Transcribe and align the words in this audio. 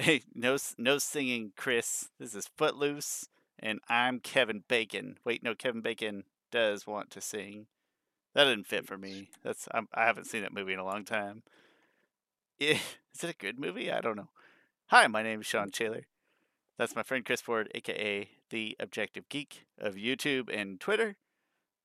Hey, 0.00 0.22
no, 0.34 0.56
no 0.78 0.96
singing, 0.96 1.52
Chris. 1.58 2.08
This 2.18 2.34
is 2.34 2.48
Footloose, 2.56 3.28
and 3.58 3.80
I'm 3.86 4.18
Kevin 4.18 4.64
Bacon. 4.66 5.18
Wait, 5.26 5.42
no, 5.42 5.54
Kevin 5.54 5.82
Bacon 5.82 6.24
does 6.50 6.86
want 6.86 7.10
to 7.10 7.20
sing. 7.20 7.66
That 8.34 8.44
didn't 8.44 8.66
fit 8.66 8.86
for 8.86 8.96
me. 8.96 9.28
That's 9.44 9.68
I'm, 9.74 9.88
I 9.92 10.06
haven't 10.06 10.24
seen 10.24 10.40
that 10.40 10.54
movie 10.54 10.72
in 10.72 10.78
a 10.78 10.86
long 10.86 11.04
time. 11.04 11.42
Yeah, 12.58 12.78
is 13.14 13.24
it 13.24 13.28
a 13.28 13.36
good 13.36 13.58
movie? 13.58 13.92
I 13.92 14.00
don't 14.00 14.16
know. 14.16 14.30
Hi, 14.86 15.06
my 15.06 15.22
name 15.22 15.42
is 15.42 15.46
Shawn 15.46 15.68
mm. 15.68 15.72
Taylor. 15.72 16.06
That's 16.78 16.96
my 16.96 17.02
friend 17.02 17.22
Chris 17.22 17.42
Ford, 17.42 17.70
aka 17.74 18.26
the 18.48 18.76
Objective 18.80 19.28
Geek 19.28 19.66
of 19.78 19.96
YouTube 19.96 20.48
and 20.50 20.80
Twitter. 20.80 21.16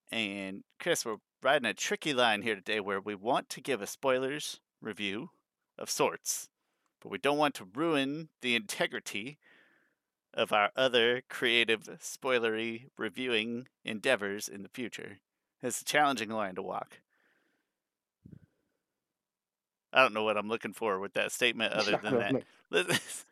And 0.09 0.63
Chris, 0.80 1.05
we're 1.05 1.18
riding 1.44 1.68
a 1.68 1.73
tricky 1.73 2.13
line 2.13 2.44
here 2.44 2.55
today 2.55 2.80
where 2.80 3.02
we 3.02 3.13
want 3.13 3.50
to 3.50 3.62
give 3.62 3.82
a 3.82 3.88
spoilers 3.88 4.62
review 4.82 5.32
of 5.77 5.90
sorts, 5.90 6.48
but 7.05 7.12
we 7.12 7.20
don't 7.20 7.38
want 7.38 7.54
to 7.54 7.68
ruin 7.76 8.30
the 8.41 8.55
integrity 8.55 9.38
of 10.34 10.52
our 10.52 10.72
other 10.76 11.22
creative 11.30 11.84
spoilery 12.02 12.86
reviewing 12.98 13.68
endeavors 13.84 14.48
in 14.48 14.64
the 14.64 14.70
future. 14.70 15.20
It's 15.62 15.81
a 15.81 15.86
challenging 15.86 16.31
line 16.31 16.55
to 16.55 16.64
walk. 16.64 17.02
I 19.94 20.02
don't 20.02 20.16
know 20.16 20.23
what 20.23 20.36
I'm 20.36 20.48
looking 20.50 20.73
for 20.73 21.00
with 21.00 21.14
that 21.14 21.31
statement 21.31 21.73
other 21.76 22.00
than 22.02 22.18
that. 22.18 22.44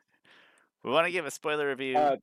we 0.83 0.91
want 0.91 1.07
to 1.07 1.11
give 1.11 1.25
a 1.25 1.31
spoiler 1.31 1.69
review, 1.69 1.97
Uh, 1.97 2.17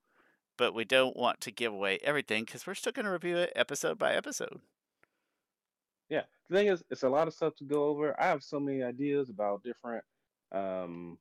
but 0.57 0.73
we 0.73 0.85
don't 0.85 1.17
want 1.17 1.41
to 1.41 1.51
give 1.51 1.73
away 1.73 1.99
everything 2.05 2.45
because 2.45 2.65
we're 2.65 2.75
still 2.75 2.93
going 2.93 3.07
to 3.07 3.11
review 3.11 3.39
it 3.39 3.53
episode 3.57 3.99
by 3.99 4.15
episode. 4.15 4.61
yeah. 6.09 6.23
The 6.49 6.57
thing 6.57 6.67
is, 6.69 6.85
it's 6.91 7.03
a 7.03 7.09
lot 7.09 7.27
of 7.27 7.35
stuff 7.35 7.57
to 7.57 7.65
go 7.65 7.87
over. 7.87 8.15
I 8.21 8.27
have 8.27 8.45
so 8.45 8.61
many 8.61 8.85
ideas 8.85 9.31
about 9.31 9.65
different 9.65 10.05
um, 10.53 11.19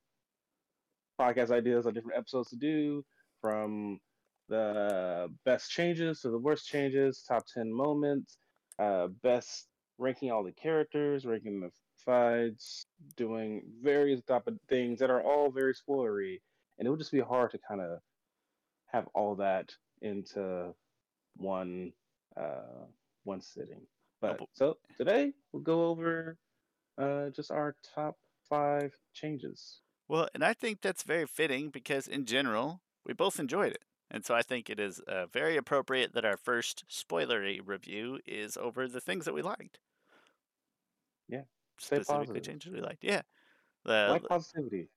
podcast 1.20 1.50
ideas 1.50 1.86
on 1.86 1.92
different 1.94 2.18
episodes 2.18 2.48
to 2.50 2.56
do, 2.56 3.04
from 3.40 3.98
the 4.48 5.28
best 5.44 5.70
changes 5.70 6.20
to 6.20 6.30
the 6.30 6.38
worst 6.38 6.66
changes, 6.66 7.22
top 7.26 7.44
ten 7.54 7.72
moments, 7.72 8.38
uh, 8.78 9.08
best 9.22 9.66
ranking 9.98 10.30
all 10.30 10.42
the 10.42 10.52
characters, 10.52 11.24
ranking 11.26 11.60
the 11.60 11.70
fights, 12.04 12.84
doing 13.16 13.62
various 13.82 14.22
type 14.22 14.46
of 14.46 14.56
things 14.68 14.98
that 14.98 15.10
are 15.10 15.22
all 15.22 15.50
very 15.50 15.74
spoilery, 15.74 16.36
and 16.78 16.86
it 16.86 16.90
would 16.90 16.98
just 16.98 17.12
be 17.12 17.20
hard 17.20 17.50
to 17.50 17.58
kind 17.68 17.80
of 17.80 17.98
have 18.86 19.06
all 19.14 19.34
that 19.36 19.70
into 20.02 20.72
one 21.36 21.92
uh, 22.36 22.86
one 23.24 23.40
sitting. 23.40 23.82
But 24.20 24.38
but- 24.38 24.48
so 24.54 24.78
today 24.96 25.32
we'll 25.52 25.62
go 25.62 25.86
over 25.86 26.36
uh, 26.98 27.28
just 27.30 27.50
our 27.50 27.76
top 27.94 28.16
five 28.48 28.92
changes. 29.12 29.80
Well, 30.10 30.28
and 30.34 30.42
I 30.42 30.54
think 30.54 30.80
that's 30.80 31.04
very 31.04 31.24
fitting 31.24 31.70
because 31.70 32.08
in 32.08 32.26
general, 32.26 32.80
we 33.06 33.14
both 33.14 33.38
enjoyed 33.38 33.70
it. 33.70 33.84
And 34.10 34.24
so 34.24 34.34
I 34.34 34.42
think 34.42 34.68
it 34.68 34.80
is 34.80 34.98
uh, 35.06 35.26
very 35.26 35.56
appropriate 35.56 36.14
that 36.14 36.24
our 36.24 36.36
first 36.36 36.82
spoilery 36.90 37.60
review 37.64 38.18
is 38.26 38.56
over 38.56 38.88
the 38.88 39.00
things 39.00 39.24
that 39.24 39.34
we 39.34 39.40
liked. 39.40 39.78
Yeah, 41.28 41.42
stay 41.78 41.98
Specifically 41.98 42.26
positive. 42.26 42.42
changes 42.42 42.72
we 42.72 42.80
liked. 42.80 43.04
Yeah. 43.04 43.22
The, 43.84 44.08
Like 44.10 44.24
positivity. 44.24 44.88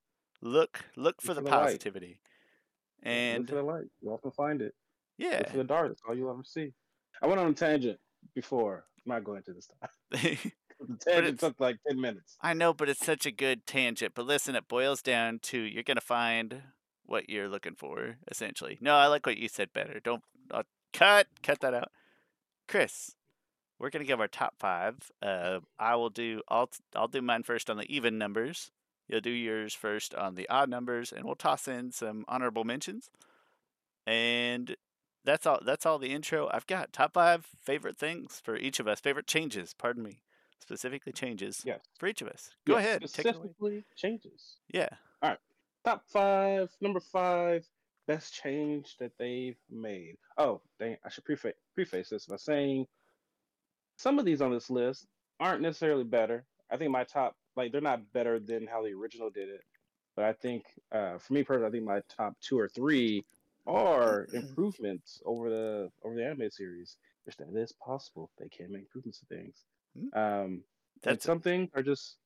look 0.41 0.83
look 0.95 1.21
for 1.21 1.35
the 1.35 1.41
the 1.41 1.49
positivity. 1.49 2.19
And 3.03 3.41
look 3.41 3.49
for 3.49 3.55
the 3.55 3.61
light. 3.61 3.85
You 4.01 4.09
often 4.13 4.31
find 4.31 4.63
it. 4.63 4.73
yeah. 5.19 5.37
Look 5.37 5.49
for 5.49 5.57
the 5.57 5.63
dark. 5.63 5.87
That's 5.89 6.01
all 6.09 6.17
you'll 6.17 6.31
ever 6.31 6.43
see. 6.43 6.73
I 7.21 7.27
went 7.27 7.39
on 7.39 7.51
a 7.51 7.53
tangent 7.53 7.99
before. 8.33 8.85
I'm 9.05 9.11
not 9.13 9.23
going 9.23 9.43
to 9.43 9.53
this 9.53 9.67
time. 9.67 10.37
The 10.87 10.97
tangent 10.97 11.39
took 11.39 11.59
like 11.59 11.77
ten 11.87 11.99
minutes. 11.99 12.37
I 12.41 12.53
know, 12.53 12.73
but 12.73 12.89
it's 12.89 13.03
such 13.03 13.25
a 13.25 13.31
good 13.31 13.65
tangent. 13.65 14.13
But 14.15 14.25
listen, 14.25 14.55
it 14.55 14.67
boils 14.67 15.01
down 15.01 15.39
to 15.43 15.57
you're 15.57 15.83
gonna 15.83 16.01
find 16.01 16.61
what 17.05 17.29
you're 17.29 17.49
looking 17.49 17.75
for, 17.75 18.17
essentially. 18.29 18.77
No, 18.81 18.95
I 18.95 19.07
like 19.07 19.25
what 19.25 19.37
you 19.37 19.47
said 19.47 19.73
better. 19.73 19.99
Don't 19.99 20.23
uh, 20.51 20.63
cut 20.93 21.27
cut 21.41 21.61
that 21.61 21.73
out, 21.73 21.91
Chris. 22.67 23.15
We're 23.79 23.89
gonna 23.91 24.05
give 24.05 24.21
our 24.21 24.27
top 24.27 24.55
five. 24.59 25.11
Uh, 25.21 25.59
I 25.79 25.95
will 25.95 26.09
do. 26.09 26.41
I'll 26.49 26.69
I'll 26.95 27.07
do 27.07 27.21
mine 27.21 27.43
first 27.43 27.69
on 27.69 27.77
the 27.77 27.91
even 27.93 28.17
numbers. 28.17 28.71
You'll 29.07 29.21
do 29.21 29.29
yours 29.31 29.73
first 29.73 30.15
on 30.15 30.35
the 30.35 30.49
odd 30.49 30.69
numbers, 30.69 31.11
and 31.13 31.25
we'll 31.25 31.35
toss 31.35 31.67
in 31.67 31.91
some 31.91 32.25
honorable 32.27 32.63
mentions. 32.63 33.09
And 34.07 34.75
that's 35.25 35.45
all. 35.45 35.59
That's 35.65 35.85
all 35.85 35.99
the 35.99 36.13
intro 36.13 36.49
I've 36.53 36.67
got. 36.67 36.93
Top 36.93 37.13
five 37.13 37.45
favorite 37.63 37.97
things 37.97 38.41
for 38.43 38.55
each 38.57 38.79
of 38.79 38.87
us. 38.87 38.99
Favorite 38.99 39.27
changes. 39.27 39.73
Pardon 39.73 40.03
me. 40.03 40.22
Specifically 40.63 41.11
changes 41.11 41.61
Yes. 41.65 41.81
for 41.99 42.07
each 42.07 42.21
of 42.21 42.29
us. 42.29 42.55
Go 42.65 42.75
Yeah, 42.75 42.79
ahead. 42.79 43.09
Specifically 43.09 43.83
changes. 43.97 44.61
Yeah. 44.73 44.87
All 45.21 45.31
right. 45.31 45.39
Top 45.83 46.05
five, 46.07 46.71
number 46.79 47.01
five, 47.01 47.67
best 48.07 48.33
change 48.33 48.95
that 48.97 49.11
they've 49.17 49.57
made. 49.69 50.15
Oh, 50.37 50.61
dang, 50.79 50.95
I 51.03 51.09
should 51.09 51.25
preface 51.25 51.55
preface 51.75 52.07
this 52.09 52.27
by 52.27 52.37
saying 52.37 52.87
some 53.97 54.17
of 54.19 54.23
these 54.23 54.41
on 54.41 54.53
this 54.53 54.69
list 54.69 55.05
aren't 55.41 55.61
necessarily 55.61 56.05
better. 56.05 56.45
I 56.71 56.77
think 56.77 56.91
my 56.91 57.03
top, 57.03 57.35
like, 57.57 57.73
they're 57.73 57.81
not 57.81 58.13
better 58.13 58.39
than 58.39 58.65
how 58.65 58.81
the 58.83 58.93
original 58.93 59.29
did 59.29 59.49
it. 59.49 59.61
But 60.15 60.23
I 60.25 60.31
think, 60.33 60.63
uh, 60.93 61.17
for 61.17 61.33
me 61.33 61.43
personally, 61.43 61.67
I 61.67 61.71
think 61.71 61.83
my 61.83 62.01
top 62.07 62.39
two 62.39 62.57
or 62.57 62.69
three 62.69 63.25
are 63.67 64.27
improvements 64.31 65.21
over 65.25 65.49
the 65.49 65.91
over 66.03 66.15
the 66.15 66.25
anime 66.25 66.49
series. 66.49 66.95
Which 67.25 67.37
that 67.37 67.53
is 67.55 67.71
possible. 67.73 68.31
They 68.37 68.49
can 68.49 68.71
make 68.71 68.81
improvements 68.83 69.19
to 69.19 69.25
things. 69.27 69.63
Hmm. 69.97 70.19
Um, 70.19 70.63
That's 71.01 71.25
some 71.25 71.39
things 71.41 71.69
are 71.75 71.83
just 71.83 72.17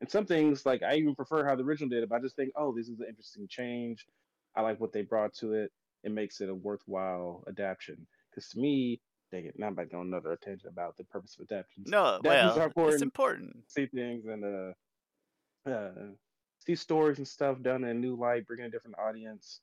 and 0.00 0.10
some 0.10 0.26
things 0.26 0.66
like 0.66 0.82
I 0.82 0.96
even 0.96 1.14
prefer 1.14 1.46
how 1.46 1.56
the 1.56 1.62
original 1.64 1.88
did 1.88 2.02
it, 2.02 2.08
but 2.08 2.16
I 2.16 2.20
just 2.20 2.36
think, 2.36 2.52
oh, 2.56 2.74
this 2.74 2.88
is 2.88 3.00
an 3.00 3.06
interesting 3.08 3.46
change. 3.48 4.06
I 4.54 4.60
like 4.62 4.80
what 4.80 4.92
they 4.92 5.02
brought 5.02 5.34
to 5.34 5.54
it. 5.54 5.72
It 6.02 6.12
makes 6.12 6.40
it 6.40 6.48
a 6.48 6.54
worthwhile 6.54 7.44
adaptation. 7.48 8.06
Because 8.30 8.50
to 8.50 8.58
me, 8.58 9.00
dang 9.32 9.46
it, 9.46 9.58
now 9.58 9.68
I'm 9.68 9.74
back 9.74 9.92
on 9.94 10.06
another 10.06 10.38
tangent 10.42 10.70
about 10.70 10.96
the 10.96 11.04
purpose 11.04 11.36
of 11.38 11.46
adaptations. 11.50 11.88
no. 11.90 12.16
Adaptations 12.16 12.24
Well, 12.24 12.86
are 12.86 12.92
it's 12.92 13.02
important. 13.02 13.02
important. 13.02 13.70
See 13.70 13.86
things 13.86 14.26
and 14.26 14.44
uh, 14.44 15.70
uh, 15.70 15.92
see 16.58 16.74
stories 16.74 17.18
and 17.18 17.26
stuff 17.26 17.60
done 17.62 17.84
in 17.84 17.90
a 17.90 17.94
new 17.94 18.16
light, 18.16 18.46
bringing 18.46 18.66
a 18.66 18.70
different 18.70 18.98
audience. 18.98 19.60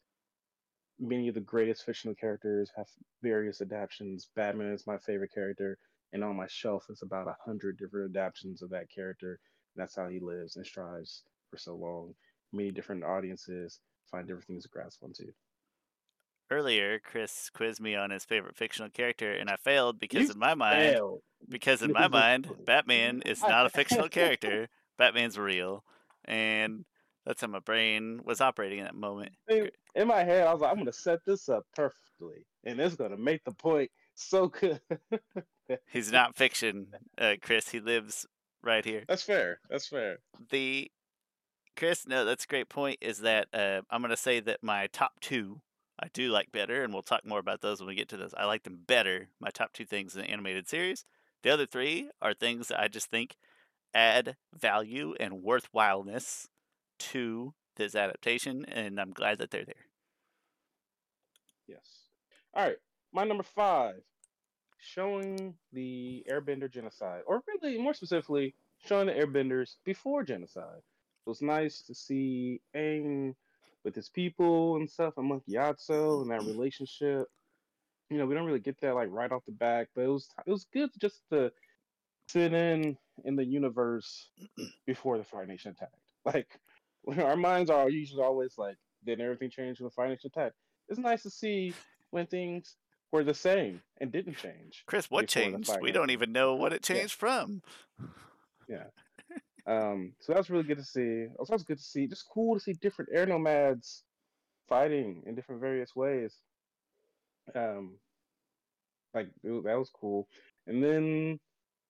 Many 1.00 1.28
of 1.28 1.36
the 1.36 1.42
greatest 1.42 1.86
fictional 1.86 2.16
characters 2.16 2.72
have 2.76 2.88
various 3.22 3.62
adaptations. 3.62 4.30
Batman 4.36 4.74
is 4.74 4.88
my 4.88 4.98
favorite 4.98 5.34
character, 5.34 5.78
and 6.14 6.24
on 6.24 6.36
my 6.38 6.48
shelf 6.48 6.86
is 6.90 7.02
about 7.02 7.28
a 7.28 7.36
hundred 7.44 7.78
different 7.78 8.16
adaptations 8.16 8.62
of 8.62 8.70
that 8.70 8.90
character. 8.90 9.40
That's 9.76 9.96
how 9.96 10.08
he 10.08 10.20
lives 10.20 10.56
and 10.56 10.66
strives 10.66 11.24
for 11.50 11.58
so 11.58 11.76
long. 11.76 12.14
Many 12.54 12.72
different 12.72 13.04
audiences 13.04 13.80
find 14.10 14.28
different 14.28 14.46
things 14.48 14.64
to 14.64 14.70
grasp 14.70 15.04
onto. 15.04 15.32
Earlier, 16.52 17.00
Chris 17.00 17.50
quizzed 17.50 17.82
me 17.82 17.96
on 17.96 18.12
his 18.12 18.26
favorite 18.26 18.56
fictional 18.56 18.92
character, 18.92 19.32
and 19.34 19.50
I 19.50 19.56
failed 19.56 20.00
because 20.00 20.28
You 20.28 20.34
in 20.34 20.40
my 20.40 20.54
mind, 20.54 20.94
Failed. 20.94 21.22
because 21.50 21.82
in 21.82 21.92
my 21.92 22.08
mind, 22.10 22.48
Batman 22.66 23.24
is 23.26 23.42
not 23.48 23.66
a 23.66 23.70
fictional 23.70 24.08
character. 24.08 24.70
Batman's 25.00 25.40
real, 25.40 25.84
and 26.26 26.86
that's 27.26 27.42
how 27.42 27.48
my 27.48 27.60
brain 27.60 28.22
was 28.24 28.40
operating 28.40 28.80
in 28.80 28.86
that 28.86 28.94
moment. 28.94 29.32
In, 29.48 29.72
in 29.96 30.08
my 30.08 30.24
head, 30.24 30.46
I 30.46 30.54
was 30.54 30.62
like, 30.62 30.72
I'm 30.72 30.78
gonna 30.78 30.94
set 30.94 31.20
this 31.26 31.50
up 31.50 31.64
perfectly, 31.76 32.46
and 32.66 32.80
it's 32.80 32.96
gonna 32.96 33.18
make 33.18 33.44
the 33.46 33.54
point 33.54 33.90
so 34.14 34.48
good. 34.48 34.80
He's 35.92 36.12
not 36.12 36.36
fiction, 36.36 36.88
uh, 37.18 37.36
Chris. 37.42 37.70
He 37.70 37.80
lives 37.80 38.26
right 38.62 38.84
here. 38.84 39.04
That's 39.08 39.24
fair. 39.24 39.60
That's 39.70 39.88
fair. 39.88 40.18
the 40.50 40.92
Chris, 41.76 42.08
no, 42.08 42.24
that's 42.24 42.44
a 42.44 42.48
great 42.48 42.70
point. 42.70 43.00
Is 43.02 43.20
that 43.20 43.48
uh, 43.54 43.82
I'm 43.90 44.02
gonna 44.02 44.18
say 44.18 44.40
that 44.42 44.64
my 44.64 44.88
top 44.88 45.20
two 45.20 45.62
I 46.00 46.08
do 46.14 46.30
like 46.30 46.52
better, 46.52 46.84
and 46.84 46.94
we'll 46.94 47.02
talk 47.02 47.26
more 47.26 47.40
about 47.40 47.62
those 47.62 47.80
when 47.80 47.88
we 47.88 47.96
get 47.96 48.10
to 48.10 48.18
those. 48.18 48.34
I 48.36 48.46
like 48.46 48.64
them 48.64 48.80
better. 48.86 49.30
My 49.40 49.50
top 49.50 49.74
two 49.74 49.86
things 49.86 50.16
in 50.16 50.22
the 50.22 50.30
animated 50.30 50.68
series. 50.68 51.06
The 51.44 51.50
other 51.50 51.66
three 51.66 52.10
are 52.22 52.34
things 52.34 52.70
that 52.70 52.80
I 52.80 52.88
just 52.88 53.10
think 53.10 53.36
add 53.94 54.36
value 54.54 55.14
and 55.20 55.44
worthwhileness 55.44 56.48
to 57.00 57.54
this 57.76 57.96
adaptation, 57.96 58.66
and 58.66 59.00
I'm 59.00 59.12
glad 59.12 59.38
that 59.40 59.52
they're 59.52 59.66
there. 59.66 59.88
Yes. 61.68 62.10
All 62.54 62.64
right. 62.64 62.78
My 63.12 63.24
number 63.24 63.44
five, 63.44 64.02
showing 64.84 65.56
the 65.72 66.26
Airbender 66.30 66.72
genocide, 66.72 67.22
or 67.26 67.42
really 67.48 67.78
more 67.78 67.94
specifically, 67.94 68.54
showing 68.86 69.08
the 69.08 69.14
Airbenders 69.14 69.76
before 69.86 70.24
genocide. 70.24 70.82
It 71.26 71.30
was 71.30 71.42
nice 71.42 71.82
to 71.84 71.96
see 71.96 72.62
Aang 72.76 73.36
with 73.84 73.96
his 73.96 74.10
people 74.10 74.76
and 74.76 74.90
stuff, 74.90 75.18
and 75.18 75.28
Monk 75.28 75.44
Gyatso 75.50 76.22
and 76.22 76.32
that 76.32 76.44
relationship. 76.44 77.28
You 78.10 78.18
know, 78.18 78.26
we 78.26 78.36
don't 78.36 78.46
really 78.46 78.60
get 78.60 78.80
that 78.82 78.96
like 78.96 79.10
right 79.12 79.32
off 79.32 79.46
the 79.46 79.54
back, 79.54 79.88
but 79.96 80.02
it 80.04 80.10
was 80.10 80.30
it 80.46 80.52
was 80.52 80.66
good 80.74 80.90
just 81.00 81.22
to 81.32 81.52
sit 82.28 82.54
in 82.54 82.98
in 83.26 83.36
the 83.36 83.46
universe 83.46 84.30
before 84.86 85.18
the 85.18 85.24
Fire 85.24 85.46
Nation 85.46 85.72
attacked. 85.72 85.96
Like 86.26 86.60
our 87.24 87.36
minds 87.36 87.70
are 87.70 87.90
usually 87.90 88.24
always 88.24 88.58
like, 88.58 88.78
did 89.06 89.20
everything 89.20 89.50
change 89.50 89.80
when 89.80 89.88
the 89.88 89.92
Fire 89.92 90.10
Nation 90.10 90.32
attacked? 90.34 90.56
It's 90.90 91.00
nice 91.00 91.24
to 91.24 91.30
see 91.30 91.74
when 92.12 92.28
things 92.28 92.76
were 93.14 93.24
the 93.24 93.34
same 93.34 93.80
and 94.02 94.12
didn't 94.12 94.36
change. 94.36 94.84
Chris, 94.88 95.10
what 95.10 95.28
changed? 95.28 95.72
We 95.80 95.92
don't 95.92 96.10
even 96.10 96.32
know 96.32 96.56
what 96.56 96.74
it 96.74 96.88
Yeah. 96.90 96.96
changed 96.96 97.14
from. 97.14 97.62
Yeah. 98.68 98.88
Um, 99.66 100.16
so 100.20 100.34
that 100.34 100.40
was 100.40 100.50
really 100.50 100.64
good 100.64 100.80
to 100.80 100.84
see. 100.84 101.22
It 101.22 101.40
was 101.40 101.52
also 101.52 101.64
good 101.64 101.78
to 101.78 101.84
see, 101.84 102.08
just 102.08 102.28
cool 102.28 102.56
to 102.56 102.60
see 102.60 102.74
different 102.74 103.12
air 103.14 103.26
nomads 103.26 104.04
fighting 104.68 105.24
in 105.26 105.36
different 105.36 105.62
various 105.62 105.96
ways. 105.96 106.36
Um, 107.54 108.00
like 109.14 109.28
it, 109.44 109.64
that 109.64 109.78
was 109.78 109.92
cool. 109.92 110.28
And 110.66 110.84
then 110.84 111.40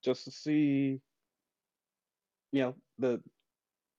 just 0.04 0.26
to 0.26 0.32
see, 0.32 1.00
you 2.52 2.62
know, 2.62 2.76
the 3.00 3.24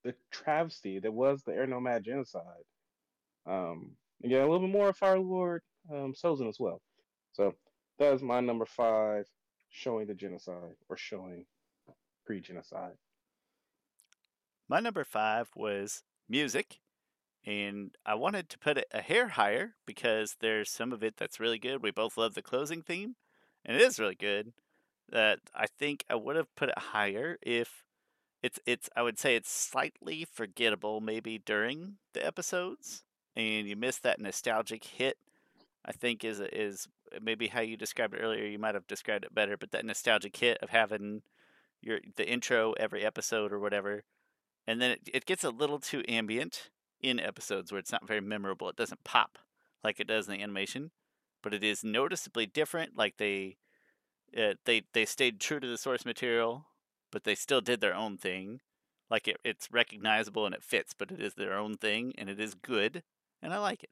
the 0.04 0.14
travesty 0.30 0.98
that 0.98 1.12
was 1.12 1.42
the 1.42 1.54
air 1.54 1.66
nomad 1.66 2.04
genocide. 2.04 2.66
Um, 3.46 3.96
again, 4.22 4.42
a 4.42 4.46
little 4.46 4.66
bit 4.66 4.76
more 4.76 4.90
of 4.90 4.96
Fire 4.98 5.18
Lord 5.18 5.62
um, 5.90 6.12
Sozin 6.12 6.48
as 6.48 6.60
well. 6.60 6.82
So 7.34 7.54
that 7.98 8.12
is 8.14 8.22
my 8.22 8.40
number 8.40 8.64
five, 8.64 9.26
showing 9.70 10.06
the 10.06 10.14
genocide 10.14 10.76
or 10.88 10.96
showing 10.96 11.46
pre-genocide. 12.24 12.94
My 14.68 14.80
number 14.80 15.04
five 15.04 15.50
was 15.54 16.04
music, 16.28 16.80
and 17.44 17.90
I 18.06 18.14
wanted 18.14 18.48
to 18.48 18.58
put 18.58 18.78
it 18.78 18.86
a 18.92 19.02
hair 19.02 19.28
higher 19.28 19.74
because 19.84 20.36
there's 20.40 20.70
some 20.70 20.92
of 20.92 21.02
it 21.02 21.16
that's 21.16 21.40
really 21.40 21.58
good. 21.58 21.82
We 21.82 21.90
both 21.90 22.16
love 22.16 22.34
the 22.34 22.42
closing 22.42 22.82
theme, 22.82 23.16
and 23.64 23.76
it 23.76 23.82
is 23.82 23.98
really 23.98 24.14
good. 24.14 24.52
That 25.10 25.40
I 25.54 25.66
think 25.66 26.04
I 26.08 26.14
would 26.14 26.36
have 26.36 26.54
put 26.54 26.70
it 26.70 26.78
higher 26.78 27.36
if 27.42 27.84
it's 28.42 28.58
it's 28.64 28.88
I 28.96 29.02
would 29.02 29.18
say 29.18 29.36
it's 29.36 29.50
slightly 29.50 30.24
forgettable 30.24 31.00
maybe 31.00 31.38
during 31.38 31.96
the 32.14 32.24
episodes, 32.24 33.04
and 33.36 33.68
you 33.68 33.76
miss 33.76 33.98
that 33.98 34.20
nostalgic 34.20 34.84
hit. 34.84 35.18
I 35.84 35.92
think 35.92 36.24
is 36.24 36.40
is 36.40 36.88
maybe 37.20 37.48
how 37.48 37.60
you 37.60 37.76
described 37.76 38.14
it 38.14 38.20
earlier. 38.20 38.44
You 38.44 38.58
might 38.58 38.74
have 38.74 38.86
described 38.86 39.24
it 39.24 39.34
better, 39.34 39.56
but 39.56 39.70
that 39.72 39.84
nostalgic 39.84 40.36
hit 40.36 40.58
of 40.62 40.70
having 40.70 41.22
your 41.80 42.00
the 42.16 42.28
intro 42.28 42.72
every 42.72 43.04
episode 43.04 43.52
or 43.52 43.58
whatever 43.58 44.04
and 44.66 44.80
then 44.80 44.92
it, 44.92 45.00
it 45.12 45.26
gets 45.26 45.44
a 45.44 45.50
little 45.50 45.78
too 45.78 46.02
ambient 46.08 46.70
in 47.00 47.20
episodes 47.20 47.70
where 47.70 47.78
it's 47.78 47.92
not 47.92 48.06
very 48.06 48.20
memorable. 48.20 48.68
It 48.68 48.76
doesn't 48.76 49.04
pop 49.04 49.38
like 49.82 50.00
it 50.00 50.06
does 50.06 50.26
in 50.26 50.34
the 50.34 50.42
animation, 50.42 50.90
but 51.42 51.52
it 51.52 51.62
is 51.62 51.84
noticeably 51.84 52.46
different. 52.46 52.96
Like 52.96 53.18
they 53.18 53.56
uh, 54.36 54.54
they 54.64 54.82
they 54.92 55.04
stayed 55.04 55.40
true 55.40 55.60
to 55.60 55.66
the 55.66 55.78
source 55.78 56.04
material, 56.04 56.66
but 57.12 57.24
they 57.24 57.34
still 57.34 57.60
did 57.60 57.80
their 57.80 57.94
own 57.94 58.16
thing. 58.16 58.60
Like 59.10 59.28
it, 59.28 59.36
it's 59.44 59.68
recognizable 59.70 60.46
and 60.46 60.54
it 60.54 60.64
fits, 60.64 60.94
but 60.96 61.10
it 61.10 61.20
is 61.20 61.34
their 61.34 61.54
own 61.54 61.76
thing 61.76 62.14
and 62.16 62.30
it 62.30 62.40
is 62.40 62.54
good, 62.54 63.02
and 63.42 63.52
I 63.52 63.58
like 63.58 63.84
it. 63.84 63.90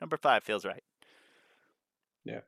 Number 0.00 0.16
five 0.16 0.42
feels 0.42 0.64
right. 0.64 0.82
Yeah, 2.28 2.40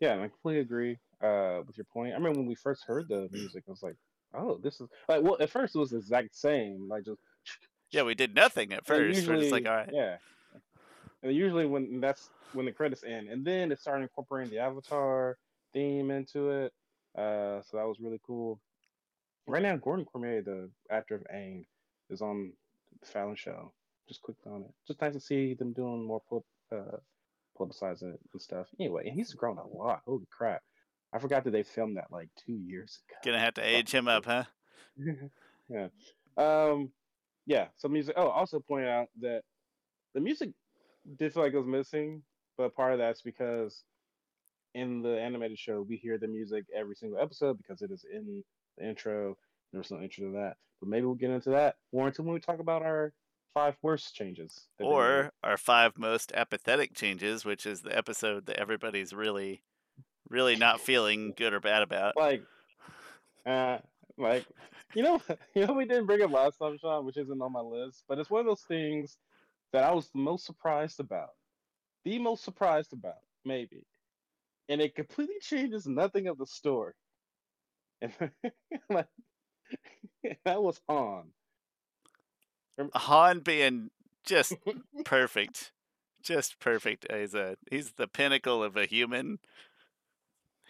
yeah, 0.00 0.14
I 0.22 0.28
completely 0.28 0.60
agree 0.60 0.98
uh, 1.22 1.60
with 1.66 1.76
your 1.76 1.86
point. 1.92 2.12
I 2.12 2.16
remember 2.16 2.38
when 2.38 2.48
we 2.48 2.54
first 2.54 2.84
heard 2.86 3.08
the 3.08 3.28
music, 3.32 3.64
I 3.66 3.70
was 3.70 3.82
like, 3.82 3.96
oh, 4.34 4.58
this 4.62 4.80
is 4.80 4.88
like 5.08 5.22
well, 5.22 5.36
at 5.40 5.50
first 5.50 5.74
it 5.74 5.78
was 5.78 5.90
the 5.90 5.98
exact 5.98 6.36
same, 6.36 6.88
like 6.88 7.04
just 7.04 7.20
Yeah, 7.90 8.02
we 8.04 8.14
did 8.14 8.34
nothing 8.34 8.72
at 8.72 8.86
first. 8.86 9.26
We're 9.26 9.36
just 9.36 9.52
like, 9.52 9.66
all 9.66 9.74
right. 9.74 9.90
yeah, 9.92 10.16
and 11.22 11.34
usually 11.34 11.66
when 11.66 12.00
that's 12.00 12.30
when 12.52 12.66
the 12.66 12.72
credits 12.72 13.04
end, 13.04 13.28
and 13.28 13.44
then 13.44 13.72
it 13.72 13.80
started 13.80 14.02
incorporating 14.02 14.50
the 14.50 14.58
Avatar 14.58 15.36
theme 15.72 16.10
into 16.10 16.50
it. 16.50 16.72
Uh, 17.16 17.60
so 17.62 17.76
that 17.76 17.86
was 17.86 17.98
really 18.00 18.20
cool. 18.26 18.60
Right 19.46 19.62
now, 19.62 19.76
Gordon 19.76 20.04
Cormier, 20.04 20.42
the 20.42 20.70
actor 20.90 21.16
of 21.16 21.22
Aang, 21.34 21.64
is 22.10 22.22
on 22.22 22.52
the 23.00 23.06
Fallon 23.06 23.36
show. 23.36 23.72
Just 24.08 24.22
clicked 24.22 24.46
on 24.46 24.62
it. 24.62 24.70
Just 24.86 25.00
nice 25.00 25.14
to 25.14 25.20
see 25.20 25.54
them 25.54 25.72
doing 25.72 26.04
more 26.04 26.22
pub, 26.28 26.42
uh, 26.72 26.96
publicizing 27.58 28.14
it 28.14 28.20
and 28.32 28.42
stuff. 28.42 28.66
Anyway, 28.78 29.06
and 29.06 29.14
he's 29.14 29.34
grown 29.34 29.58
a 29.58 29.66
lot. 29.66 30.02
Holy 30.06 30.26
crap! 30.30 30.62
I 31.12 31.18
forgot 31.18 31.44
that 31.44 31.50
they 31.50 31.62
filmed 31.62 31.96
that 31.96 32.10
like 32.10 32.28
two 32.46 32.54
years 32.54 33.00
ago. 33.08 33.18
Gonna 33.24 33.44
have 33.44 33.54
to 33.54 33.62
age 33.62 33.90
him 33.90 34.08
up, 34.08 34.24
huh? 34.24 34.44
yeah. 35.68 35.88
Um. 36.36 36.90
Yeah. 37.46 37.66
So 37.76 37.88
music. 37.88 38.14
Oh, 38.16 38.28
also 38.28 38.60
point 38.60 38.86
out 38.86 39.08
that 39.20 39.42
the 40.14 40.20
music 40.20 40.50
did 41.18 41.32
feel 41.32 41.42
like 41.42 41.52
it 41.52 41.58
was 41.58 41.66
missing, 41.66 42.22
but 42.56 42.74
part 42.74 42.92
of 42.92 42.98
that's 42.98 43.22
because 43.22 43.84
in 44.74 45.02
the 45.02 45.20
animated 45.20 45.58
show 45.58 45.84
we 45.86 45.96
hear 45.96 46.16
the 46.16 46.26
music 46.26 46.64
every 46.74 46.94
single 46.94 47.18
episode 47.18 47.58
because 47.58 47.82
it 47.82 47.90
is 47.90 48.04
in 48.10 48.42
the 48.78 48.88
intro. 48.88 49.36
There's 49.72 49.90
no 49.90 50.00
intro 50.00 50.26
to 50.26 50.32
that, 50.32 50.56
but 50.80 50.88
maybe 50.88 51.06
we'll 51.06 51.14
get 51.14 51.30
into 51.30 51.50
that 51.50 51.76
more 51.92 52.06
until 52.06 52.24
when 52.24 52.34
we 52.34 52.40
talk 52.40 52.58
about 52.58 52.82
our 52.82 53.12
five 53.54 53.76
worst 53.82 54.14
changes. 54.14 54.68
that 54.78 54.84
they 54.84 54.88
made. 54.88 54.94
Or 54.94 55.32
our 55.42 55.56
five 55.56 55.98
most 55.98 56.32
apathetic 56.34 56.94
changes, 56.94 57.44
which 57.44 57.66
is 57.66 57.82
the 57.82 57.96
episode 57.96 58.46
that 58.46 58.58
everybody's 58.58 59.12
really, 59.12 59.62
really 60.28 60.56
not 60.56 60.80
feeling 60.80 61.32
good 61.36 61.52
or 61.52 61.60
bad 61.60 61.82
about. 61.82 62.16
like, 62.16 62.42
uh, 63.46 63.78
like 64.18 64.46
you 64.94 65.02
know, 65.02 65.20
you 65.54 65.66
know, 65.66 65.72
we 65.72 65.84
didn't 65.84 66.06
bring 66.06 66.22
up 66.22 66.30
last 66.30 66.58
time, 66.58 66.76
Shawn, 66.78 67.04
which 67.06 67.16
isn't 67.16 67.42
on 67.42 67.52
my 67.52 67.60
list, 67.60 68.04
but 68.08 68.18
it's 68.18 68.30
one 68.30 68.40
of 68.40 68.46
those 68.46 68.62
things 68.62 69.18
that 69.72 69.84
I 69.84 69.92
was 69.92 70.08
the 70.10 70.18
most 70.18 70.44
surprised 70.44 71.00
about, 71.00 71.30
the 72.04 72.18
most 72.18 72.44
surprised 72.44 72.92
about, 72.92 73.14
maybe, 73.44 73.86
and 74.68 74.80
it 74.80 74.94
completely 74.94 75.36
changes 75.40 75.86
nothing 75.86 76.28
of 76.28 76.38
the 76.38 76.46
story. 76.46 76.94
And 78.02 78.12
like, 78.90 79.06
that 80.44 80.62
was 80.62 80.80
Han. 80.88 81.24
Han 82.94 83.40
being 83.40 83.90
just 84.24 84.54
perfect, 85.04 85.72
just 86.22 86.58
perfect. 86.58 87.06
He's 87.12 87.34
a 87.34 87.56
he's 87.70 87.92
the 87.92 88.08
pinnacle 88.08 88.62
of 88.62 88.76
a 88.76 88.86
human. 88.86 89.38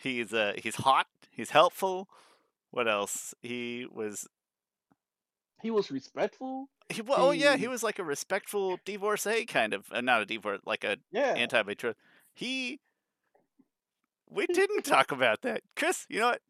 He's 0.01 0.33
uh 0.33 0.55
he's 0.59 0.77
hot. 0.77 1.07
He's 1.31 1.51
helpful. 1.51 2.09
What 2.71 2.89
else? 2.89 3.35
He 3.43 3.87
was. 3.91 4.27
He 5.63 5.71
was 5.71 5.91
respectful. 5.91 6.69
He, 6.89 7.03
well, 7.03 7.27
oh 7.27 7.31
yeah, 7.31 7.55
he 7.55 7.63
He- 7.63 7.69
was 7.69 7.83
like 7.83 7.99
a 7.99 8.05
respectful 8.05 8.79
divorcee, 8.85 9.45
kind 9.47 9.73
of. 9.75 9.87
Uh, 9.93 10.01
not 10.01 10.23
a 10.23 10.27
divorce, 10.27 10.61
like 10.67 10.83
a 10.85 10.97
Yeah. 11.13 11.35
anti-betrothal. 11.35 11.99
He. 12.35 12.81
We 14.29 14.47
didn't 14.47 14.85
talk 14.85 15.13
about 15.13 15.43
that, 15.43 15.63
Chris. 15.77 16.07
You 16.09 16.21
know 16.21 16.29
what? 16.31 16.41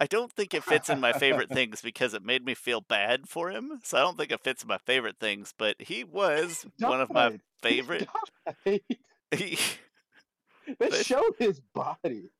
I 0.00 0.06
don't 0.06 0.32
think 0.32 0.54
it 0.54 0.64
fits 0.64 0.88
in 0.88 0.98
my 0.98 1.12
favorite 1.12 1.50
things 1.50 1.82
because 1.82 2.14
it 2.14 2.24
made 2.24 2.44
me 2.44 2.54
feel 2.54 2.80
bad 2.80 3.28
for 3.28 3.50
him. 3.50 3.80
So 3.84 3.98
I 3.98 4.00
don't 4.00 4.16
think 4.16 4.32
it 4.32 4.40
fits 4.40 4.62
in 4.62 4.68
my 4.68 4.78
favorite 4.78 5.18
things. 5.20 5.54
But 5.56 5.76
he 5.80 6.04
was 6.04 6.66
one 6.80 7.00
of 7.02 7.12
my 7.12 7.30
Died. 7.30 7.40
favorite. 7.62 8.08
Died. 8.66 8.80
He, 9.32 9.58
They 10.78 10.90
showed 10.90 11.34
his 11.38 11.60
body. 11.74 12.30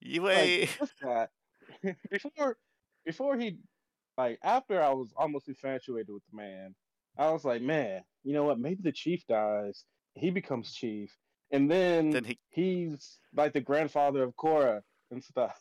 you 0.00 0.22
like 0.22 0.36
a 0.36 0.68
this 0.78 0.90
before 2.10 2.56
before 3.04 3.36
he 3.36 3.58
like 4.16 4.38
after 4.42 4.82
I 4.82 4.90
was 4.90 5.12
almost 5.16 5.48
infatuated 5.48 6.10
with 6.10 6.22
the 6.30 6.36
man, 6.36 6.74
I 7.18 7.30
was 7.30 7.44
like, 7.44 7.62
man, 7.62 8.02
you 8.24 8.32
know 8.32 8.44
what? 8.44 8.58
Maybe 8.60 8.80
the 8.82 8.92
chief 8.92 9.24
dies, 9.26 9.84
he 10.14 10.30
becomes 10.30 10.72
chief, 10.72 11.16
and 11.50 11.70
then, 11.70 12.10
then 12.10 12.24
he 12.24 12.38
he's 12.50 13.18
like 13.34 13.52
the 13.52 13.60
grandfather 13.60 14.22
of 14.22 14.34
Korra 14.36 14.82
and 15.10 15.22
stuff. 15.22 15.60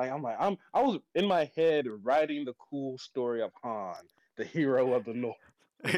Like 0.00 0.12
I'm 0.12 0.22
like 0.22 0.36
I'm 0.40 0.56
I 0.72 0.80
was 0.80 0.98
in 1.14 1.26
my 1.26 1.50
head 1.54 1.86
writing 2.02 2.46
the 2.46 2.54
cool 2.54 2.96
story 2.96 3.42
of 3.42 3.50
Han, 3.62 3.96
the 4.36 4.44
hero 4.44 4.94
of 4.94 5.04
the 5.04 5.12
North. 5.12 5.36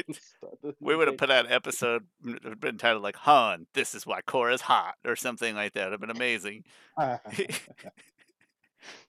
we 0.81 0.93
would 0.93 1.07
have 1.07 1.17
put 1.17 1.31
out 1.31 1.45
an 1.45 1.51
episode 1.53 2.03
it 2.25 2.43
would 2.43 2.59
been 2.59 2.77
titled 2.77 3.01
like 3.01 3.15
Han, 3.15 3.65
this 3.73 3.95
is 3.95 4.05
why 4.05 4.19
Korra's 4.21 4.59
hot 4.59 4.95
or 5.05 5.15
something 5.15 5.55
like 5.55 5.71
that. 5.73 5.87
It'd 5.87 5.93
have 5.93 6.01
been 6.01 6.09
amazing. 6.09 6.65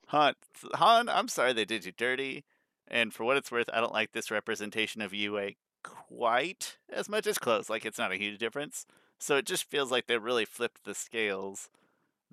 Han, 0.06 0.34
Han, 0.74 1.08
I'm 1.08 1.26
sorry 1.26 1.52
they 1.52 1.64
did 1.64 1.84
you 1.84 1.90
dirty. 1.90 2.44
And 2.86 3.12
for 3.12 3.24
what 3.24 3.36
it's 3.36 3.50
worth, 3.50 3.68
I 3.72 3.80
don't 3.80 3.92
like 3.92 4.12
this 4.12 4.30
representation 4.30 5.02
of 5.02 5.12
Yue 5.12 5.54
quite 5.82 6.78
as 6.88 7.08
much 7.08 7.26
as 7.26 7.38
close. 7.38 7.68
Like 7.68 7.84
it's 7.84 7.98
not 7.98 8.12
a 8.12 8.16
huge 8.16 8.38
difference. 8.38 8.86
So 9.18 9.36
it 9.38 9.44
just 9.44 9.68
feels 9.68 9.90
like 9.90 10.06
they 10.06 10.18
really 10.18 10.44
flipped 10.44 10.84
the 10.84 10.94
scales 10.94 11.68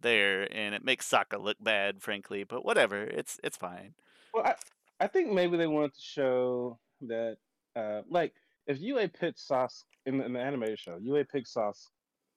there, 0.02 0.48
and 0.54 0.74
it 0.76 0.84
makes 0.84 1.10
Sokka 1.10 1.42
look 1.42 1.58
bad, 1.62 2.02
frankly. 2.02 2.44
But 2.44 2.66
whatever, 2.66 3.04
it's 3.04 3.40
it's 3.44 3.58
fine. 3.58 3.94
Well, 4.34 4.44
I, 4.46 4.56
I 5.00 5.08
think 5.08 5.32
maybe 5.32 5.58
they 5.58 5.68
wanted 5.68 5.94
to 5.96 6.02
show 6.02 6.80
that, 7.02 7.38
uh, 7.76 8.02
like, 8.10 8.34
if 8.68 8.80
Yue 8.80 9.08
picked 9.10 9.40
Sas 9.40 9.84
in 10.06 10.18
the, 10.20 10.26
in 10.26 10.34
the 10.34 10.40
animated 10.40 10.80
show, 10.80 10.98
Yue 11.02 11.24
picked 11.26 11.48
Sas 11.50 11.90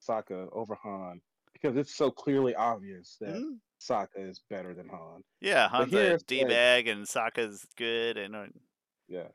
Sokka 0.06 0.49
over 0.52 0.75
Han 0.83 1.21
because 1.52 1.76
it's 1.76 1.94
so 1.94 2.11
clearly 2.11 2.54
obvious 2.54 3.16
that 3.21 3.35
Mm, 3.37 3.59
Sokka 3.80 4.28
is 4.28 4.40
better 4.50 4.75
than 4.75 4.88
Han. 4.88 5.23
Yeah, 5.40 5.68
Han's 5.68 5.92
a 5.94 6.18
d 6.26 6.40
like- 6.40 6.49
bag, 6.49 6.88
and 6.88 7.06
Sokka's 7.06 7.66
good, 7.76 8.16
and 8.18 8.35
uh, 8.35 8.44
Yeah, 9.09 9.28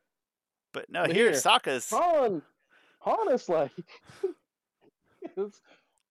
but 0.74 0.90
no, 0.90 1.04
But 1.04 1.16
here 1.16 1.32
here, 1.32 1.40
Sokka's 1.40 1.90
Han, 1.92 2.42
Han 3.02 3.32
is 3.32 3.48
like, 3.48 3.72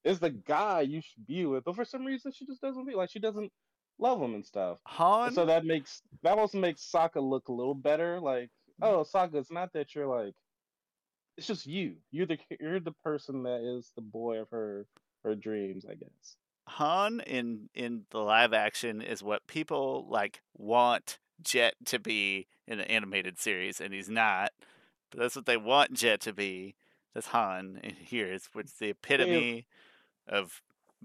is 0.08 0.18
the 0.18 0.30
guy 0.30 0.80
you 0.80 1.00
should 1.02 1.26
be 1.26 1.44
with, 1.44 1.64
but 1.64 1.76
for 1.76 1.84
some 1.84 2.04
reason 2.04 2.32
she 2.32 2.46
just 2.46 2.60
doesn't 2.60 2.86
be 2.86 2.94
like 2.94 3.10
she 3.10 3.18
doesn't 3.18 3.52
love 3.98 4.20
him 4.20 4.34
and 4.34 4.44
stuff. 4.44 4.78
Han. 4.84 5.34
So 5.34 5.46
that 5.46 5.64
makes 5.64 6.02
that 6.22 6.38
also 6.38 6.58
makes 6.58 6.88
Sokka 6.90 7.22
look 7.22 7.48
a 7.48 7.52
little 7.52 7.74
better. 7.74 8.18
Like, 8.20 8.50
oh, 8.80 8.98
mm. 8.98 9.10
Sokka, 9.10 9.34
it's 9.34 9.52
not 9.52 9.72
that 9.74 9.94
you're 9.94 10.06
like, 10.06 10.34
it's 11.36 11.46
just 11.46 11.66
you. 11.66 11.96
You're 12.10 12.26
the 12.26 12.38
you're 12.60 12.80
the 12.80 12.94
person 13.04 13.42
that 13.44 13.60
is 13.60 13.92
the 13.94 14.02
boy 14.02 14.38
of 14.38 14.48
her 14.50 14.86
her 15.24 15.34
dreams, 15.34 15.84
I 15.88 15.94
guess. 15.94 16.36
Han 16.68 17.20
in 17.26 17.68
in 17.74 18.04
the 18.10 18.18
live 18.18 18.52
action 18.52 19.00
is 19.02 19.22
what 19.22 19.46
people 19.46 20.06
like 20.08 20.40
want 20.56 21.18
Jet 21.42 21.74
to 21.86 21.98
be 21.98 22.46
in 22.66 22.78
the 22.78 22.90
animated 22.90 23.38
series, 23.38 23.80
and 23.80 23.92
he's 23.92 24.08
not. 24.08 24.50
But 25.10 25.20
that's 25.20 25.36
what 25.36 25.46
they 25.46 25.56
want 25.56 25.92
Jet 25.92 26.20
to 26.22 26.32
be. 26.32 26.74
That's 27.14 27.28
Han 27.28 27.80
in 27.82 27.94
here. 27.94 28.32
It's 28.32 28.48
which 28.52 28.76
the 28.78 28.90
epitome 28.90 29.66
of 30.28 30.60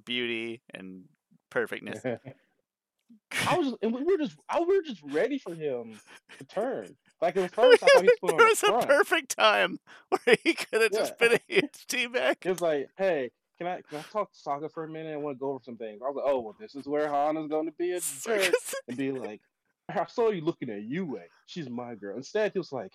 beauty 0.06 0.62
and 0.74 1.04
perfectness. 1.50 2.02
I 3.48 3.58
was, 3.58 3.76
and 3.82 3.94
we 3.94 4.04
were 4.04 4.18
just, 4.18 4.36
I 4.50 4.60
we 4.62 4.76
were 4.78 4.82
just 4.84 5.02
ready 5.04 5.38
for 5.38 5.54
him 5.54 6.00
to 6.40 6.46
turn. 6.46 6.96
Like 7.22 7.38
at 7.38 7.52
first, 7.54 7.84
I 7.84 7.88
thought 7.88 8.04
he 8.04 8.10
was 8.22 8.32
on 8.32 8.38
there 8.38 8.46
the 8.46 8.50
was 8.50 8.64
a 8.64 8.68
front. 8.68 8.88
perfect 8.88 9.36
time 9.38 9.80
where 10.10 10.36
he 10.44 10.54
could 10.54 10.82
have 10.82 10.92
just 10.92 11.14
Yeah. 11.20 11.28
been 11.28 11.38
a 11.38 11.54
huge 11.54 11.88
teabag. 11.88 12.36
It 12.44 12.50
was 12.50 12.62
like, 12.62 12.90
hey, 12.98 13.32
can 13.58 13.68
I 13.68 13.82
can 13.88 14.00
I 14.00 14.02
talk 14.12 14.32
to 14.32 14.38
Sokka 14.40 14.72
for 14.72 14.84
a 14.84 14.90
minute? 14.90 15.14
I 15.14 15.18
want 15.18 15.36
to 15.36 15.40
go 15.40 15.50
over 15.52 15.60
some 15.64 15.78
things. 15.78 16.02
I 16.04 16.08
was 16.10 16.16
like, 16.16 16.26
oh, 16.28 16.40
well, 16.40 16.56
this 16.60 16.76
is 16.76 16.88
where 16.88 17.08
Han 17.08 17.38
is 17.38 17.48
going 17.48 17.68
to 17.68 17.74
be 17.78 17.92
a 17.92 18.00
jerk 18.24 18.54
and 18.88 18.98
be 18.98 19.12
like, 19.12 19.42
I 19.90 20.06
saw 20.08 20.30
you 20.30 20.42
looking 20.42 20.70
at 20.70 20.82
Yue. 20.84 21.20
She's 21.46 21.70
my 21.70 21.96
girl. 21.96 22.18
Instead, 22.18 22.54
he 22.54 22.60
was 22.60 22.72
like, 22.72 22.92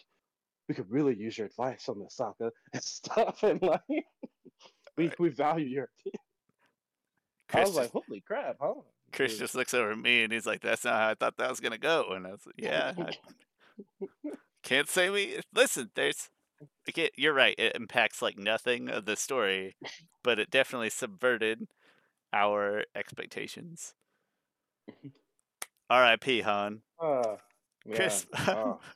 we 0.68 0.74
could 0.74 0.90
really 0.90 1.14
use 1.16 1.38
your 1.38 1.46
advice 1.46 1.88
on 1.88 2.00
this, 2.00 2.16
Sokka, 2.18 2.50
and 2.72 2.82
stuff. 2.82 3.42
And 3.44 3.62
like, 3.62 3.80
we, 4.98 5.12
we 5.18 5.28
value 5.30 5.66
your. 5.66 5.88
I 6.06 6.10
Chris 7.48 7.68
was 7.68 7.76
like, 7.76 7.92
holy 7.92 8.20
crap, 8.20 8.56
huh? 8.60 8.74
Chris 9.12 9.32
Dude. 9.32 9.40
just 9.40 9.54
looks 9.54 9.72
over 9.72 9.92
at 9.92 9.98
me 9.98 10.22
and 10.22 10.32
he's 10.32 10.44
like, 10.44 10.60
"That's 10.60 10.84
not 10.84 10.94
how 10.94 11.08
I 11.08 11.14
thought 11.14 11.38
that 11.38 11.48
was 11.48 11.60
gonna 11.60 11.78
go." 11.78 12.10
And 12.10 12.26
I 12.26 12.32
was 12.32 12.44
like, 12.44 12.56
"Yeah, 12.58 12.92
I 12.98 14.28
can't 14.62 14.88
say 14.88 15.08
we 15.08 15.40
listen." 15.54 15.90
There's, 15.94 16.28
again, 16.86 17.08
you're 17.16 17.32
right. 17.32 17.54
It 17.56 17.74
impacts 17.74 18.20
like 18.20 18.36
nothing 18.36 18.90
of 18.90 19.06
the 19.06 19.16
story, 19.16 19.76
but 20.22 20.38
it 20.38 20.50
definitely 20.50 20.90
subverted 20.90 21.68
our 22.34 22.84
expectations. 22.94 23.94
R.I.P. 25.90 26.42
Han. 26.42 26.82
Uh, 27.02 27.36
yeah. 27.86 27.96
Chris. 27.96 28.26
oh. 28.46 28.80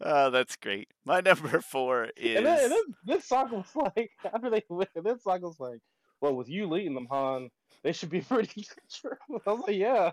oh, 0.00 0.30
that's 0.30 0.56
great. 0.56 0.88
My 1.04 1.20
number 1.24 1.60
four 1.60 2.08
is. 2.16 2.36
And 2.36 2.46
then, 2.46 2.64
and 2.64 2.72
then 2.72 2.94
this 3.04 3.28
Sokka 3.28 3.52
was 3.52 3.66
like, 3.96 4.10
after 4.24 4.50
they 4.50 4.62
win, 4.68 4.86
then 4.94 5.16
Sokka 5.16 5.42
was 5.42 5.60
like, 5.60 5.80
well, 6.20 6.34
with 6.34 6.48
you 6.48 6.66
leading 6.66 6.94
them, 6.94 7.06
Han, 7.10 7.50
they 7.82 7.92
should 7.92 8.10
be 8.10 8.20
pretty 8.28 8.66
true. 8.92 9.12
I 9.46 9.52
was 9.52 9.62
like, 9.66 9.76
yeah. 9.76 10.10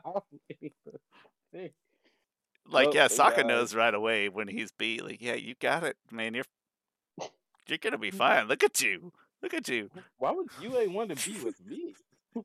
Like 2.70 2.94
yeah, 2.94 3.08
Sokka 3.08 3.38
got- 3.38 3.48
knows 3.48 3.76
right 3.76 3.94
away 3.94 4.30
when 4.30 4.48
he's 4.48 4.72
beat. 4.72 5.04
Like, 5.04 5.22
yeah, 5.22 5.36
you 5.36 5.56
got 5.60 5.84
it, 5.84 5.98
man. 6.12 6.34
You're 6.34 6.46
you're 7.68 7.78
gonna 7.78 7.98
be 7.98 8.12
fine. 8.12 8.48
Look 8.48 8.64
at 8.64 8.82
you. 8.82 9.12
Look 9.42 9.54
at 9.54 9.68
you. 9.68 9.90
Why 10.18 10.32
would 10.32 10.48
Yue 10.62 10.90
want 10.92 11.16
to 11.16 11.30
be 11.32 11.38
with 11.44 11.64
me? 11.66 11.96
I 12.36 12.42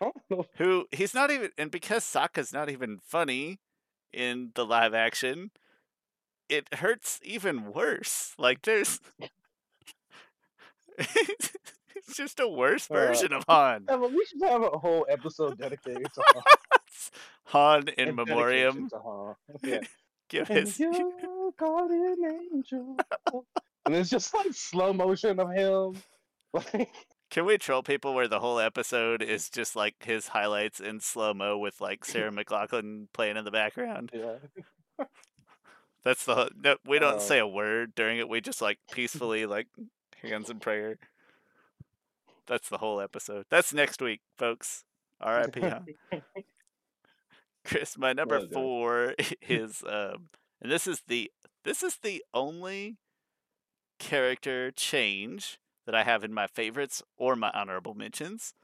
don't 0.00 0.16
know. 0.30 0.46
Who 0.56 0.86
he's 0.90 1.14
not 1.14 1.30
even, 1.30 1.50
and 1.56 1.70
because 1.70 2.04
Sokka's 2.04 2.52
not 2.52 2.68
even 2.68 2.98
funny 3.02 3.60
in 4.12 4.50
the 4.54 4.64
live 4.64 4.94
action, 4.94 5.50
it 6.48 6.72
hurts 6.74 7.20
even 7.22 7.72
worse. 7.72 8.34
Like 8.38 8.62
there's. 8.62 9.00
it's 10.98 11.52
just 12.14 12.40
a 12.40 12.48
worse 12.48 12.88
Uh, 12.90 12.94
version 12.94 13.32
of 13.32 13.44
Han. 13.48 13.86
Yeah, 13.88 13.96
but 13.96 14.10
we 14.12 14.24
should 14.26 14.48
have 14.48 14.62
a 14.62 14.78
whole 14.78 15.06
episode 15.08 15.58
dedicated 15.58 16.06
to 16.14 16.22
Han. 16.34 16.42
Han 17.44 17.88
in 17.96 18.08
and 18.08 18.16
memoriam. 18.16 18.88
Han. 18.92 19.34
Yeah. 19.62 19.80
Give 20.28 20.48
And 20.50 20.58
his. 20.60 20.78
guardian 21.56 22.16
angel. 22.52 22.96
and 23.86 23.94
it's 23.94 24.10
just 24.10 24.34
like 24.34 24.52
slow 24.52 24.92
motion 24.92 25.40
of 25.40 25.50
him. 25.52 25.94
Like, 26.52 26.90
Can 27.30 27.44
we 27.44 27.58
troll 27.58 27.82
people 27.82 28.14
where 28.14 28.28
the 28.28 28.40
whole 28.40 28.58
episode 28.58 29.22
is 29.22 29.48
just 29.50 29.76
like 29.76 29.94
his 30.04 30.28
highlights 30.28 30.80
in 30.80 31.00
slow 31.00 31.32
mo 31.34 31.58
with 31.58 31.80
like 31.80 32.04
Sarah 32.04 32.30
McLachlan 32.30 33.06
playing 33.12 33.36
in 33.36 33.44
the 33.44 33.50
background? 33.50 34.10
yeah. 34.14 35.04
That's 36.08 36.24
the 36.24 36.50
no, 36.56 36.76
we 36.86 36.98
don't 36.98 37.16
Uh, 37.16 37.20
say 37.20 37.38
a 37.38 37.46
word 37.46 37.94
during 37.94 38.18
it. 38.18 38.28
We 38.30 38.40
just 38.40 38.62
like 38.62 38.78
peacefully 38.92 39.44
like 39.44 39.68
hands 40.22 40.48
in 40.48 40.58
prayer. 40.58 40.98
That's 42.46 42.68
the 42.68 42.78
whole 42.78 43.00
episode. 43.00 43.46
That's 43.50 43.72
next 43.74 44.00
week, 44.00 44.22
folks. 44.38 44.84
R.I.P. 45.20 45.60
Huh? 45.60 45.80
Chris, 47.64 47.98
my 47.98 48.12
number 48.12 48.38
Well 48.38 48.48
four 48.52 49.14
is 49.42 49.82
um, 49.86 50.30
and 50.60 50.70
this 50.72 50.86
is 50.86 51.02
the 51.08 51.30
this 51.64 51.82
is 51.82 51.96
the 51.98 52.24
only 52.32 52.96
character 53.98 54.70
change 54.72 55.58
that 55.86 55.94
I 55.94 56.04
have 56.04 56.24
in 56.24 56.32
my 56.34 56.46
favorites 56.46 57.02
or 57.16 57.36
my 57.36 57.50
honorable 57.52 57.94
mentions, 57.94 58.54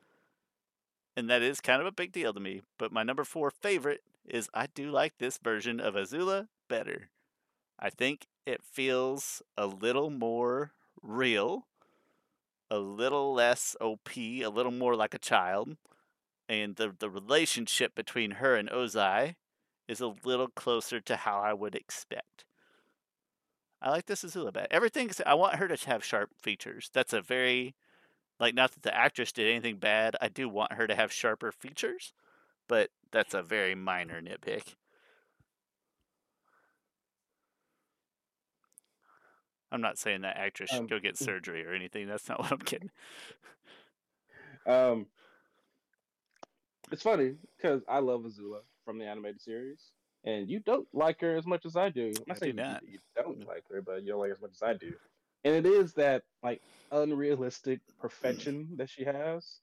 and 1.17 1.29
that 1.31 1.43
is 1.43 1.61
kind 1.61 1.81
of 1.81 1.87
a 1.87 1.93
big 1.93 2.13
deal 2.13 2.33
to 2.33 2.41
me. 2.41 2.63
But 2.79 2.93
my 2.93 3.03
number 3.03 3.25
four 3.25 3.51
favorite 3.51 4.03
is 4.25 4.49
I 4.55 4.67
do 4.67 4.91
like 4.91 5.19
this 5.19 5.39
version 5.39 5.81
of 5.81 5.95
Azula 5.95 6.49
better. 6.69 7.11
I 7.85 7.91
think 7.91 8.29
it 8.47 8.63
feels 8.65 9.43
a 9.59 9.67
little 9.67 10.09
more 10.09 10.73
real, 11.03 11.67
a 12.71 12.79
little 12.79 13.35
less 13.35 13.77
OP, 13.79 14.17
a 14.17 14.47
little 14.47 14.73
more 14.73 14.97
like 14.97 15.13
a 15.13 15.19
child 15.19 15.77
and 16.49 16.77
the 16.77 16.95
the 16.99 17.11
relationship 17.11 17.95
between 17.95 18.33
her 18.33 18.57
and 18.57 18.71
Ozai 18.71 19.37
is 19.89 20.01
a 20.01 20.15
little 20.25 20.49
closer 20.49 21.01
to 21.01 21.17
how 21.17 21.41
I 21.41 21.53
would 21.53 21.75
expect. 21.75 22.45
I 23.83 23.91
like 23.91 24.07
this 24.07 24.25
Azula 24.25 24.53
bad. 24.53 24.69
Everything's 24.71 25.21
I 25.27 25.35
want 25.35 25.57
her 25.57 25.69
to 25.69 25.87
have 25.87 26.05
sharp 26.05 26.31
features. 26.41 26.91
That's 26.93 27.13
a 27.13 27.21
very 27.21 27.75
like 28.41 28.55
not 28.55 28.73
that 28.73 28.83
the 28.83 28.97
actress 28.97 29.33
did 29.33 29.51
anything 29.51 29.77
bad. 29.77 30.17
I 30.23 30.29
do 30.29 30.49
want 30.49 30.73
her 30.73 30.87
to 30.87 30.95
have 30.95 31.13
sharper 31.13 31.53
features, 31.53 32.15
but 32.69 32.91
that's 33.13 33.35
a 33.35 33.43
very 33.43 33.75
minor 33.75 34.23
nitpick. 34.23 34.75
I'm 39.75 39.81
not 39.81 39.99
saying 39.99 40.21
that 40.21 40.37
actress 40.37 40.71
should 40.71 40.79
Um, 40.81 40.87
go 40.87 41.01
get 41.01 41.17
surgery 41.19 41.67
or 41.67 41.73
anything. 41.75 42.07
That's 42.07 42.29
not 42.29 42.39
what 42.39 42.53
I'm 42.53 42.59
getting. 42.59 42.91
Um, 44.67 45.07
it's 46.93 47.03
funny 47.03 47.35
because 47.57 47.83
I 47.89 47.99
love 47.99 48.23
Azula 48.23 48.61
from 48.85 48.99
the 48.99 49.05
animated 49.07 49.41
series, 49.43 49.91
and 50.25 50.49
you 50.49 50.61
don't 50.61 50.87
like 50.95 51.21
her 51.23 51.37
as 51.37 51.45
much 51.45 51.67
as 51.67 51.75
I 51.77 51.89
do. 51.89 52.13
I'm 52.17 52.25
not 52.29 52.39
saying 52.39 52.57
you- 52.57 52.63
not. 52.63 52.83
You, 52.87 52.99
don't 53.17 53.47
like 53.47 53.65
her, 53.69 53.83
but 53.83 54.03
you 54.03 54.13
don't 54.13 54.21
like 54.21 54.29
her 54.29 54.37
as 54.37 54.41
much 54.43 54.53
as 54.53 54.63
I 54.63 54.75
do. 54.75 54.93
And 55.45 55.55
it 55.55 55.67
is 55.67 55.93
that 55.95 56.23
like 56.43 56.63
unrealistic 56.93 57.81
perfection 58.01 58.69
that 58.77 58.89
she 58.89 59.05
has. 59.05 59.59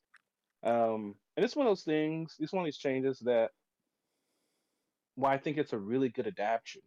Um, 0.63 1.15
and 1.37 1.43
it's 1.45 1.55
one 1.55 1.65
of 1.67 1.71
those 1.71 1.83
things. 1.83 2.35
It's 2.37 2.51
one 2.51 2.63
of 2.63 2.67
these 2.67 2.77
changes 2.77 3.19
that 3.19 3.51
why 5.15 5.33
I 5.33 5.37
think 5.37 5.57
it's 5.57 5.73
a 5.73 5.77
really 5.77 6.09
good 6.09 6.27
adaptation 6.27 6.81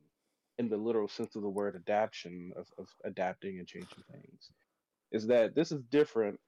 in 0.58 0.68
the 0.68 0.76
literal 0.76 1.08
sense 1.08 1.36
of 1.36 1.42
the 1.42 1.48
word 1.48 1.74
adaptation 1.76 2.52
of, 2.56 2.68
of 2.78 2.88
adapting 3.04 3.58
and 3.58 3.66
changing 3.66 4.04
things 4.10 4.50
is 5.12 5.26
that 5.26 5.54
this 5.54 5.72
is 5.72 5.82
different 5.90 6.38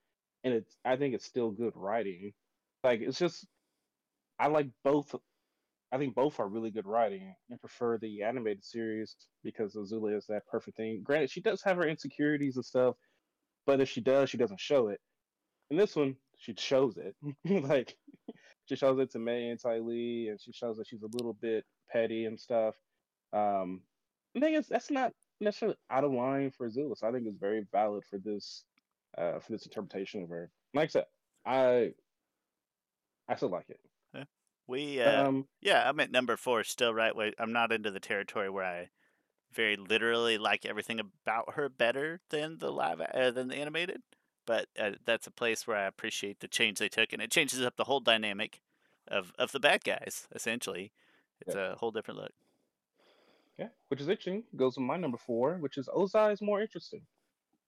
and 0.45 0.55
it's 0.55 0.77
I 0.85 0.97
think 0.97 1.15
it's 1.15 1.25
still 1.25 1.51
good 1.51 1.73
writing. 1.75 2.33
Like 2.85 3.01
it's 3.01 3.19
just 3.19 3.47
I 4.39 4.49
like 4.49 4.69
both 4.85 5.15
I 5.93 5.99
think 5.99 6.15
both 6.15 6.41
are 6.41 6.49
really 6.49 6.71
good 6.71 6.87
writing 6.87 7.35
and 7.49 7.61
prefer 7.61 7.97
the 7.97 8.23
animated 8.23 8.65
series 8.65 9.15
because 9.45 9.75
Azula 9.75 10.17
is 10.17 10.27
that 10.27 10.47
perfect 10.47 10.77
thing. 10.77 11.01
Granted, 11.03 11.31
she 11.31 11.41
does 11.41 11.63
have 11.63 11.77
her 11.77 11.87
insecurities 11.89 12.57
and 12.57 12.65
stuff, 12.65 12.97
but 13.67 13.81
if 13.81 13.89
she 13.89 14.01
does, 14.01 14.29
she 14.29 14.37
doesn't 14.37 14.61
show 14.61 14.89
it. 14.89 15.01
In 15.71 15.77
this 15.77 15.97
one, 15.97 16.17
she 16.39 16.55
shows 16.59 16.97
it. 16.97 17.15
like 17.65 17.97
she 18.67 18.77
shows 18.77 18.99
it 18.99 19.13
to 19.13 19.19
Mai 19.19 19.51
and 19.51 19.61
Ty 19.61 19.79
Lee, 19.79 20.29
and 20.29 20.41
she 20.41 20.53
shows 20.53 20.77
that 20.77 20.89
she's 20.89 21.03
a 21.03 21.09
little 21.13 21.35
bit 21.35 21.65
petty 21.91 22.25
and 22.25 22.39
stuff. 22.39 22.75
Um, 23.33 23.81
I 24.37 24.41
think 24.41 24.57
it's 24.59 24.69
that's 24.69 24.91
not 24.91 25.13
necessarily 25.41 25.77
out 25.91 26.05
of 26.05 26.13
line 26.13 26.51
for 26.51 26.71
so 26.71 26.95
I 27.03 27.13
think 27.13 27.27
it's 27.27 27.39
very 27.39 27.67
valid 27.73 28.05
for 28.09 28.19
this 28.19 28.65
uh, 29.17 29.39
for 29.39 29.53
this 29.53 29.65
interpretation 29.65 30.23
of 30.23 30.29
her. 30.29 30.51
Like 30.75 30.91
I 30.91 30.93
said, 30.93 31.05
I 31.47 31.95
I 33.29 33.37
still 33.37 33.49
like 33.49 33.69
it. 33.69 33.81
We 34.69 35.01
uh, 35.01 35.29
Um, 35.29 35.47
Yeah, 35.61 35.89
I'm 35.89 36.01
at 36.01 36.11
number 36.11 36.37
four 36.37 36.65
still, 36.65 36.93
right? 36.93 37.15
Where 37.15 37.33
I'm 37.39 37.53
not 37.53 37.73
into 37.73 37.91
the 37.91 38.01
territory 38.01 38.51
where 38.51 38.65
I 38.65 38.91
very 39.53 39.77
literally 39.77 40.39
like 40.39 40.67
everything 40.67 41.01
about 41.01 41.55
her 41.55 41.69
better 41.69 42.21
than 42.31 42.59
the 42.59 42.73
live 42.73 43.01
uh, 43.01 43.31
than 43.31 43.49
the 43.49 43.57
animated, 43.57 44.03
but 44.45 44.69
uh, 44.79 44.93
that's 45.05 45.27
a 45.27 45.31
place 45.31 45.67
where 45.67 45.77
I 45.77 45.87
appreciate 45.87 46.41
the 46.41 46.49
change 46.49 46.79
they 46.79 46.89
took, 46.89 47.13
and 47.13 47.23
it 47.23 47.31
changes 47.31 47.63
up 47.63 47.77
the 47.77 47.85
whole 47.85 48.01
dynamic 48.01 48.61
of 49.09 49.33
of 49.39 49.53
the 49.53 49.61
bad 49.61 49.85
guys. 49.85 50.27
Essentially, 50.35 50.93
it's 51.41 51.55
a 51.55 51.77
whole 51.79 51.93
different 51.93 52.21
look. 52.21 52.33
Yeah, 53.59 53.69
which 53.89 54.01
is 54.01 54.09
interesting. 54.09 54.45
Goes 54.57 54.77
with 54.77 54.85
my 54.87 54.97
number 54.97 55.17
four, 55.19 55.57
which 55.59 55.79
is 55.79 55.89
Ozai 55.89 56.33
is 56.33 56.43
more 56.43 56.61
interesting. 56.61 57.03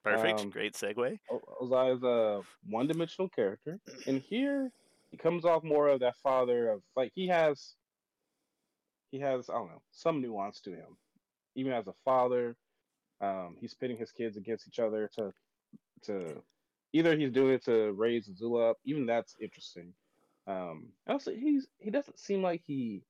Perfect, 0.04 0.40
Um, 0.40 0.50
great 0.50 0.75
segue. 0.75 1.18
O- 1.30 1.42
Ozai 1.62 1.97
is 1.97 2.02
a 2.02 2.42
one-dimensional 2.68 3.28
character, 3.30 3.80
and 4.07 4.21
here 4.21 4.71
he 5.11 5.16
comes 5.16 5.45
off 5.45 5.64
more 5.64 5.88
of 5.88 6.00
that 6.00 6.16
father 6.16 6.71
of 6.71 6.83
like 6.95 7.11
he 7.14 7.26
has, 7.28 7.75
he 9.11 9.18
has 9.21 9.49
I 9.49 9.54
don't 9.54 9.68
know 9.68 9.83
some 9.90 10.21
nuance 10.21 10.61
to 10.62 10.71
him. 10.71 10.97
Even 11.54 11.73
as 11.73 11.88
a 11.88 11.95
father, 12.04 12.57
um, 13.21 13.57
he's 13.59 13.75
pitting 13.75 13.97
his 13.97 14.12
kids 14.12 14.37
against 14.37 14.68
each 14.68 14.78
other 14.78 15.11
to, 15.16 15.33
to 16.02 16.42
either 16.92 17.16
he's 17.16 17.33
doing 17.33 17.54
it 17.54 17.64
to 17.64 17.92
raise 17.92 18.28
Azula 18.28 18.71
up. 18.71 18.76
Even 18.85 19.07
that's 19.07 19.35
interesting. 19.40 19.92
Um, 20.47 20.92
also 21.09 21.33
he's 21.35 21.66
he 21.78 21.90
doesn't 21.90 22.18
seem 22.18 22.42
like 22.42 22.62
he 22.66 23.02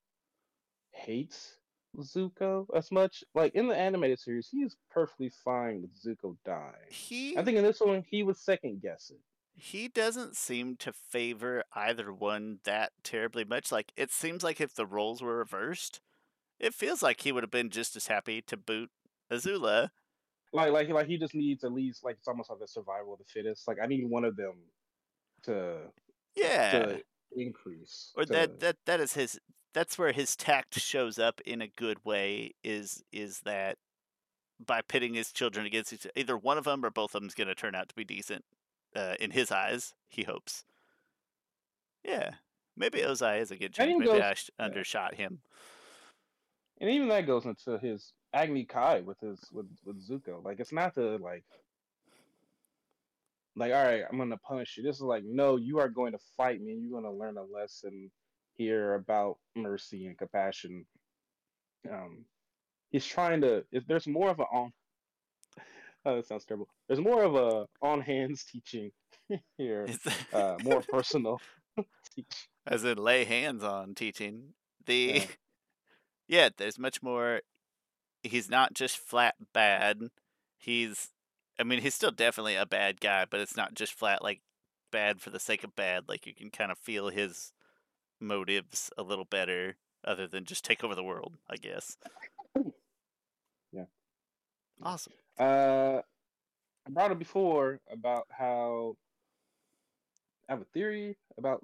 hates 0.93 1.58
Zuko 1.97 2.67
as 2.75 2.91
much. 2.93 3.25
Like 3.35 3.55
in 3.55 3.67
the 3.69 3.77
animated 3.77 4.21
series, 4.21 4.49
he 4.51 4.59
is 4.59 4.77
perfectly 4.91 5.31
fine 5.45 5.83
with 5.83 5.91
Zuko 6.01 6.37
dying. 6.45 6.73
He 6.91 7.37
I 7.37 7.43
think 7.43 7.57
in 7.57 7.65
this 7.65 7.81
one, 7.81 8.05
he 8.09 8.23
was 8.23 8.39
second 8.39 8.83
guessing. 8.83 9.19
he 9.55 9.89
doesn't 9.89 10.37
seem 10.37 10.77
to 10.77 10.93
favor 10.93 11.65
either 11.75 12.13
one 12.13 12.61
that 12.65 12.93
terribly 13.03 13.45
much. 13.45 13.73
Like 13.73 13.93
it 13.97 14.11
seems 14.13 14.43
like 14.45 14.61
if 14.61 14.75
the 14.75 14.87
roles 14.87 15.21
were 15.23 15.39
reversed, 15.39 16.01
it 16.61 16.75
feels 16.75 17.03
like 17.03 17.21
he 17.23 17.33
would 17.33 17.43
have 17.43 17.51
been 17.51 17.71
just 17.71 17.97
as 17.97 18.07
happy 18.07 18.43
to 18.43 18.57
boot 18.57 18.91
Azula. 19.31 19.91
Like, 20.53 20.73
like, 20.73 20.89
like 20.89 21.07
he 21.07 21.19
just 21.19 21.35
needs 21.35 21.63
at 21.65 21.73
least 21.73 22.05
like 22.05 22.17
it's 22.19 22.29
almost 22.29 22.51
like 22.51 22.59
the 22.61 22.69
survival 22.69 23.13
of 23.15 23.19
the 23.19 23.25
fittest. 23.25 23.67
Like 23.69 23.79
I 23.83 23.87
need 23.87 24.09
one 24.09 24.25
of 24.25 24.37
them 24.37 24.55
to 25.45 25.79
Yeah. 26.35 26.71
to 26.71 27.03
increase. 27.33 28.13
or 28.17 28.25
to- 28.25 28.33
that 28.33 28.61
that 28.61 28.77
that 28.87 29.01
is 29.01 29.13
his 29.15 29.39
that's 29.75 29.99
where 29.99 30.13
his 30.13 30.37
tact 30.37 30.79
shows 30.79 31.19
up 31.19 31.41
in 31.43 31.61
a 31.63 31.69
good 31.69 32.05
way 32.05 32.53
is 32.65 33.03
is 33.13 33.41
that 33.41 33.77
by 34.65 34.81
pitting 34.81 35.15
his 35.15 35.31
children 35.33 35.67
against 35.67 35.93
each 35.93 36.05
other, 36.05 36.13
either 36.17 36.37
one 36.37 36.59
of 36.59 36.65
them 36.65 36.85
or 36.85 36.91
both 36.91 37.15
of 37.15 37.21
them 37.21 37.29
is 37.29 37.35
going 37.35 37.49
to 37.49 37.55
turn 37.55 37.75
out 37.75 37.89
to 37.89 37.95
be 37.95 38.05
decent 38.05 38.45
uh, 38.97 39.15
in 39.21 39.31
his 39.31 39.53
eyes 39.53 39.95
he 40.09 40.25
hopes 40.25 40.65
yeah 42.05 42.31
maybe 42.77 43.01
ozai 43.01 43.41
is 43.41 43.51
a 43.51 43.57
good 43.57 43.73
change 43.73 43.99
maybe 43.99 44.07
goes- 44.07 44.21
i 44.21 44.35
sh- 44.35 44.51
yeah. 44.59 44.65
undershot 44.65 45.15
him 45.15 45.41
and 46.81 46.91
even 46.91 47.09
that 47.09 47.27
goes 47.27 47.45
into 47.45 47.79
his 47.79 48.13
Agni 48.33 48.65
Kai 48.65 49.01
with 49.01 49.19
his 49.21 49.39
with 49.53 49.67
with 49.85 50.07
Zuko. 50.07 50.45
Like 50.45 50.61
it's 50.61 50.73
not 50.73 50.95
the 50.95 51.19
like 51.21 51.45
like 53.57 53.73
all 53.73 53.85
right, 53.85 54.05
I'm 54.09 54.19
gonna 54.19 54.37
punish 54.37 54.77
you. 54.77 54.83
This 54.83 54.97
is 54.97 55.03
like 55.03 55.25
no, 55.25 55.57
you 55.57 55.79
are 55.79 55.89
going 55.89 56.13
to 56.13 56.19
fight 56.37 56.61
me 56.61 56.73
and 56.73 56.83
you're 56.83 57.01
gonna 57.01 57.15
learn 57.15 57.37
a 57.37 57.43
lesson 57.43 58.11
here 58.59 58.95
about 58.95 59.39
mercy 59.57 60.07
and 60.07 60.19
compassion. 60.19 60.85
Um, 61.91 62.27
he's 62.91 63.07
trying 63.07 63.41
to. 63.43 63.65
If 63.73 63.87
there's 63.87 64.07
more 64.07 64.29
of 64.31 64.41
a 64.41 64.45
on. 64.45 64.73
Oh, 66.07 66.15
that 66.17 66.27
sounds 66.27 66.45
terrible. 66.45 66.69
There's 66.87 67.01
more 67.01 67.25
of 67.25 67.35
a 67.35 67.67
on 67.83 68.01
hands 68.01 68.45
teaching 68.45 68.93
here, 69.59 69.87
uh, 70.33 70.57
more 70.65 70.81
personal 70.81 71.41
teach. 72.15 72.49
as 72.67 72.85
in 72.85 72.97
lay 72.99 73.25
hands 73.25 73.65
on 73.65 73.95
teaching 73.95 74.55
the 74.87 74.95
Yeah. 75.17 75.27
yeah 76.29 76.49
there's 76.57 76.79
much 76.79 77.03
more 77.03 77.43
he's 78.23 78.49
not 78.49 78.75
just 78.75 78.97
flat 78.97 79.35
bad 79.53 80.01
he's 80.57 81.09
i 81.59 81.63
mean 81.65 81.81
he's 81.83 81.95
still 81.95 82.11
definitely 82.13 82.55
a 82.55 82.65
bad 82.67 83.01
guy 83.01 83.27
but 83.29 83.41
it's 83.41 83.57
not 83.57 83.75
just 83.75 83.93
flat 83.93 84.23
like 84.23 84.41
bad 84.93 85.21
for 85.21 85.31
the 85.31 85.41
sake 85.41 85.65
of 85.65 85.77
bad 85.77 86.05
like 86.09 86.27
you 86.27 86.35
can 86.35 86.51
kind 86.51 86.71
of 86.73 86.79
feel 86.79 87.09
his 87.09 87.53
motives 88.21 88.91
a 88.99 89.03
little 89.03 89.25
better 89.25 89.77
other 90.05 90.27
than 90.27 90.45
just 90.45 90.65
take 90.65 90.83
over 90.85 90.95
the 90.95 91.03
world 91.05 91.35
i 91.51 91.57
guess. 91.57 91.97
Yeah. 93.73 93.85
awesome. 94.83 95.13
Uh, 95.39 96.01
I 96.87 96.91
brought 96.91 97.11
it 97.13 97.19
before 97.19 97.81
about 97.93 98.27
how 98.31 98.97
I 100.49 100.53
have 100.53 100.63
a 100.63 100.65
theory 100.65 101.17
about 101.37 101.63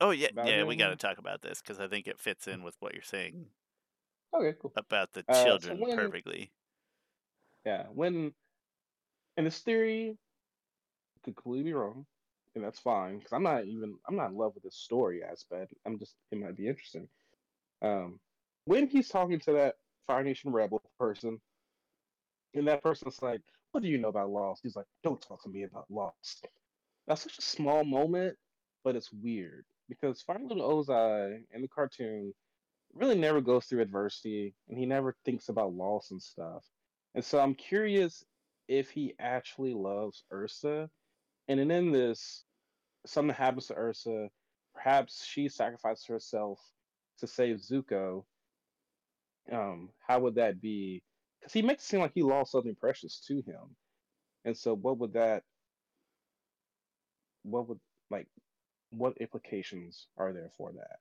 oh 0.00 0.10
yeah. 0.10 0.28
About 0.32 0.48
yeah 0.48 0.64
we 0.64 0.74
got 0.76 0.88
to 0.88 0.96
talk 0.96 1.18
about 1.18 1.42
this 1.42 1.62
because 1.62 1.78
i 1.78 1.86
think 1.86 2.06
it 2.08 2.18
fits 2.18 2.48
in 2.48 2.62
with 2.64 2.74
what 2.80 2.92
you're 2.94 3.02
saying 3.02 3.46
okay, 4.34 4.56
cool. 4.60 4.72
about 4.76 5.12
the 5.12 5.24
Uh, 5.28 5.34
so 5.34 5.44
children 5.44 5.78
when- 5.80 5.96
perfectly. 5.96 6.50
Yeah, 7.64 7.84
when 7.94 8.34
and 9.38 9.46
this 9.46 9.60
theory 9.60 10.18
could 11.22 11.34
completely 11.36 11.70
be 11.70 11.72
wrong, 11.72 12.04
and 12.54 12.64
that's 12.64 12.78
fine 12.78 13.18
because 13.18 13.32
I'm 13.32 13.42
not 13.42 13.64
even 13.64 13.96
I'm 14.08 14.16
not 14.16 14.30
in 14.30 14.36
love 14.36 14.54
with 14.54 14.64
the 14.64 14.70
story 14.70 15.22
aspect. 15.22 15.74
I'm 15.86 15.98
just 15.98 16.14
it 16.30 16.38
might 16.38 16.56
be 16.56 16.68
interesting. 16.68 17.08
Um, 17.82 18.20
when 18.64 18.88
he's 18.88 19.08
talking 19.08 19.40
to 19.40 19.52
that 19.52 19.74
Fire 20.06 20.24
Nation 20.24 20.52
rebel 20.52 20.82
person, 20.98 21.40
and 22.54 22.68
that 22.68 22.82
person's 22.82 23.20
like, 23.22 23.40
"What 23.72 23.82
do 23.82 23.88
you 23.88 23.98
know 23.98 24.08
about 24.08 24.30
Lost?" 24.30 24.62
He's 24.62 24.76
like, 24.76 24.86
"Don't 25.02 25.20
talk 25.20 25.42
to 25.42 25.48
me 25.48 25.64
about 25.64 25.86
Lost." 25.90 26.46
That's 27.06 27.22
such 27.22 27.38
a 27.38 27.42
small 27.42 27.84
moment, 27.84 28.36
but 28.84 28.96
it's 28.96 29.12
weird 29.12 29.66
because 29.88 30.22
Fire 30.22 30.38
Little 30.40 30.84
Ozai 30.84 31.42
in 31.52 31.62
the 31.62 31.68
cartoon 31.68 32.32
really 32.94 33.16
never 33.16 33.40
goes 33.40 33.66
through 33.66 33.82
adversity, 33.82 34.54
and 34.68 34.78
he 34.78 34.86
never 34.86 35.16
thinks 35.24 35.48
about 35.48 35.74
loss 35.74 36.10
and 36.10 36.22
stuff. 36.22 36.64
And 37.14 37.24
so 37.24 37.40
I'm 37.40 37.54
curious 37.54 38.24
if 38.68 38.90
he 38.90 39.14
actually 39.18 39.74
loves 39.74 40.24
Ursa. 40.32 40.88
And 41.48 41.60
then 41.60 41.70
in 41.70 41.92
this, 41.92 42.43
something 43.06 43.34
happens 43.34 43.66
to 43.68 43.76
Ursa. 43.76 44.28
Perhaps 44.74 45.24
she 45.24 45.48
sacrifices 45.48 46.06
herself 46.06 46.60
to 47.18 47.26
save 47.26 47.58
Zuko. 47.58 48.24
Um, 49.52 49.90
how 50.06 50.20
would 50.20 50.36
that 50.36 50.60
be? 50.60 51.02
Because 51.40 51.52
he 51.52 51.62
makes 51.62 51.84
it 51.84 51.86
seem 51.86 52.00
like 52.00 52.12
he 52.14 52.22
lost 52.22 52.52
something 52.52 52.74
precious 52.74 53.20
to 53.28 53.36
him. 53.42 53.76
And 54.44 54.56
so 54.56 54.74
what 54.74 54.98
would 54.98 55.12
that 55.14 55.42
what 57.42 57.68
would 57.68 57.80
like 58.10 58.26
what 58.90 59.16
implications 59.18 60.08
are 60.16 60.32
there 60.32 60.50
for 60.56 60.72
that? 60.72 60.98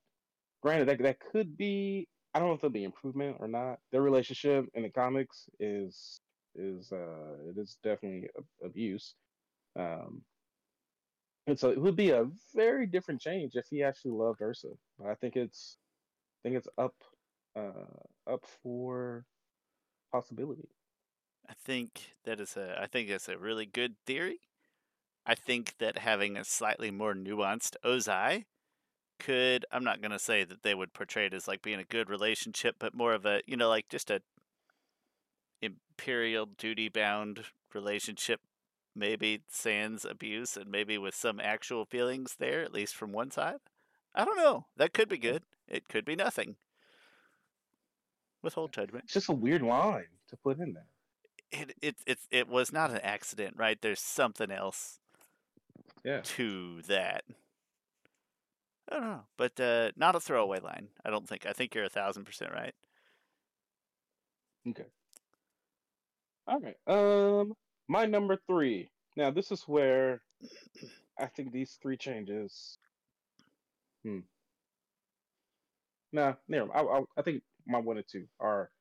Granted, 0.62 0.88
that 0.90 1.00
that 1.04 1.20
could 1.20 1.58
be 1.58 2.08
I 2.34 2.40
don't 2.40 2.48
know 2.50 2.56
if 2.56 2.62
there'll 2.62 2.72
be 2.72 2.84
improvement 2.84 3.38
or 3.40 3.48
not. 3.48 3.80
Their 3.92 4.02
relationship 4.02 4.66
in 4.74 4.84
the 4.84 4.90
comics 4.90 5.50
is 5.60 6.20
is 6.56 6.92
uh 6.92 7.50
it 7.50 7.58
is 7.58 7.78
definitely 7.84 8.30
abuse. 8.64 9.16
Um 9.78 10.24
and 11.48 11.60
so 11.60 11.70
it 11.70 11.82
would 11.82 11.96
be 11.96 12.12
a 12.12 12.28
very 12.56 12.86
different 12.88 13.22
change 13.22 13.56
if 13.56 13.66
he 13.70 13.84
actually 13.84 14.12
loved 14.12 14.42
Ursa. 14.42 14.70
But 14.98 15.08
I 15.10 15.16
think 15.16 15.36
it's 15.36 15.78
I 16.44 16.50
think 16.50 16.58
it's 16.58 16.68
up 16.78 16.96
uh 17.56 18.32
up 18.32 18.46
for 18.62 19.26
possibility. 20.12 20.70
I 21.50 21.54
think 21.54 22.16
that 22.24 22.40
is 22.40 22.56
a 22.56 22.80
I 22.82 22.88
think 22.88 23.10
it's 23.10 23.28
a 23.28 23.38
really 23.38 23.66
good 23.66 23.96
theory. 24.06 24.40
I 25.26 25.36
think 25.36 25.76
that 25.80 25.98
having 26.00 26.38
a 26.38 26.44
slightly 26.44 26.92
more 26.92 27.14
nuanced 27.14 27.76
Ozai 27.84 28.46
could 29.20 29.66
I'm 29.72 29.84
not 29.84 30.02
gonna 30.02 30.20
say 30.20 30.44
that 30.46 30.64
they 30.64 30.76
would 30.76 30.94
portray 30.94 31.26
it 31.26 31.34
as 31.34 31.48
like 31.48 31.62
being 31.62 31.80
a 31.80 31.84
good 31.84 32.10
relationship, 32.10 32.76
but 32.80 32.94
more 32.94 33.14
of 33.14 33.26
a 33.26 33.42
you 33.48 33.58
know, 33.58 33.70
like 33.70 33.90
just 33.90 34.10
a 34.10 34.22
imperial 35.62 36.46
duty 36.46 36.90
bound 36.90 37.46
relationship, 37.74 38.42
maybe 38.96 39.42
sans 39.50 40.06
abuse 40.06 40.56
and 40.58 40.70
maybe 40.70 40.98
with 40.98 41.16
some 41.16 41.40
actual 41.40 41.86
feelings 41.86 42.36
there, 42.40 42.62
at 42.64 42.74
least 42.74 42.96
from 42.96 43.12
one 43.12 43.32
side. 43.32 43.58
I 44.16 44.26
don't 44.26 44.38
know. 44.38 44.68
That 44.78 44.94
could 44.94 45.10
be 45.10 45.18
good. 45.18 45.44
It 45.68 45.88
could 45.90 46.06
be 46.06 46.16
nothing. 46.16 46.56
Withhold 48.42 48.74
judgment. 48.74 49.06
It's 49.06 49.14
just 49.14 49.30
a 49.30 49.34
weird 49.34 49.62
line 49.62 50.06
to 50.30 50.38
put 50.38 50.60
in 50.60 50.74
there. 50.74 50.86
it 51.52 51.76
it 51.82 51.96
it 52.06 52.20
it 52.32 52.48
was 52.48 52.72
not 52.74 52.92
an 52.92 52.98
accident, 52.98 53.56
right? 53.58 53.82
There's 53.82 54.02
something 54.02 54.52
else 54.52 55.00
Yeah. 56.04 56.22
to 56.24 56.82
that. 56.84 57.24
I 58.92 58.96
don't 58.98 59.10
know, 59.10 59.24
but 59.38 59.60
uh, 59.60 59.92
not 59.96 60.16
a 60.16 60.20
throwaway 60.20 60.60
line. 60.60 60.90
I 61.06 61.10
don't 61.10 61.28
think. 61.28 61.46
I 61.46 61.54
think 61.54 61.74
you're 61.74 61.86
a 61.86 61.90
thousand 61.90 62.26
percent 62.26 62.52
right. 62.52 62.76
Okay. 64.68 64.86
All 66.48 66.60
right. 66.60 66.78
Um, 66.86 67.54
my 67.94 68.08
number 68.08 68.40
three. 68.48 68.90
Now, 69.16 69.30
this 69.30 69.52
is 69.52 69.64
where 69.68 70.24
I 71.20 71.28
think 71.28 71.52
these 71.52 71.78
three 71.80 71.96
changes. 71.96 72.80
Hmm. 74.04 74.22
Nah, 76.12 76.34
never. 76.48 76.76
I, 76.76 76.82
I, 76.82 77.02
I 77.18 77.22
think 77.22 77.44
my 77.68 77.78
one 77.78 77.98
and 77.98 78.08
two 78.08 78.26
are 78.40 78.72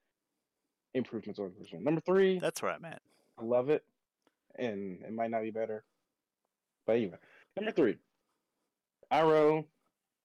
improvements 0.95 1.39
over 1.39 1.51
the 1.51 1.57
first 1.61 1.75
one. 1.75 1.85
Number 1.85 2.01
three, 2.01 2.39
That's 2.39 2.63
where 2.63 2.73
I'm 2.73 2.87
at. 2.87 3.03
I 3.39 3.45
love 3.45 3.69
it, 3.69 3.85
and 4.59 5.03
it 5.03 5.13
might 5.13 5.31
not 5.31 5.43
be 5.43 5.51
better, 5.51 5.85
but 6.87 6.97
anyway. 6.97 7.19
Number 7.55 7.71
three, 7.71 7.99
Iroh 9.13 9.67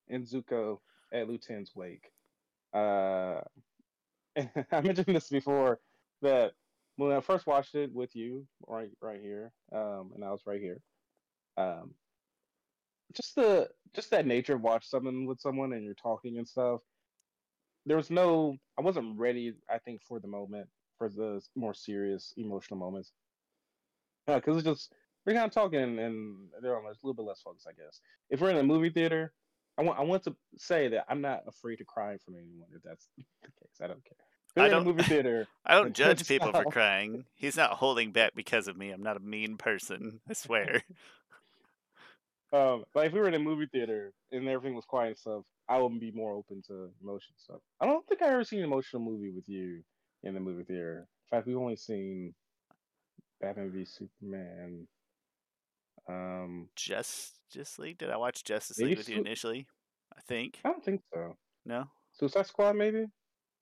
and 0.08 0.24
Zuko 0.26 0.78
at 1.12 1.28
Lu 1.28 1.36
Ten's 1.36 1.72
wake. 1.74 2.10
Uh, 2.72 3.40
I 4.72 4.80
mentioned 4.80 5.14
this 5.14 5.28
before 5.28 5.78
that 6.22 6.52
when 6.98 7.12
I 7.12 7.20
first 7.20 7.46
watched 7.46 7.76
it 7.76 7.94
with 7.94 8.14
you, 8.16 8.44
right, 8.66 8.90
right 9.00 9.20
here, 9.20 9.52
um, 9.72 10.10
and 10.14 10.24
I 10.24 10.32
was 10.32 10.42
right 10.46 10.60
here. 10.60 10.80
Um, 11.56 11.94
just 13.14 13.36
the 13.36 13.68
just 13.94 14.10
that 14.10 14.26
nature 14.26 14.56
of 14.56 14.62
watch 14.62 14.86
something 14.86 15.24
with 15.24 15.40
someone 15.40 15.72
and 15.72 15.84
you're 15.84 15.94
talking 15.94 16.38
and 16.38 16.46
stuff. 16.46 16.80
There 17.86 17.96
was 17.96 18.10
no, 18.10 18.56
I 18.76 18.82
wasn't 18.82 19.16
ready. 19.16 19.54
I 19.70 19.78
think 19.78 20.02
for 20.02 20.18
the 20.18 20.26
moment 20.26 20.68
for 20.98 21.08
the 21.08 21.40
more 21.54 21.72
serious 21.72 22.34
emotional 22.36 22.80
moments, 22.80 23.12
because 24.26 24.56
it's 24.56 24.66
just 24.66 24.92
we're 25.24 25.34
kind 25.34 25.46
of 25.46 25.52
talking 25.52 26.00
and 26.00 26.48
they're 26.60 26.76
on 26.76 26.84
a 26.84 26.88
little 27.04 27.14
bit 27.14 27.24
less 27.24 27.40
focus, 27.40 27.64
I 27.68 27.80
guess. 27.80 28.00
If 28.28 28.40
we're 28.40 28.50
in 28.50 28.56
a 28.56 28.62
movie 28.64 28.90
theater, 28.90 29.32
I 29.78 29.82
want 29.82 30.00
I 30.00 30.02
want 30.02 30.24
to 30.24 30.34
say 30.56 30.88
that 30.88 31.06
I'm 31.08 31.20
not 31.20 31.44
afraid 31.46 31.76
to 31.76 31.84
cry 31.84 32.16
from 32.24 32.34
anyone. 32.34 32.68
If 32.74 32.82
that's 32.82 33.08
the 33.16 33.22
case, 33.42 33.78
I 33.80 33.86
don't 33.86 34.04
care. 34.04 34.16
I 34.64 34.68
don't- 34.68 34.82
a 34.82 34.84
movie 34.84 35.02
theater. 35.02 35.46
I 35.64 35.74
don't 35.74 35.94
judge 35.94 36.26
people 36.28 36.52
for 36.52 36.64
crying. 36.64 37.24
He's 37.34 37.56
not 37.56 37.72
holding 37.72 38.12
back 38.12 38.32
because 38.34 38.68
of 38.68 38.76
me. 38.76 38.90
I'm 38.90 39.02
not 39.02 39.16
a 39.16 39.20
mean 39.20 39.56
person. 39.56 40.20
I 40.28 40.32
swear. 40.34 40.82
Um, 42.50 42.84
but 42.94 43.04
if 43.04 43.12
we 43.12 43.20
were 43.20 43.28
in 43.28 43.34
a 43.34 43.38
movie 43.38 43.66
theater 43.70 44.12
and 44.32 44.48
everything 44.48 44.74
was 44.74 44.86
quiet 44.86 45.08
and 45.08 45.18
stuff, 45.18 45.42
I 45.68 45.76
would 45.78 46.00
be 46.00 46.12
more 46.12 46.32
open 46.32 46.62
to 46.68 46.88
emotion 47.02 47.34
stuff. 47.36 47.60
I 47.78 47.84
don't 47.84 48.06
think 48.06 48.22
I've 48.22 48.32
ever 48.32 48.42
seen 48.44 48.60
an 48.60 48.64
emotional 48.64 49.02
movie 49.02 49.30
with 49.30 49.46
you 49.50 49.82
in 50.22 50.32
the 50.32 50.40
movie 50.40 50.64
theater. 50.64 51.06
In 51.30 51.36
fact, 51.36 51.46
we've 51.46 51.58
only 51.58 51.76
seen 51.76 52.34
Batman 53.40 53.70
v 53.70 53.84
Superman. 53.84 54.88
Um, 56.08 56.68
Justice 56.74 57.78
League. 57.78 57.98
Did 57.98 58.08
I 58.08 58.16
watch 58.16 58.44
Justice 58.44 58.78
League 58.78 58.96
with 58.96 59.10
you 59.10 59.18
initially? 59.18 59.66
I 60.16 60.22
think 60.22 60.58
I 60.64 60.70
don't 60.70 60.82
think 60.82 61.02
so. 61.12 61.36
no. 61.66 61.84
Suicide 62.12 62.46
Squad, 62.46 62.76
maybe? 62.76 63.04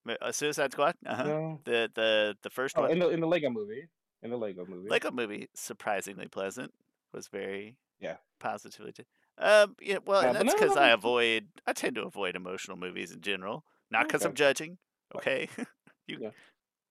Ma- 0.07 0.13
uh, 0.21 0.31
Suicide 0.31 0.71
Squad. 0.71 0.95
Uh 1.05 1.15
huh. 1.15 1.23
No. 1.23 1.59
The 1.65 1.91
the 1.93 2.37
the 2.41 2.49
first 2.49 2.77
Oh, 2.77 2.81
one. 2.83 2.91
in 2.91 2.99
the 2.99 3.09
in 3.09 3.19
the 3.19 3.27
Lego 3.27 3.49
movie. 3.49 3.87
In 4.23 4.31
the 4.31 4.37
Lego 4.37 4.65
movie. 4.65 4.89
Lego 4.89 5.11
movie 5.11 5.47
surprisingly 5.53 6.27
pleasant. 6.27 6.73
Was 7.13 7.27
very 7.27 7.77
Yeah. 7.99 8.17
positively. 8.39 8.93
Um. 9.37 9.75
Yeah. 9.81 9.99
Well, 10.05 10.23
Yeah, 10.23 10.33
that's 10.33 10.45
no, 10.45 10.53
because 10.53 10.75
no, 10.75 10.81
I 10.81 10.89
avoid. 10.89 11.47
I 11.65 11.73
tend 11.73 11.95
to 11.95 12.03
avoid 12.03 12.35
emotional 12.35 12.77
movies 12.77 13.11
in 13.11 13.21
general. 13.21 13.63
Not 13.91 14.07
because 14.07 14.25
I'm 14.25 14.33
judging. 14.33 14.77
Okay. 15.15 15.47
you 16.07 16.17
Yeah. 16.21 16.29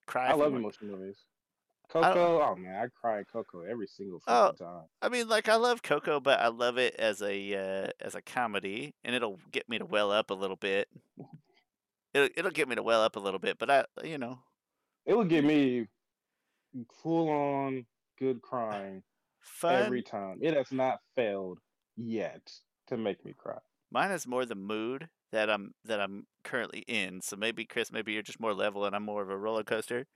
cry. 0.07 0.27
I 0.29 0.33
love 0.33 0.53
want. 0.53 0.57
emotional 0.57 0.97
movies. 0.99 1.17
Coco, 1.89 2.43
oh 2.43 2.57
man, 2.57 2.75
I 2.75 2.89
cry 3.01 3.21
at 3.21 3.29
Coco 3.31 3.63
every 3.63 3.87
single 3.87 4.21
Oh. 4.27 4.51
time. 4.59 4.85
I 5.03 5.09
mean, 5.09 5.29
like 5.29 5.49
I 5.49 5.55
love 5.55 5.83
Coco, 5.83 6.19
but 6.19 6.41
I 6.41 6.49
love 6.49 6.79
it 6.79 6.97
as 6.99 7.23
a 7.23 7.55
uh, 7.55 7.91
as 8.01 8.15
a 8.17 8.23
comedy, 8.23 8.95
and 9.05 9.15
it'll 9.15 9.39
get 9.53 9.69
me 9.69 9.79
to 9.79 9.85
well 9.87 10.11
up 10.11 10.31
a 10.31 10.35
little 10.35 10.57
bit. 10.57 10.89
It'll 12.17 12.29
it'll 12.37 12.51
get 12.51 12.69
me 12.69 12.75
to 12.77 12.83
well 12.83 13.03
up 13.03 13.17
a 13.17 13.21
little 13.21 13.39
bit, 13.41 13.59
but 13.59 13.71
I, 13.71 13.85
you 14.03 14.17
know, 14.17 14.39
It 15.05 15.17
would 15.17 15.29
get 15.29 15.45
me 15.45 15.87
full 17.03 17.29
on 17.29 17.85
good 18.19 18.41
crying 18.41 19.03
fun. 19.41 19.75
every 19.83 20.03
time. 20.03 20.39
It 20.41 20.55
has 20.55 20.73
not 20.73 21.01
failed 21.15 21.59
yet 21.97 22.51
to 22.89 22.97
make 22.97 23.23
me 23.25 23.35
cry. 23.37 23.59
Mine 23.91 24.13
is 24.13 24.27
more 24.27 24.47
the 24.47 24.55
mood 24.55 25.09
that 25.31 25.51
I'm 25.51 25.75
that 25.85 26.01
I'm 26.01 26.27
currently 26.43 26.85
in. 26.89 27.21
So 27.21 27.37
maybe 27.37 27.67
Chris, 27.67 27.93
maybe 27.93 28.13
you're 28.15 28.23
just 28.23 28.41
more 28.41 28.55
level, 28.55 28.87
and 28.87 28.97
I'm 28.97 29.05
more 29.05 29.23
of 29.23 29.29
a 29.31 29.37
roller 29.37 29.63
coaster. 29.65 30.07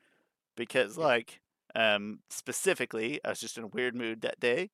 Because 0.56 0.96
like, 0.96 1.40
um, 1.74 2.20
specifically, 2.30 3.20
I 3.24 3.28
was 3.30 3.40
just 3.40 3.58
in 3.58 3.64
a 3.64 3.68
weird 3.68 3.94
mood 3.94 4.22
that 4.22 4.40
day. 4.40 4.70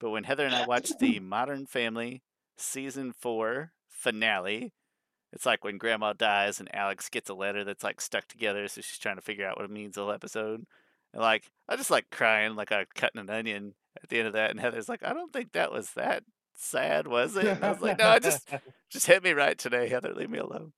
But 0.00 0.10
when 0.10 0.24
Heather 0.24 0.44
and 0.44 0.54
I 0.54 0.66
watched 0.68 0.98
the 0.98 1.18
Modern 1.18 1.64
Family 1.64 2.22
season 2.58 3.12
four 3.12 3.72
finale, 3.88 4.72
it's 5.32 5.46
like 5.46 5.64
when 5.64 5.78
Grandma 5.78 6.12
dies 6.14 6.60
and 6.60 6.74
Alex 6.74 7.08
gets 7.08 7.28
a 7.30 7.34
letter 7.34 7.64
that's 7.64 7.84
like 7.84 8.00
stuck 8.00 8.26
together, 8.28 8.66
so 8.68 8.80
she's 8.80 8.98
trying 8.98 9.16
to 9.16 9.22
figure 9.22 9.46
out 9.46 9.56
what 9.56 9.64
it 9.64 9.70
means 9.70 9.94
the 9.94 10.02
whole 10.02 10.12
episode. 10.12 10.64
And 11.12 11.22
like, 11.22 11.50
I 11.68 11.76
just 11.76 11.90
like 11.90 12.10
crying 12.10 12.54
like 12.56 12.72
I'm 12.72 12.86
cutting 12.94 13.20
an 13.20 13.30
onion 13.30 13.74
at 14.02 14.08
the 14.08 14.18
end 14.18 14.26
of 14.26 14.32
that. 14.34 14.50
And 14.50 14.60
Heather's 14.60 14.88
like, 14.88 15.02
I 15.02 15.12
don't 15.12 15.32
think 15.32 15.52
that 15.52 15.72
was 15.72 15.90
that 15.92 16.24
sad, 16.54 17.06
was 17.06 17.36
it? 17.36 17.46
And 17.46 17.64
I 17.64 17.70
was 17.72 17.80
like, 17.80 17.98
no, 17.98 18.08
I 18.08 18.18
just 18.18 18.48
just 18.90 19.06
hit 19.06 19.22
me 19.22 19.32
right 19.32 19.58
today, 19.58 19.88
Heather. 19.88 20.14
Leave 20.14 20.30
me 20.30 20.38
alone. 20.38 20.72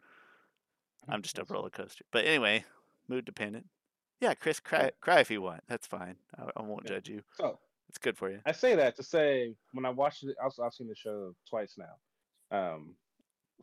I'm 1.08 1.22
just 1.22 1.38
a 1.38 1.44
roller 1.48 1.70
coaster. 1.70 2.04
But 2.12 2.24
anyway, 2.26 2.64
mood 3.08 3.24
dependent. 3.24 3.66
Yeah, 4.20 4.34
Chris, 4.34 4.60
cry 4.60 4.90
cry 5.00 5.20
if 5.20 5.30
you 5.30 5.40
want. 5.42 5.62
That's 5.68 5.86
fine. 5.86 6.16
I, 6.38 6.50
I 6.56 6.62
won't 6.62 6.82
Yeah. 6.84 6.96
judge 6.96 7.08
you. 7.08 7.22
So 7.36 7.58
It's 7.88 7.98
good 7.98 8.16
for 8.18 8.30
you. 8.30 8.40
I 8.44 8.52
say 8.52 8.74
that 8.76 8.96
to 8.96 9.02
say 9.02 9.54
when 9.72 9.86
I 9.86 9.90
watched 9.90 10.24
it, 10.24 10.36
also 10.42 10.62
I've 10.62 10.74
seen 10.74 10.88
the 10.88 10.94
show 10.94 11.34
twice 11.48 11.76
now. 11.78 11.94
Um, 12.56 12.94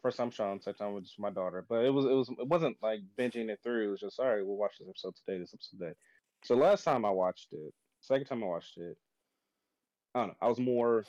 first 0.01 0.17
time 0.17 0.31
Sean, 0.31 0.61
second 0.61 0.85
time 0.85 0.93
with 0.93 1.07
my 1.17 1.29
daughter. 1.29 1.65
But 1.67 1.85
it 1.85 1.93
was 1.93 2.05
it 2.05 2.13
was 2.13 2.29
it 2.29 2.47
wasn't 2.47 2.77
like 2.81 2.99
binging 3.17 3.49
it 3.49 3.59
through. 3.63 3.87
It 3.87 3.91
was 3.91 3.99
just 4.01 4.19
right. 4.19 4.45
We'll 4.45 4.57
watch 4.57 4.73
this 4.79 4.87
episode 4.89 5.15
today. 5.15 5.39
This 5.39 5.53
episode 5.53 5.77
today. 5.79 5.95
So 6.43 6.55
last 6.55 6.83
time 6.83 7.05
I 7.05 7.09
watched 7.09 7.47
it, 7.51 7.73
second 8.01 8.27
time 8.27 8.43
I 8.43 8.47
watched 8.47 8.77
it, 8.77 8.97
I 10.13 10.19
don't 10.19 10.27
know. 10.29 10.35
I 10.41 10.47
was 10.47 10.59
more 10.59 11.05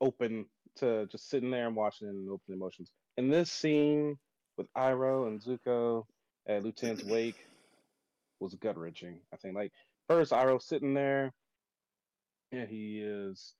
open 0.00 0.46
to 0.76 1.06
just 1.06 1.28
sitting 1.28 1.50
there 1.50 1.66
and 1.66 1.76
watching 1.76 2.08
and 2.08 2.28
open 2.28 2.54
emotions. 2.54 2.90
And 3.16 3.32
this 3.32 3.50
scene 3.50 4.16
with 4.56 4.66
Iroh 4.76 5.26
and 5.26 5.40
Zuko 5.40 6.04
at 6.48 6.64
Lu 6.64 6.72
Ten's 6.72 7.04
wake 7.04 7.46
was 8.40 8.54
gut 8.54 8.78
wrenching. 8.78 9.20
I 9.32 9.36
think 9.36 9.54
like 9.54 9.72
first 10.08 10.32
Iroh 10.32 10.62
sitting 10.62 10.94
there 10.94 11.32
and 12.52 12.68
he 12.68 13.00
is 13.00 13.54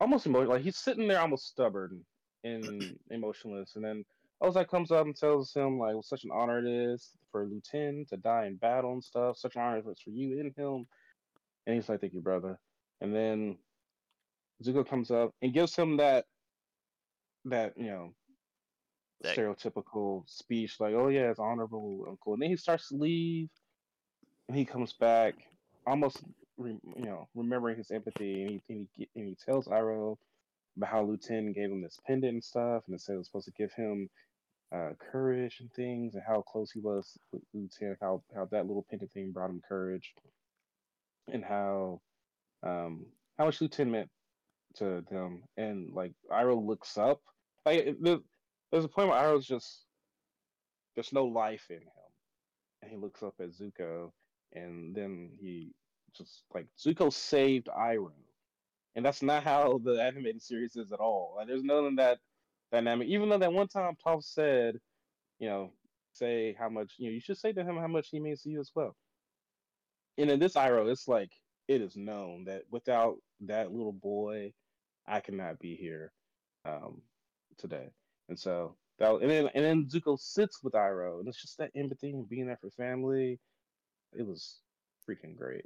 almost 0.00 0.26
emotional. 0.26 0.54
Like 0.54 0.62
he's 0.62 0.76
sitting 0.76 1.08
there 1.08 1.20
almost 1.20 1.46
stubborn 1.46 2.04
and 2.44 2.98
emotionless. 3.10 3.76
And 3.76 3.84
then 3.84 4.04
Ozai 4.42 4.66
comes 4.68 4.90
up 4.90 5.06
and 5.06 5.16
tells 5.16 5.52
him 5.52 5.78
like 5.78 5.94
what 5.94 6.04
such 6.04 6.24
an 6.24 6.30
honor 6.32 6.58
it 6.58 6.66
is 6.68 7.10
for 7.30 7.46
Lu 7.46 7.60
Ten 7.64 8.04
to 8.08 8.16
die 8.16 8.46
in 8.46 8.56
battle 8.56 8.92
and 8.92 9.04
stuff. 9.04 9.38
Such 9.38 9.56
an 9.56 9.62
honor 9.62 9.82
it's 9.86 10.02
for 10.02 10.10
you 10.10 10.40
and 10.40 10.54
him. 10.56 10.86
And 11.66 11.76
he's 11.76 11.88
like, 11.88 12.00
Thank 12.00 12.14
you, 12.14 12.20
brother. 12.20 12.58
And 13.00 13.14
then 13.14 13.58
Zuko 14.64 14.88
comes 14.88 15.10
up 15.10 15.32
and 15.42 15.54
gives 15.54 15.76
him 15.76 15.96
that 15.98 16.24
that, 17.44 17.74
you 17.76 17.86
know, 17.86 18.14
That- 19.22 19.36
stereotypical 19.36 20.28
speech 20.28 20.80
like, 20.80 20.94
Oh 20.94 21.08
yeah, 21.08 21.30
it's 21.30 21.38
honorable 21.40 22.04
Uncle. 22.08 22.34
And 22.34 22.42
then 22.42 22.50
he 22.50 22.56
starts 22.56 22.88
to 22.88 22.96
leave 22.96 23.48
and 24.48 24.56
he 24.56 24.64
comes 24.64 24.92
back 24.92 25.34
almost 25.86 26.22
you 26.58 26.78
know 26.96 27.28
remembering 27.34 27.76
his 27.76 27.90
empathy 27.90 28.42
and 28.42 28.50
he 28.50 28.74
and 28.74 28.88
he, 28.96 29.08
and 29.16 29.28
he 29.28 29.36
tells 29.44 29.66
Iroh 29.66 30.16
about 30.76 30.90
how 30.90 31.02
Lu 31.02 31.16
Ten 31.16 31.52
gave 31.52 31.70
him 31.70 31.82
this 31.82 31.98
pendant 32.06 32.32
and 32.32 32.44
stuff 32.44 32.82
and 32.86 32.94
it 32.94 33.00
said 33.00 33.14
it 33.14 33.18
was 33.18 33.26
supposed 33.26 33.46
to 33.46 33.52
give 33.52 33.72
him 33.74 34.08
uh, 34.74 34.90
courage 35.12 35.58
and 35.60 35.70
things 35.72 36.14
and 36.14 36.22
how 36.26 36.42
close 36.42 36.70
he 36.70 36.80
was 36.80 37.16
with 37.32 37.42
Lu 37.52 37.68
Ten 37.78 37.96
how 38.00 38.22
how 38.34 38.46
that 38.50 38.66
little 38.66 38.86
pendant 38.88 39.12
thing 39.12 39.32
brought 39.32 39.50
him 39.50 39.60
courage 39.68 40.14
and 41.30 41.44
how 41.44 42.00
um 42.62 43.06
how 43.38 43.44
much 43.44 43.60
Lu 43.60 43.68
Ten 43.68 43.90
meant 43.90 44.08
to 44.76 45.04
them. 45.10 45.42
And 45.56 45.92
like 45.92 46.12
Iroh 46.30 46.64
looks 46.66 46.96
up 46.98 47.20
like 47.64 47.96
there's 48.00 48.84
a 48.84 48.88
point 48.88 49.08
where 49.08 49.20
Iroh's 49.20 49.46
just 49.46 49.84
there's 50.94 51.12
no 51.12 51.24
life 51.24 51.66
in 51.70 51.76
him. 51.76 51.82
And 52.82 52.90
he 52.90 52.96
looks 52.96 53.22
up 53.22 53.34
at 53.40 53.50
Zuko 53.50 54.10
and 54.52 54.94
then 54.94 55.30
he 55.40 55.72
just 56.16 56.42
like 56.54 56.66
Zuko 56.78 57.12
saved 57.12 57.68
Iroh, 57.68 58.12
and 58.94 59.04
that's 59.04 59.22
not 59.22 59.44
how 59.44 59.78
the 59.84 60.02
animated 60.02 60.42
series 60.42 60.76
is 60.76 60.92
at 60.92 61.00
all. 61.00 61.34
Like, 61.36 61.48
there's 61.48 61.64
none 61.64 61.84
of 61.84 61.96
that 61.96 62.18
dynamic. 62.70 63.08
Even 63.08 63.28
though 63.28 63.38
that 63.38 63.52
one 63.52 63.68
time 63.68 63.94
Toph 64.04 64.24
said, 64.24 64.76
you 65.38 65.48
know, 65.48 65.72
say 66.12 66.54
how 66.58 66.68
much 66.68 66.94
you 66.98 67.06
know, 67.06 67.14
you 67.14 67.20
should 67.20 67.38
say 67.38 67.52
to 67.52 67.64
him 67.64 67.76
how 67.76 67.86
much 67.86 68.08
he 68.10 68.20
means 68.20 68.42
to 68.42 68.50
you 68.50 68.60
as 68.60 68.70
well. 68.74 68.94
And 70.18 70.30
in 70.30 70.38
this 70.38 70.54
Iroh, 70.54 70.90
it's 70.90 71.08
like 71.08 71.30
it 71.68 71.80
is 71.80 71.96
known 71.96 72.44
that 72.44 72.62
without 72.70 73.16
that 73.46 73.72
little 73.72 73.92
boy, 73.92 74.52
I 75.06 75.20
cannot 75.20 75.58
be 75.58 75.74
here 75.74 76.12
um, 76.64 77.02
today. 77.58 77.88
And 78.28 78.38
so 78.38 78.76
that, 78.98 79.10
and 79.14 79.30
then 79.30 79.48
and 79.54 79.64
then 79.64 79.86
Zuko 79.86 80.18
sits 80.18 80.62
with 80.62 80.74
Iroh, 80.74 81.20
and 81.20 81.28
it's 81.28 81.40
just 81.40 81.58
that 81.58 81.70
empathy 81.74 82.10
and 82.10 82.28
being 82.28 82.46
there 82.46 82.58
for 82.60 82.70
family. 82.70 83.40
It 84.12 84.26
was 84.26 84.58
freaking 85.08 85.36
great. 85.36 85.64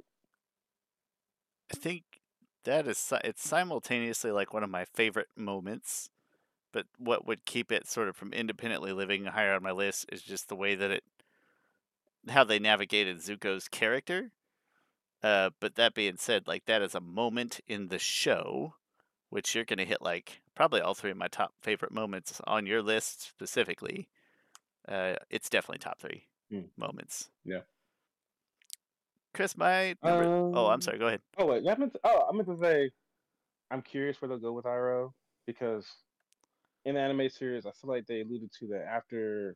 I 1.71 1.75
think 1.75 2.03
that 2.67 2.87
is 2.87 3.11
it's 3.23 3.47
simultaneously 3.47 4.31
like 4.31 4.53
one 4.53 4.63
of 4.63 4.69
my 4.69 4.85
favorite 4.85 5.29
moments. 5.35 6.09
But 6.73 6.85
what 6.97 7.25
would 7.25 7.45
keep 7.45 7.71
it 7.71 7.87
sort 7.87 8.09
of 8.09 8.15
from 8.15 8.33
independently 8.33 8.91
living 8.91 9.25
higher 9.25 9.53
on 9.53 9.63
my 9.63 9.71
list 9.71 10.05
is 10.11 10.21
just 10.21 10.49
the 10.49 10.55
way 10.55 10.75
that 10.75 10.91
it, 10.91 11.03
how 12.27 12.43
they 12.43 12.59
navigated 12.59 13.17
Zuko's 13.17 13.67
character. 13.67 14.31
Uh, 15.23 15.49
but 15.59 15.75
that 15.75 15.95
being 15.95 16.17
said, 16.17 16.45
like 16.45 16.65
that 16.65 16.81
is 16.81 16.93
a 16.93 16.99
moment 16.99 17.61
in 17.67 17.87
the 17.87 17.97
show, 17.97 18.75
which 19.29 19.55
you're 19.55 19.65
gonna 19.65 19.85
hit 19.85 20.01
like 20.01 20.41
probably 20.53 20.81
all 20.81 20.93
three 20.93 21.11
of 21.11 21.17
my 21.17 21.27
top 21.29 21.53
favorite 21.61 21.91
moments 21.93 22.41
on 22.45 22.65
your 22.65 22.83
list 22.83 23.21
specifically. 23.21 24.09
Uh, 24.87 25.15
it's 25.29 25.49
definitely 25.49 25.79
top 25.79 25.99
three 25.99 26.25
Mm. 26.51 26.69
moments. 26.77 27.29
Yeah. 27.43 27.61
Chris, 29.37 29.55
my 29.55 29.95
number. 30.03 30.25
oh, 30.57 30.65
I'm 30.67 30.73
Um, 30.75 30.81
sorry. 30.81 30.97
Go 30.97 31.07
ahead. 31.07 31.21
Oh 31.37 31.45
wait, 31.45 31.63
I 31.67 31.75
meant 31.75 31.93
to, 31.93 31.99
oh 32.03 32.25
I 32.29 32.35
meant 32.35 32.47
to 32.49 32.57
say, 32.57 32.89
I'm 33.71 33.81
curious 33.81 34.19
where 34.21 34.27
they'll 34.29 34.39
go 34.39 34.51
with 34.51 34.65
Iroh 34.65 35.11
because 35.45 35.87
in 36.85 36.95
the 36.95 37.01
anime 37.01 37.29
series, 37.29 37.65
I 37.65 37.71
feel 37.71 37.89
like 37.91 38.05
they 38.07 38.21
alluded 38.21 38.51
to 38.59 38.67
that 38.69 38.85
after 38.91 39.55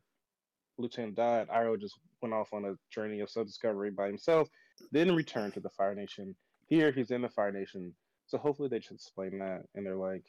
Lu 0.77 0.87
Ten 0.87 1.13
died, 1.13 1.47
Iroh 1.49 1.79
just 1.81 1.97
went 2.21 2.33
off 2.33 2.53
on 2.53 2.65
a 2.65 2.75
journey 2.93 3.21
of 3.21 3.29
self-discovery 3.29 3.91
by 3.91 4.07
himself, 4.07 4.47
then 4.91 5.15
returned 5.15 5.53
to 5.55 5.59
the 5.59 5.69
Fire 5.69 5.95
Nation. 5.95 6.35
Here, 6.67 6.91
he's 6.91 7.11
in 7.11 7.21
the 7.21 7.29
Fire 7.29 7.51
Nation, 7.51 7.93
so 8.27 8.37
hopefully 8.37 8.69
they 8.69 8.79
should 8.81 8.95
explain 8.95 9.39
that. 9.39 9.63
And 9.75 9.85
they're 9.85 9.95
like, 9.95 10.25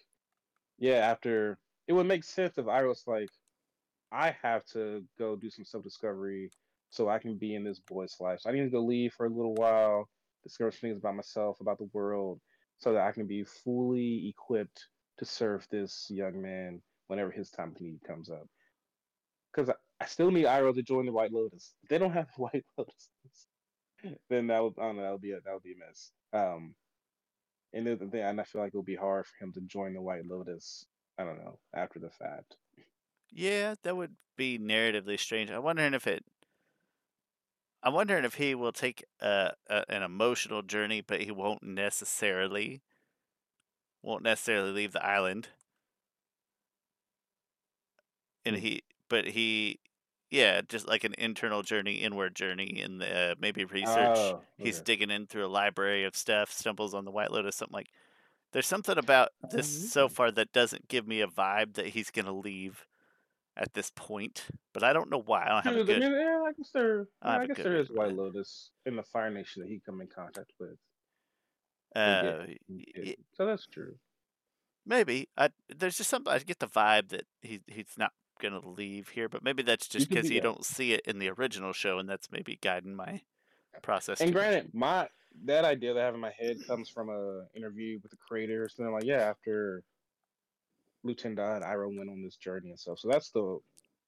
yeah, 0.79 0.95
after 1.11 1.59
it 1.89 1.93
would 1.93 2.07
make 2.07 2.25
sense 2.25 2.57
if 2.57 2.67
Iroh's 2.67 3.05
like, 3.07 3.29
I 4.11 4.35
have 4.43 4.65
to 4.73 5.05
go 5.19 5.37
do 5.37 5.51
some 5.51 5.65
self-discovery 5.65 6.51
so 6.93 7.09
I 7.09 7.19
can 7.19 7.39
be 7.39 7.55
in 7.55 7.65
this 7.65 7.81
boy's 7.81 8.15
life. 8.21 8.41
So 8.41 8.51
I 8.51 8.53
need 8.53 8.65
to 8.65 8.71
go 8.71 8.85
leave 8.85 9.15
for 9.15 9.25
a 9.25 9.31
little 9.31 9.55
while, 9.55 10.11
discover 10.45 10.71
things 10.71 10.99
about 10.99 11.17
myself, 11.17 11.57
about 11.61 11.79
the 11.79 11.89
world, 11.95 12.39
so 12.77 12.93
that 12.93 13.01
I 13.01 13.13
can 13.13 13.27
be 13.27 13.45
fully 13.45 14.29
equipped 14.29 14.89
to 15.19 15.25
serve 15.25 15.67
this 15.71 16.07
young 16.11 16.41
man 16.43 16.83
whenever 17.07 17.31
his 17.31 17.49
time 17.49 17.73
of 17.75 17.81
need 17.81 18.01
comes 18.07 18.29
up. 18.29 18.47
Because 19.51 19.71
I, 19.71 19.75
I 20.03 20.07
still 20.07 20.31
need 20.31 20.45
Iroh 20.45 20.75
to 20.75 20.83
join 20.83 21.07
the 21.07 21.13
White 21.13 21.33
Lotus. 21.33 21.73
If 21.83 21.89
they 21.89 21.97
don't 21.97 22.13
have 22.13 22.27
the 22.37 22.43
White 22.43 22.65
Lotus, 22.77 23.09
then 24.29 24.49
that 24.49 24.63
would 24.63 24.75
I 24.79 24.83
don't 24.83 24.97
know, 24.97 25.03
that 25.03 25.13
would 25.13 25.23
be 25.23 25.33
a 25.33 25.41
that 25.41 25.55
would 25.55 25.63
be 25.63 25.73
a 25.73 25.87
mess. 25.87 26.11
Um, 26.35 26.75
and 27.73 27.87
the 27.87 27.97
thing, 27.97 28.21
and 28.21 28.39
I 28.39 28.45
feel 28.45 28.61
like 28.61 28.75
it 28.75 28.77
would 28.77 28.85
be 28.85 28.97
hard 28.97 29.25
for 29.25 29.43
him 29.43 29.53
to 29.55 29.61
join 29.63 29.95
the 29.95 30.03
White 30.03 30.27
Lotus. 30.27 30.85
I 31.19 31.25
don't 31.25 31.39
know 31.39 31.59
after 31.75 31.99
the 31.99 32.11
fact. 32.11 32.57
Yeah, 33.31 33.77
that 33.83 33.97
would 33.97 34.15
be 34.37 34.59
narratively 34.59 35.19
strange. 35.19 35.51
I'm 35.51 35.63
wondering 35.63 35.95
if 35.95 36.07
it. 36.07 36.23
I'm 37.83 37.95
wondering 37.95 38.25
if 38.25 38.35
he 38.35 38.55
will 38.55 38.73
take 38.73 39.05
a, 39.21 39.53
a 39.69 39.85
an 39.89 40.03
emotional 40.03 40.63
journey, 40.63 41.01
but 41.01 41.23
he 41.23 41.31
won't 41.33 41.63
necessarily 41.63 42.83
won't 44.03 44.23
necessarily 44.23 44.71
leave 44.73 44.93
the 44.93 45.05
island. 45.05 45.49
And 48.45 48.57
Hmm. 48.57 48.61
he, 48.61 48.83
but 49.09 49.27
he, 49.29 49.81
yeah, 50.31 50.63
just 50.63 50.87
like 50.89 51.05
an 51.05 51.15
internal 51.19 51.63
journey, 51.63 51.97
inward 51.97 52.35
journey, 52.35 52.81
in 52.81 52.99
the 52.99 53.33
uh, 53.33 53.35
maybe 53.39 53.65
research. 53.65 54.35
Oh, 54.35 54.43
He's 54.59 54.81
okay. 54.81 54.85
digging 54.85 55.11
in 55.11 55.27
through 55.27 55.47
a 55.47 55.49
library 55.49 56.05
of 56.05 56.17
stuff, 56.17 56.51
stumbles 56.53 56.95
on 56.95 57.05
the 57.05 57.11
White 57.11 57.31
Lotus, 57.33 57.57
something 57.57 57.75
like. 57.75 57.91
There's 58.53 58.67
something 58.67 58.99
about 58.99 59.31
this 59.51 59.67
Um, 59.67 59.83
so 59.93 60.09
far 60.09 60.31
that 60.33 60.53
doesn't 60.53 60.89
give 60.89 61.07
me 61.09 61.21
a 61.21 61.27
vibe 61.29 61.75
that 61.75 61.89
he's 61.89 62.11
gonna 62.11 62.33
leave 62.33 62.87
at 63.57 63.75
this 63.75 63.91
point, 63.91 64.47
but 64.73 64.83
I 64.83 64.93
don't 64.93 65.11
know 65.11 65.23
why. 65.23 65.45
I 65.45 65.49
don't 65.51 65.65
have 65.65 65.77
a 65.77 65.81
I 65.81 65.83
good 65.83 65.99
mean, 66.01 66.13
yeah, 66.13 66.43
I 66.47 66.53
guess 66.57 66.71
there, 66.73 67.09
I 67.23 67.27
don't 67.27 67.33
yeah, 67.33 67.33
have 67.33 67.43
I 67.43 67.47
guess 67.47 67.63
there 67.63 67.77
is 67.77 67.91
White 67.91 68.13
why. 68.13 68.15
Lotus 68.15 68.71
in 68.87 68.97
the 68.97 69.03
Fire 69.03 69.31
Nation 69.31 69.63
that 69.63 69.69
he 69.69 69.81
come 69.81 70.01
in 70.01 70.09
contact 70.09 70.53
with 70.59 70.79
and 71.95 72.25
Uh, 72.25 72.47
and. 72.95 73.15
So 73.35 73.47
that's 73.47 73.67
true. 73.67 73.97
maybe 74.85 75.29
I 75.37 75.51
there's 75.69 75.97
just 75.97 76.11
something 76.11 76.33
I 76.33 76.39
get 76.41 76.59
the 76.59 76.67
vibe 76.67 77.09
that 77.11 77.27
he 77.41 77.61
he's 77.67 77.97
not 77.97 78.13
gonna 78.41 78.67
leave 78.67 79.11
here, 79.11 79.29
but 79.29 79.43
maybe 79.43 79.63
that's 79.63 79.89
just 79.89 80.09
because 80.09 80.29
be 80.29 80.35
you 80.35 80.41
don't 80.41 80.65
see 80.65 80.93
it 80.93 81.03
in 81.07 81.19
the 81.19 81.31
original 81.31 81.73
show, 81.73 81.99
and 81.99 82.09
that's 82.09 82.31
maybe 82.31 82.57
guiding 82.61 82.95
my 82.95 83.23
process 83.83 84.21
And 84.21 84.31
too 84.31 84.37
much. 84.37 84.41
granted, 84.41 84.75
my 84.75 85.09
that 85.45 85.65
idea 85.65 85.95
that 85.95 86.01
I 86.03 86.05
have 86.05 86.15
in 86.15 86.21
my 86.21 86.31
head 86.39 86.59
comes 86.67 86.89
from 86.89 87.09
a 87.09 87.47
interview 87.55 87.99
with 88.03 88.11
the 88.11 88.17
creator, 88.19 88.65
or 88.65 88.69
something 88.69 88.93
like, 88.93 89.05
yeah, 89.05 89.23
after 89.23 89.85
Lu 91.05 91.15
Ten 91.15 91.35
died, 91.35 91.63
Iroh 91.63 91.97
went 91.97 92.11
on 92.11 92.23
this 92.23 92.37
journey 92.37 92.71
and 92.71 92.79
stuff. 92.79 92.99
So 92.99 93.09
that's 93.09 93.31
the 93.31 93.59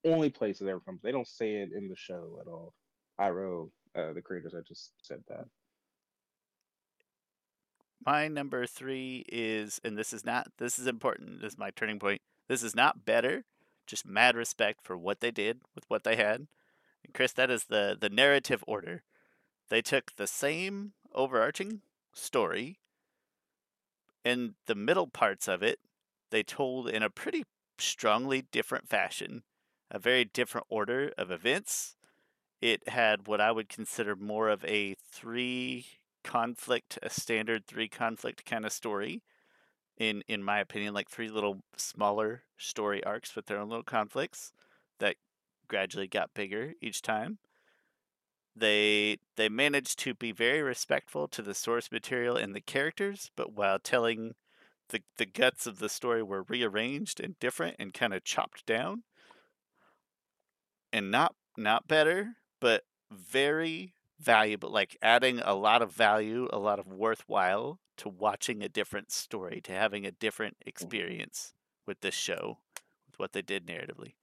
only 0.05 0.29
place 0.29 0.61
it 0.61 0.67
ever 0.67 0.79
comes. 0.79 1.01
They 1.01 1.11
don't 1.11 1.27
say 1.27 1.55
it 1.55 1.69
in 1.75 1.87
the 1.89 1.95
show 1.95 2.37
at 2.41 2.47
all. 2.47 2.73
Iroh, 3.19 3.69
uh, 3.95 4.13
the 4.13 4.21
creators, 4.21 4.53
I 4.55 4.61
just 4.67 4.91
said 5.01 5.23
that. 5.27 5.45
My 8.05 8.27
number 8.27 8.67
three 8.67 9.25
is, 9.29 9.81
and 9.83 9.97
this 9.97 10.13
is 10.13 10.23
not 10.23 10.47
this 10.59 10.77
is 10.77 10.85
important. 10.85 11.41
This 11.41 11.53
is 11.53 11.57
my 11.57 11.71
turning 11.71 11.99
point. 11.99 12.21
This 12.47 12.61
is 12.61 12.75
not 12.75 13.03
better, 13.05 13.45
just 13.87 14.05
mad 14.05 14.35
respect 14.35 14.81
for 14.83 14.95
what 14.95 15.21
they 15.21 15.31
did 15.31 15.61
with 15.73 15.85
what 15.87 16.03
they 16.03 16.15
had. 16.15 16.47
And 17.03 17.13
Chris, 17.13 17.33
that 17.33 17.49
is 17.49 17.65
the 17.65 17.97
the 17.99 18.09
narrative 18.09 18.63
order. 18.67 19.01
They 19.69 19.81
took 19.81 20.15
the 20.15 20.27
same 20.27 20.93
overarching 21.13 21.81
story 22.13 22.79
and 24.23 24.55
the 24.65 24.75
middle 24.75 25.07
parts 25.07 25.47
of 25.47 25.63
it 25.63 25.79
they 26.35 26.43
told 26.43 26.89
in 26.89 27.01
a 27.01 27.09
pretty 27.09 27.45
strongly 27.77 28.41
different 28.51 28.89
fashion, 28.89 29.43
a 29.89 29.97
very 29.97 30.25
different 30.25 30.67
order 30.69 31.13
of 31.17 31.31
events. 31.31 31.95
It 32.61 32.89
had 32.89 33.25
what 33.25 33.39
I 33.39 33.53
would 33.53 33.69
consider 33.69 34.17
more 34.17 34.49
of 34.49 34.65
a 34.65 34.95
three 35.13 35.85
conflict, 36.25 36.99
a 37.01 37.09
standard 37.09 37.65
three 37.65 37.87
conflict 37.87 38.45
kind 38.45 38.65
of 38.65 38.73
story. 38.73 39.23
In 39.97 40.23
in 40.27 40.43
my 40.43 40.59
opinion, 40.59 40.93
like 40.93 41.09
three 41.09 41.29
little 41.29 41.61
smaller 41.77 42.43
story 42.57 43.01
arcs 43.05 43.33
with 43.33 43.45
their 43.45 43.59
own 43.59 43.69
little 43.69 43.81
conflicts 43.83 44.51
that 44.99 45.15
gradually 45.69 46.07
got 46.07 46.33
bigger 46.33 46.73
each 46.81 47.01
time 47.01 47.37
they 48.55 49.19
they 49.35 49.49
managed 49.49 49.99
to 49.99 50.13
be 50.13 50.31
very 50.31 50.61
respectful 50.61 51.27
to 51.29 51.41
the 51.41 51.53
source 51.53 51.91
material 51.91 52.37
and 52.37 52.55
the 52.55 52.61
characters, 52.61 53.31
but 53.35 53.53
while 53.53 53.79
telling 53.79 54.35
the 54.89 55.01
the 55.17 55.25
guts 55.25 55.65
of 55.67 55.79
the 55.79 55.89
story 55.89 56.23
were 56.23 56.43
rearranged 56.43 57.19
and 57.19 57.39
different 57.39 57.75
and 57.79 57.93
kind 57.93 58.13
of 58.13 58.23
chopped 58.23 58.65
down 58.65 59.03
and 60.93 61.11
not 61.11 61.35
not 61.57 61.87
better, 61.87 62.35
but 62.59 62.83
very 63.11 63.93
valuable 64.19 64.69
like 64.69 64.97
adding 65.01 65.39
a 65.39 65.53
lot 65.53 65.81
of 65.81 65.91
value, 65.91 66.47
a 66.51 66.59
lot 66.59 66.79
of 66.79 66.87
worthwhile 66.87 67.79
to 67.97 68.09
watching 68.09 68.61
a 68.63 68.69
different 68.69 69.11
story, 69.11 69.61
to 69.61 69.71
having 69.71 70.05
a 70.05 70.11
different 70.11 70.57
experience 70.65 71.53
with 71.85 72.01
this 72.01 72.15
show, 72.15 72.59
with 73.07 73.19
what 73.19 73.33
they 73.33 73.41
did 73.41 73.65
narratively. 73.67 74.13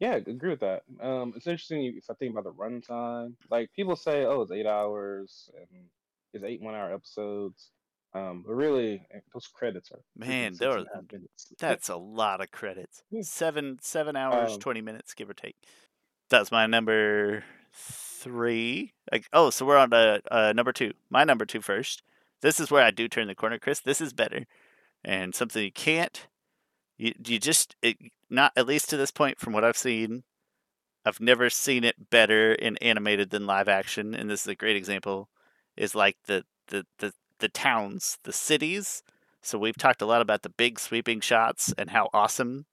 Yeah, 0.00 0.12
I 0.12 0.16
agree 0.16 0.50
with 0.50 0.60
that. 0.60 0.82
Um, 1.00 1.32
it's 1.36 1.46
interesting 1.46 1.84
if 1.96 2.10
I 2.10 2.14
think 2.14 2.32
about 2.32 2.44
the 2.44 2.52
runtime. 2.52 3.34
Like 3.50 3.72
people 3.72 3.96
say, 3.96 4.24
oh, 4.24 4.42
it's 4.42 4.50
eight 4.50 4.66
hours 4.66 5.48
and 5.56 5.88
it's 6.32 6.44
eight 6.44 6.60
one-hour 6.60 6.92
episodes. 6.92 7.70
Um, 8.14 8.44
but 8.46 8.54
really, 8.54 9.04
eh, 9.12 9.18
those 9.32 9.48
credits 9.48 9.90
are 9.90 9.98
Man, 10.16 10.54
there 10.58 10.70
are 10.70 10.78
and 10.78 10.86
a 10.86 10.96
half 10.96 11.12
minutes. 11.12 11.52
That's 11.58 11.88
a 11.88 11.96
lot 11.96 12.40
of 12.40 12.50
credits. 12.52 13.02
Seven 13.22 13.78
seven 13.80 14.14
hours, 14.14 14.52
um, 14.52 14.60
twenty 14.60 14.80
minutes, 14.80 15.14
give 15.14 15.28
or 15.28 15.34
take. 15.34 15.56
That's 16.30 16.52
my 16.52 16.66
number 16.66 17.44
three. 17.72 18.92
Like, 19.10 19.26
oh, 19.32 19.50
so 19.50 19.66
we're 19.66 19.76
on 19.76 19.90
to 19.90 20.22
uh, 20.30 20.52
number 20.54 20.72
two. 20.72 20.92
My 21.10 21.24
number 21.24 21.44
two 21.44 21.60
first. 21.60 22.02
This 22.40 22.60
is 22.60 22.70
where 22.70 22.84
I 22.84 22.90
do 22.90 23.08
turn 23.08 23.26
the 23.26 23.34
corner, 23.34 23.58
Chris. 23.58 23.80
This 23.80 24.00
is 24.00 24.12
better, 24.12 24.46
and 25.02 25.34
something 25.34 25.62
you 25.62 25.72
can't. 25.72 26.28
You 26.96 27.14
you 27.26 27.40
just 27.40 27.74
it, 27.82 27.96
not 28.30 28.52
at 28.56 28.66
least 28.66 28.90
to 28.90 28.96
this 28.96 29.10
point 29.10 29.40
from 29.40 29.52
what 29.52 29.64
I've 29.64 29.76
seen. 29.76 30.22
I've 31.04 31.20
never 31.20 31.50
seen 31.50 31.84
it 31.84 32.10
better 32.10 32.52
in 32.52 32.76
animated 32.78 33.30
than 33.30 33.46
live 33.46 33.68
action, 33.68 34.14
and 34.14 34.30
this 34.30 34.42
is 34.42 34.46
a 34.48 34.54
great 34.54 34.76
example. 34.76 35.28
Is 35.76 35.96
like 35.96 36.16
the 36.26 36.44
the 36.68 36.86
the 36.98 37.12
the 37.38 37.48
towns, 37.48 38.18
the 38.24 38.32
cities. 38.32 39.02
So 39.42 39.58
we've 39.58 39.76
talked 39.76 40.02
a 40.02 40.06
lot 40.06 40.22
about 40.22 40.42
the 40.42 40.48
big 40.48 40.80
sweeping 40.80 41.20
shots 41.20 41.74
and 41.76 41.90
how 41.90 42.08
awesome 42.14 42.66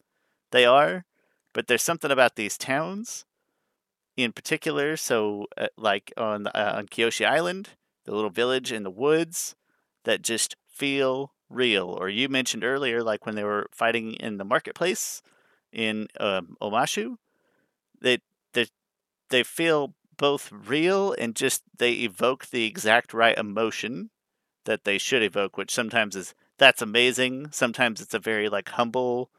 they 0.51 0.65
are, 0.65 1.05
but 1.53 1.67
there's 1.67 1.83
something 1.83 2.11
about 2.11 2.35
these 2.35 2.57
towns 2.57 3.25
in 4.15 4.31
particular. 4.31 4.95
So 4.97 5.47
uh, 5.57 5.67
like 5.77 6.13
on 6.17 6.47
uh, 6.47 6.73
on 6.77 6.87
Kyoshi 6.87 7.25
Island, 7.25 7.69
the 8.05 8.13
little 8.13 8.29
village 8.29 8.71
in 8.71 8.83
the 8.83 8.91
woods 8.91 9.55
that 10.03 10.21
just 10.21 10.55
feel 10.67 11.33
real. 11.49 11.89
Or 11.89 12.09
you 12.09 12.29
mentioned 12.29 12.63
earlier, 12.63 13.03
like 13.03 13.25
when 13.25 13.35
they 13.35 13.43
were 13.43 13.67
fighting 13.71 14.13
in 14.13 14.37
the 14.37 14.45
marketplace 14.45 15.21
in 15.71 16.07
um, 16.19 16.55
Omashu, 16.61 17.17
they 18.01 18.19
they 18.53 18.67
they 19.29 19.43
feel 19.43 19.95
both 20.17 20.51
real 20.51 21.13
and 21.17 21.35
just 21.35 21.63
they 21.77 21.93
evoke 21.93 22.47
the 22.47 22.65
exact 22.65 23.13
right 23.13 23.37
emotion 23.37 24.10
that 24.65 24.83
they 24.83 24.97
should 24.97 25.23
evoke, 25.23 25.57
which 25.57 25.71
sometimes 25.73 26.15
is 26.15 26.33
that's 26.57 26.81
amazing. 26.81 27.51
Sometimes 27.51 28.01
it's 28.01 28.13
a 28.13 28.19
very 28.19 28.49
like 28.49 28.69
humble 28.69 29.31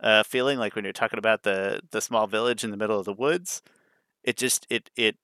uh, 0.00 0.22
feeling, 0.22 0.58
like 0.58 0.74
when 0.76 0.84
you're 0.84 0.92
talking 0.92 1.18
about 1.18 1.42
the 1.42 1.80
the 1.90 2.00
small 2.00 2.26
village 2.26 2.64
in 2.64 2.70
the 2.70 2.76
middle 2.76 2.98
of 2.98 3.04
the 3.06 3.12
woods. 3.12 3.62
It 4.24 4.36
just 4.36 4.66
it 4.70 4.90
it 4.96 5.16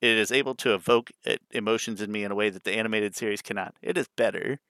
it 0.00 0.16
is 0.18 0.32
able 0.32 0.54
to 0.56 0.74
evoke 0.74 1.10
uh, 1.26 1.36
emotions 1.52 2.00
in 2.02 2.12
me 2.12 2.24
in 2.24 2.32
a 2.32 2.34
way 2.36 2.50
that 2.50 2.64
the 2.64 2.72
animated 2.72 3.14
series 3.16 3.42
cannot. 3.42 3.74
It 3.82 3.96
is 3.96 4.08
better, 4.16 4.60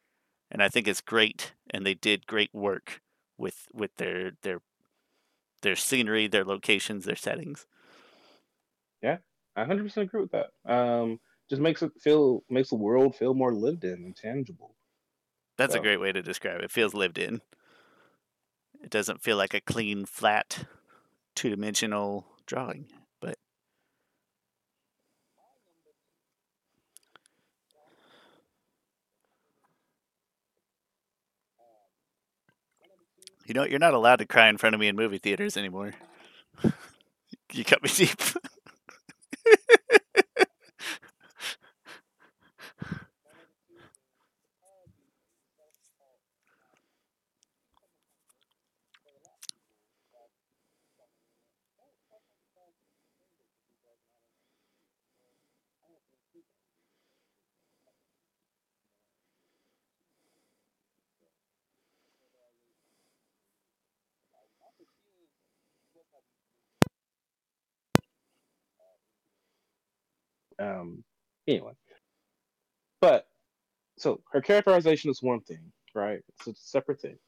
and 0.51 0.63
I 0.63 0.69
think 0.69 0.89
it's 0.89 1.01
great, 1.01 1.55
and 1.71 1.85
they 1.87 1.95
did 1.95 2.27
great 2.27 2.55
work 2.55 3.03
with 3.39 3.69
with 3.73 3.97
their 3.97 4.33
their 4.43 4.61
their 5.63 5.77
scenery, 5.77 6.27
their 6.29 6.45
locations, 6.45 7.05
their 7.05 7.17
settings. 7.17 7.67
yeah, 9.03 9.19
I 9.57 9.65
100% 9.65 9.97
agree 9.97 10.21
with 10.23 10.33
that. 10.33 10.51
Um, 10.65 11.21
just 11.53 11.61
makes 11.61 11.83
it 11.83 11.93
feel 12.01 12.43
makes 12.49 12.71
the 12.71 12.77
world 12.77 13.15
feel 13.15 13.35
more 13.35 13.53
lived 13.53 13.85
in 13.85 13.93
and 13.93 14.17
tangible. 14.17 14.75
That's 15.59 15.75
a 15.75 15.81
great 15.81 16.01
way 16.01 16.11
to 16.11 16.23
describe 16.23 16.61
it. 16.61 16.65
It 16.65 16.71
feels 16.71 16.95
lived 16.95 17.19
in. 17.19 17.43
It 18.83 18.89
doesn't 18.89 19.23
feel 19.23 19.37
like 19.37 19.53
a 19.53 19.61
clean, 19.61 20.07
flat, 20.07 20.65
two 21.35 21.51
dimensional 21.51 22.25
drawing. 22.47 22.87
But 23.21 23.37
you 33.45 33.53
know, 33.53 33.65
you're 33.65 33.79
not 33.79 33.93
allowed 33.93 34.21
to 34.21 34.27
cry 34.27 34.49
in 34.49 34.57
front 34.57 34.75
of 34.75 34.81
me 34.81 34.89
in 34.89 34.97
movie 34.97 35.19
theaters 35.19 35.59
anymore. 35.59 35.93
you 37.53 37.63
cut 37.63 37.83
me 37.83 37.91
deep. 37.95 38.23
um, 70.61 71.05
anyway, 71.49 71.75
but 73.01 73.29
so 73.99 74.21
her 74.33 74.41
characterization 74.43 75.11
is 75.11 75.23
one 75.23 75.41
thing, 75.43 75.73
right? 75.95 76.23
It's 76.31 76.49
a 76.49 76.55
separate 76.55 77.01
thing. 77.01 77.19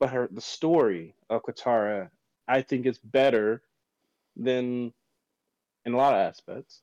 but 0.00 0.10
her 0.10 0.28
the 0.30 0.40
story 0.40 1.14
of 1.30 1.42
Katara, 1.42 2.10
I 2.48 2.62
think, 2.62 2.86
is 2.86 2.98
better 2.98 3.62
than 4.36 4.92
in 5.86 5.94
a 5.94 5.96
lot 5.96 6.14
of 6.14 6.20
aspects. 6.20 6.82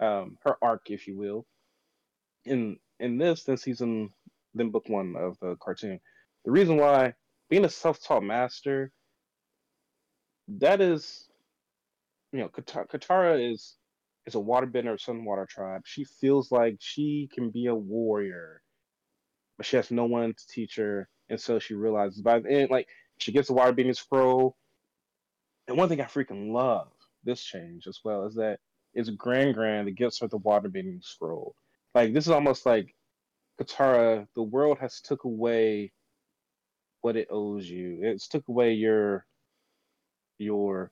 Um, 0.00 0.38
her 0.44 0.56
arc, 0.62 0.90
if 0.90 1.06
you 1.06 1.16
will, 1.16 1.46
in 2.44 2.78
in 3.00 3.18
this 3.18 3.44
than 3.44 3.56
season 3.56 4.10
than 4.54 4.70
book 4.70 4.88
one 4.88 5.14
of 5.16 5.38
the 5.40 5.56
cartoon. 5.60 6.00
The 6.44 6.50
reason 6.50 6.76
why 6.76 7.14
being 7.50 7.64
a 7.64 7.68
self-taught 7.68 8.22
master, 8.22 8.92
that 10.48 10.80
is, 10.80 11.28
you 12.32 12.40
know, 12.40 12.48
Katara, 12.48 12.88
Katara 12.88 13.52
is 13.52 13.76
is 14.26 14.34
a 14.34 14.38
waterbender 14.38 14.92
of 14.92 15.00
Southern 15.00 15.24
Water 15.24 15.46
tribe. 15.48 15.82
She 15.84 16.04
feels 16.04 16.52
like 16.52 16.76
she 16.80 17.28
can 17.32 17.50
be 17.50 17.66
a 17.66 17.74
warrior, 17.74 18.62
but 19.56 19.66
she 19.66 19.76
has 19.76 19.90
no 19.90 20.04
one 20.04 20.34
to 20.34 20.46
teach 20.48 20.76
her, 20.76 21.08
and 21.28 21.40
so 21.40 21.58
she 21.58 21.74
realizes 21.74 22.20
by 22.22 22.38
the 22.40 22.50
end, 22.50 22.70
like 22.70 22.88
she 23.18 23.32
gets 23.32 23.48
the 23.48 23.54
waterbending 23.54 23.96
scroll. 23.96 24.56
And 25.66 25.76
one 25.76 25.88
thing 25.88 26.00
I 26.00 26.04
freaking 26.04 26.52
love 26.52 26.88
this 27.24 27.42
change 27.42 27.86
as 27.86 28.00
well 28.04 28.26
is 28.26 28.36
that 28.36 28.60
it's 28.94 29.10
Grand 29.10 29.54
Grand 29.54 29.86
that 29.86 29.96
gives 29.96 30.18
her 30.18 30.28
the 30.28 30.38
water 30.38 30.68
waterbending 30.68 31.04
scroll. 31.04 31.54
Like 31.94 32.12
this 32.12 32.26
is 32.26 32.30
almost 32.30 32.66
like 32.66 32.94
Katara, 33.60 34.26
the 34.34 34.42
world 34.42 34.78
has 34.78 35.00
took 35.00 35.24
away 35.24 35.92
what 37.00 37.16
it 37.16 37.28
owes 37.30 37.68
you. 37.68 37.98
It's 38.02 38.28
took 38.28 38.46
away 38.48 38.72
your 38.74 39.26
your 40.38 40.90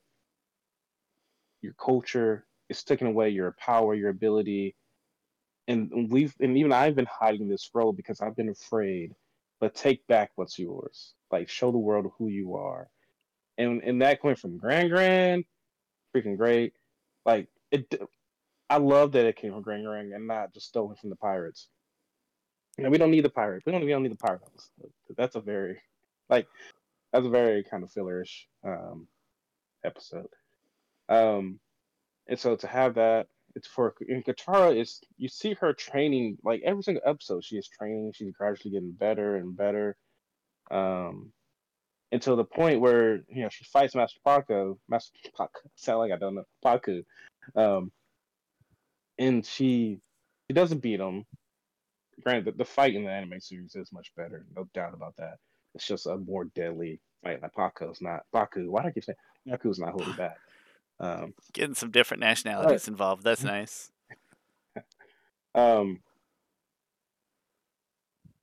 your 1.61 1.73
culture. 1.73 2.45
It's 2.69 2.83
taken 2.83 3.07
away 3.07 3.29
your 3.29 3.55
power, 3.59 3.95
your 3.95 4.09
ability. 4.09 4.75
And 5.67 6.09
we've 6.09 6.35
and 6.39 6.57
even 6.57 6.73
I've 6.73 6.95
been 6.95 7.07
hiding 7.11 7.47
this 7.47 7.63
scroll 7.63 7.93
because 7.93 8.21
I've 8.21 8.35
been 8.35 8.49
afraid. 8.49 9.15
But 9.59 9.75
take 9.75 10.05
back 10.07 10.31
what's 10.35 10.59
yours. 10.59 11.13
Like 11.31 11.49
show 11.49 11.71
the 11.71 11.77
world 11.77 12.11
who 12.17 12.27
you 12.27 12.55
are. 12.55 12.89
And 13.57 13.81
and 13.83 14.01
that 14.01 14.21
coming 14.21 14.35
from 14.35 14.57
Grand 14.57 14.89
Grand, 14.89 15.45
freaking 16.15 16.37
great. 16.37 16.73
Like 17.25 17.47
it 17.71 17.93
I 18.69 18.77
love 18.77 19.13
that 19.13 19.25
it 19.25 19.37
came 19.37 19.51
from 19.51 19.61
Gran 19.61 19.83
Gran 19.83 20.11
and 20.13 20.27
not 20.27 20.53
just 20.53 20.67
stolen 20.67 20.95
from 20.95 21.09
the 21.09 21.15
pirates. 21.15 21.67
You 22.77 22.83
know, 22.83 22.89
we 22.89 22.97
don't 22.97 23.11
need 23.11 23.25
the 23.25 23.29
pirate. 23.29 23.63
We 23.65 23.71
don't, 23.71 23.83
we 23.83 23.89
don't 23.89 24.03
need 24.03 24.11
the 24.11 24.17
pirate. 24.17 24.41
That's 25.15 25.35
a 25.35 25.41
very 25.41 25.81
like 26.29 26.47
that's 27.11 27.25
a 27.25 27.29
very 27.29 27.63
kind 27.63 27.83
of 27.83 27.91
fillerish 27.91 28.45
um, 28.63 29.07
episode. 29.83 30.27
Um, 31.09 31.59
and 32.27 32.37
so 32.37 32.55
to 32.57 32.67
have 32.67 32.95
that, 32.95 33.27
it's 33.55 33.67
for 33.67 33.95
in 34.07 34.21
Katara 34.21 34.79
is 34.79 35.01
you 35.17 35.29
see 35.29 35.53
her 35.55 35.73
training 35.73 36.37
like 36.43 36.61
every 36.63 36.83
single 36.83 37.03
episode. 37.05 37.43
She 37.43 37.55
is 37.55 37.67
training. 37.67 38.11
She's 38.13 38.31
gradually 38.31 38.71
getting 38.71 38.91
better 38.91 39.37
and 39.37 39.55
better, 39.57 39.97
um, 40.69 41.31
until 42.11 42.35
the 42.35 42.43
point 42.43 42.81
where 42.81 43.23
you 43.29 43.43
know 43.43 43.49
she 43.49 43.63
fights 43.63 43.95
Master 43.95 44.19
Paco. 44.23 44.77
Master 44.87 45.17
Paco 45.35 45.49
sound 45.75 45.99
like 45.99 46.11
I 46.11 46.17
don't 46.17 46.35
know 46.35 46.43
Pakku, 46.63 47.03
um, 47.55 47.91
and 49.17 49.45
she 49.45 49.99
she 50.47 50.53
doesn't 50.53 50.81
beat 50.81 50.99
him. 50.99 51.25
Granted, 52.23 52.45
the, 52.45 52.51
the 52.57 52.65
fight 52.65 52.95
in 52.95 53.03
the 53.03 53.11
anime 53.11 53.39
series 53.39 53.75
is 53.75 53.91
much 53.91 54.11
better, 54.15 54.45
no 54.55 54.67
doubt 54.73 54.93
about 54.93 55.15
that. 55.17 55.37
It's 55.75 55.85
just 55.85 56.07
a 56.07 56.17
more 56.17 56.45
deadly 56.45 56.99
fight. 57.23 57.41
Like 57.41 57.53
Paco's 57.53 58.01
not 58.01 58.23
Pakku. 58.33 58.67
Why 58.69 58.81
do 58.81 58.87
I 58.87 58.91
keep 58.91 59.03
saying 59.03 59.17
Pakku's 59.47 59.79
not 59.79 59.91
holding 59.91 60.15
back? 60.15 60.37
Um, 60.99 61.33
Getting 61.53 61.75
some 61.75 61.91
different 61.91 62.21
nationalities 62.21 62.85
but, 62.85 62.91
involved. 62.91 63.23
That's 63.23 63.43
nice. 63.43 63.91
um, 65.55 65.99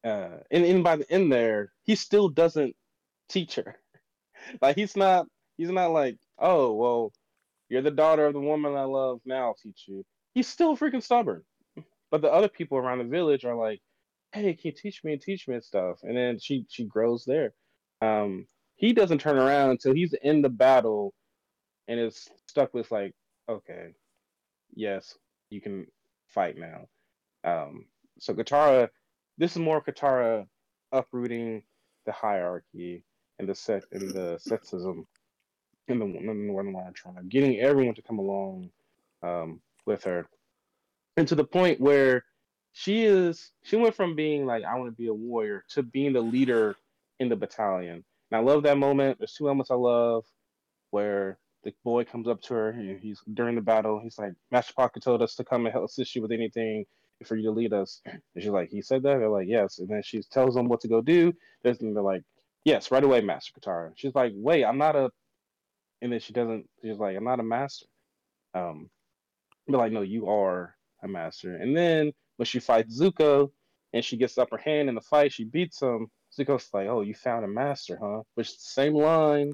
uh, 0.04 0.38
and, 0.50 0.64
and 0.64 0.84
by 0.84 0.96
the 0.96 1.10
end 1.10 1.32
there, 1.32 1.72
he 1.82 1.94
still 1.94 2.28
doesn't 2.28 2.76
teach 3.28 3.56
her. 3.56 3.76
Like 4.60 4.76
he's 4.76 4.94
not. 4.94 5.26
He's 5.56 5.70
not 5.70 5.90
like, 5.92 6.18
oh 6.38 6.74
well, 6.74 7.12
you're 7.68 7.82
the 7.82 7.90
daughter 7.90 8.26
of 8.26 8.34
the 8.34 8.40
woman 8.40 8.74
I 8.74 8.84
love. 8.84 9.20
Now 9.24 9.46
I'll 9.46 9.54
teach 9.54 9.84
you. 9.86 10.04
He's 10.34 10.48
still 10.48 10.76
freaking 10.76 11.02
stubborn. 11.02 11.42
But 12.10 12.22
the 12.22 12.32
other 12.32 12.48
people 12.48 12.78
around 12.78 12.98
the 12.98 13.04
village 13.04 13.44
are 13.44 13.56
like, 13.56 13.80
hey, 14.32 14.54
can 14.54 14.70
you 14.70 14.72
teach 14.72 15.02
me 15.02 15.12
and 15.14 15.20
teach 15.20 15.48
me 15.48 15.60
stuff? 15.60 15.98
And 16.02 16.16
then 16.16 16.38
she 16.38 16.66
she 16.68 16.84
grows 16.84 17.24
there. 17.24 17.54
Um, 18.00 18.46
he 18.76 18.92
doesn't 18.92 19.20
turn 19.20 19.38
around 19.38 19.70
until 19.70 19.94
he's 19.94 20.14
in 20.22 20.42
the 20.42 20.48
battle 20.48 21.14
and 21.88 21.98
is 21.98 22.28
stuck 22.48 22.74
with 22.74 22.90
like, 22.90 23.14
okay, 23.48 23.94
yes, 24.74 25.16
you 25.50 25.60
can 25.60 25.86
fight 26.28 26.56
now. 26.56 26.86
Um, 27.44 27.86
so 28.18 28.34
Katara, 28.34 28.88
this 29.38 29.52
is 29.52 29.58
more 29.58 29.82
Katara 29.82 30.46
uprooting 30.92 31.62
the 32.06 32.12
hierarchy 32.12 33.04
and 33.38 33.48
the 33.48 33.54
set 33.54 33.84
and 33.92 34.10
the 34.10 34.38
sexism 34.46 35.04
in 35.88 35.98
the, 35.98 36.06
in 36.06 36.26
the 36.26 36.34
Northern 36.34 36.72
Lion 36.72 36.92
tribe, 36.92 37.28
getting 37.28 37.60
everyone 37.60 37.94
to 37.94 38.02
come 38.02 38.18
along 38.18 38.70
um, 39.22 39.60
with 39.86 40.04
her, 40.04 40.26
and 41.16 41.28
to 41.28 41.34
the 41.34 41.44
point 41.44 41.80
where 41.80 42.24
she 42.72 43.04
is 43.04 43.52
she 43.62 43.76
went 43.76 43.94
from 43.94 44.16
being 44.16 44.46
like 44.46 44.64
I 44.64 44.76
want 44.76 44.90
to 44.90 44.96
be 44.96 45.06
a 45.06 45.14
warrior 45.14 45.64
to 45.70 45.82
being 45.82 46.12
the 46.12 46.20
leader 46.20 46.76
in 47.20 47.28
the 47.28 47.36
battalion. 47.36 48.04
And 48.30 48.38
I 48.38 48.40
love 48.40 48.64
that 48.64 48.78
moment. 48.78 49.18
There's 49.18 49.34
two 49.34 49.44
moments 49.44 49.70
I 49.70 49.76
love 49.76 50.24
where 50.90 51.38
the 51.62 51.72
boy 51.84 52.04
comes 52.04 52.28
up 52.28 52.42
to 52.42 52.54
her 52.54 52.70
and 52.70 53.00
he's 53.00 53.20
during 53.32 53.54
the 53.54 53.60
battle. 53.60 54.00
He's 54.02 54.18
like, 54.18 54.32
Master 54.50 54.74
Pakku 54.76 55.00
told 55.00 55.22
us 55.22 55.34
to 55.36 55.44
come 55.44 55.66
and 55.66 55.72
help 55.72 55.86
assist 55.86 56.14
you 56.14 56.22
with 56.22 56.32
anything 56.32 56.84
for 57.24 57.36
you 57.36 57.44
to 57.44 57.50
lead 57.50 57.72
us. 57.72 58.00
And 58.04 58.20
she's 58.42 58.48
like, 58.48 58.70
he 58.70 58.82
said 58.82 59.02
that. 59.04 59.18
They're 59.18 59.28
like, 59.28 59.48
yes. 59.48 59.78
And 59.78 59.88
then 59.88 60.02
she 60.02 60.22
tells 60.22 60.54
them 60.54 60.68
what 60.68 60.80
to 60.80 60.88
go 60.88 61.00
do. 61.00 61.32
And 61.64 61.96
they're 61.96 62.02
like, 62.02 62.22
yes, 62.64 62.90
right 62.90 63.04
away, 63.04 63.20
Master 63.20 63.52
Katara. 63.58 63.92
She's 63.96 64.14
like, 64.14 64.32
wait, 64.34 64.64
I'm 64.64 64.78
not 64.78 64.96
a. 64.96 65.10
And 66.02 66.12
then 66.12 66.20
she 66.20 66.32
doesn't. 66.32 66.68
She's 66.82 66.98
like, 66.98 67.16
I'm 67.16 67.24
not 67.24 67.40
a 67.40 67.44
master. 67.44 67.86
Um, 68.54 68.90
but 69.66 69.78
like, 69.78 69.92
no, 69.92 70.02
you 70.02 70.28
are 70.28 70.76
a 71.02 71.08
master. 71.08 71.56
And 71.56 71.76
then 71.76 72.12
when 72.36 72.46
she 72.46 72.60
fights 72.60 73.00
Zuko 73.00 73.50
and 73.92 74.04
she 74.04 74.16
gets 74.16 74.34
the 74.34 74.42
upper 74.42 74.58
hand 74.58 74.88
in 74.88 74.94
the 74.94 75.00
fight, 75.00 75.32
she 75.32 75.44
beats 75.44 75.80
him. 75.80 76.08
Zuko's 76.36 76.68
like, 76.72 76.88
"Oh, 76.88 77.02
you 77.02 77.14
found 77.14 77.44
a 77.44 77.48
master, 77.48 77.98
huh?" 78.02 78.22
Which 78.34 78.48
is 78.48 78.56
the 78.56 78.82
same 78.82 78.94
line 78.94 79.52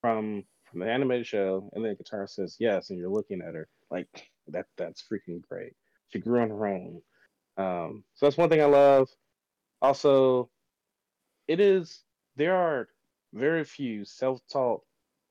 from 0.00 0.44
from 0.70 0.80
the 0.80 0.86
animated 0.90 1.26
show. 1.26 1.68
And 1.74 1.84
then 1.84 1.96
Katara 1.96 2.28
says, 2.28 2.56
"Yes," 2.60 2.90
and 2.90 2.98
you're 2.98 3.10
looking 3.10 3.42
at 3.42 3.54
her 3.54 3.68
like 3.90 4.08
that. 4.48 4.66
That's 4.76 5.02
freaking 5.02 5.42
great. 5.48 5.72
She 6.08 6.20
grew 6.20 6.40
on 6.40 6.50
her 6.50 6.66
own. 6.66 7.02
Um, 7.56 8.04
so 8.14 8.26
that's 8.26 8.36
one 8.36 8.48
thing 8.48 8.62
I 8.62 8.66
love. 8.66 9.08
Also, 9.82 10.50
it 11.48 11.58
is 11.60 12.04
there 12.36 12.54
are 12.54 12.88
very 13.32 13.64
few 13.64 14.04
self-taught. 14.04 14.82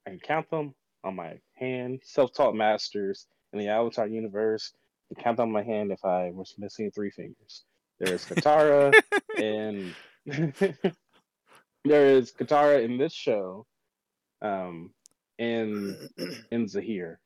I 0.10 0.14
can 0.14 0.20
count 0.20 0.50
them 0.50 0.74
on 1.04 1.16
my 1.16 1.40
hand. 1.54 2.00
Self-taught 2.04 2.56
masters 2.56 3.28
in 3.54 3.60
the 3.60 3.68
Avatar 3.68 4.08
universe 4.08 4.74
count 5.18 5.38
them 5.38 5.50
on 5.50 5.52
my 5.52 5.64
hand 5.64 5.92
if 5.92 6.04
I 6.04 6.32
was 6.32 6.56
missing 6.58 6.92
three 6.92 7.12
fingers. 7.12 7.64
There 8.00 8.14
is 8.14 8.26
Katara 8.26 8.94
and 9.38 9.94
there 11.86 12.06
is 12.06 12.32
Katara 12.32 12.84
in 12.84 12.98
this 12.98 13.14
show, 13.14 13.66
um, 14.42 14.92
and 15.38 15.96
in 16.52 16.66
Zaheer. 16.66 17.18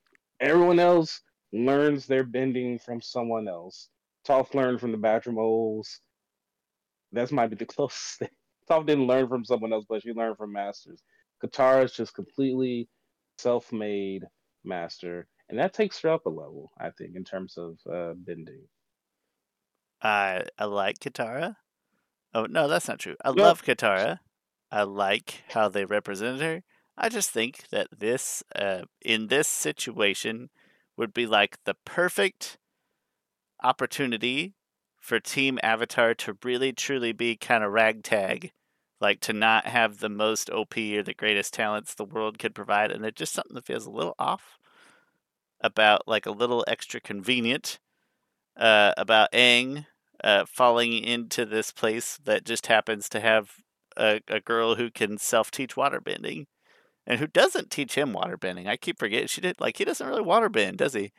Everyone 0.42 0.80
else 0.80 1.22
learns 1.54 2.06
their 2.06 2.24
bending 2.24 2.80
from 2.80 3.02
someone 3.02 3.48
else. 3.48 3.90
Toph 4.28 4.54
learned 4.54 4.80
from 4.82 4.92
the 4.92 4.98
Badger 4.98 5.32
Moles. 5.32 6.00
That 7.14 7.32
might 7.32 7.48
be 7.48 7.56
the 7.56 7.66
closest 7.78 8.20
thing. 8.20 8.30
Toph 8.70 8.86
didn't 8.86 9.08
learn 9.08 9.30
from 9.30 9.46
someone 9.46 9.72
else, 9.72 9.86
but 9.88 10.02
she 10.02 10.12
learned 10.12 10.38
from 10.38 10.52
masters. 10.52 11.02
Katara 11.44 11.84
is 11.84 11.94
just 11.94 12.14
completely 12.14 12.90
self-made 13.38 14.24
master 14.64 15.28
and 15.50 15.60
that 15.60 15.74
takes 15.74 16.02
her 16.02 16.10
up 16.10 16.26
a 16.26 16.30
level, 16.30 16.72
I 16.80 16.90
think, 16.90 17.16
in 17.16 17.24
terms 17.24 17.58
of 17.58 17.78
uh, 17.92 18.14
bending. 18.16 18.68
I 20.02 20.46
I 20.58 20.66
like 20.66 21.00
Katara. 21.00 21.58
Oh 22.34 22.46
no, 22.46 22.68
that's 22.68 22.88
not 22.88 23.00
true. 23.00 23.16
I 23.24 23.30
love 23.30 23.64
Katara. 23.64 24.20
I 24.72 24.84
like 24.84 25.44
how 25.50 25.70
they 25.70 25.86
represented 25.86 26.42
her. 26.42 26.64
I 26.98 27.10
just 27.10 27.30
think 27.30 27.68
that 27.70 27.88
this, 27.96 28.44
uh, 28.56 28.84
in 29.04 29.28
this 29.28 29.48
situation, 29.48 30.50
would 30.98 31.14
be 31.14 31.28
like 31.28 31.58
the 31.66 31.76
perfect 31.86 32.58
opportunity 33.64 34.56
for 35.00 35.20
Team 35.20 35.60
Avatar 35.62 36.14
to 36.16 36.38
really 36.44 36.74
truly 36.74 37.12
be 37.12 37.36
kind 37.36 37.64
of 37.64 37.72
ragtag, 37.72 38.52
like 39.04 39.20
to 39.20 39.34
not 39.34 39.68
have 39.68 40.00
the 40.00 40.10
most 40.10 40.50
OP 40.50 40.78
or 40.78 41.04
the 41.04 41.14
greatest 41.14 41.54
talents 41.54 41.94
the 41.94 42.06
world 42.06 42.40
could 42.40 42.56
provide, 42.56 42.90
and 42.90 43.06
it's 43.06 43.20
just 43.20 43.34
something 43.34 43.54
that 43.54 43.66
feels 43.66 43.86
a 43.86 43.92
little 43.92 44.16
off 44.18 44.58
about 45.62 46.08
like 46.08 46.26
a 46.26 46.32
little 46.32 46.64
extra 46.68 47.00
convenient 47.00 47.80
uh, 48.58 48.94
about 48.98 49.32
Aang 49.32 49.86
uh, 50.24 50.46
falling 50.46 50.94
into 50.94 51.46
this 51.46 51.72
place 51.72 52.18
that 52.24 52.46
just 52.46 52.68
happens 52.68 53.10
to 53.10 53.20
have 53.20 53.52
a, 53.98 54.22
a 54.28 54.40
girl 54.40 54.76
who 54.76 54.90
can 54.90 55.18
self 55.18 55.52
teach 55.52 55.76
waterbending 55.76 56.46
and 57.06 57.20
who 57.20 57.28
doesn't 57.28 57.70
teach 57.70 57.96
him 57.96 58.14
waterbending. 58.14 58.68
I 58.68 58.78
keep 58.78 58.98
forgetting 58.98 59.28
she 59.28 59.42
did 59.42 59.60
like 59.60 59.78
he 59.78 59.86
doesn't 59.86 60.08
really 60.08 60.24
waterbend, 60.24 60.78
does 60.78 60.94
he? 60.94 61.12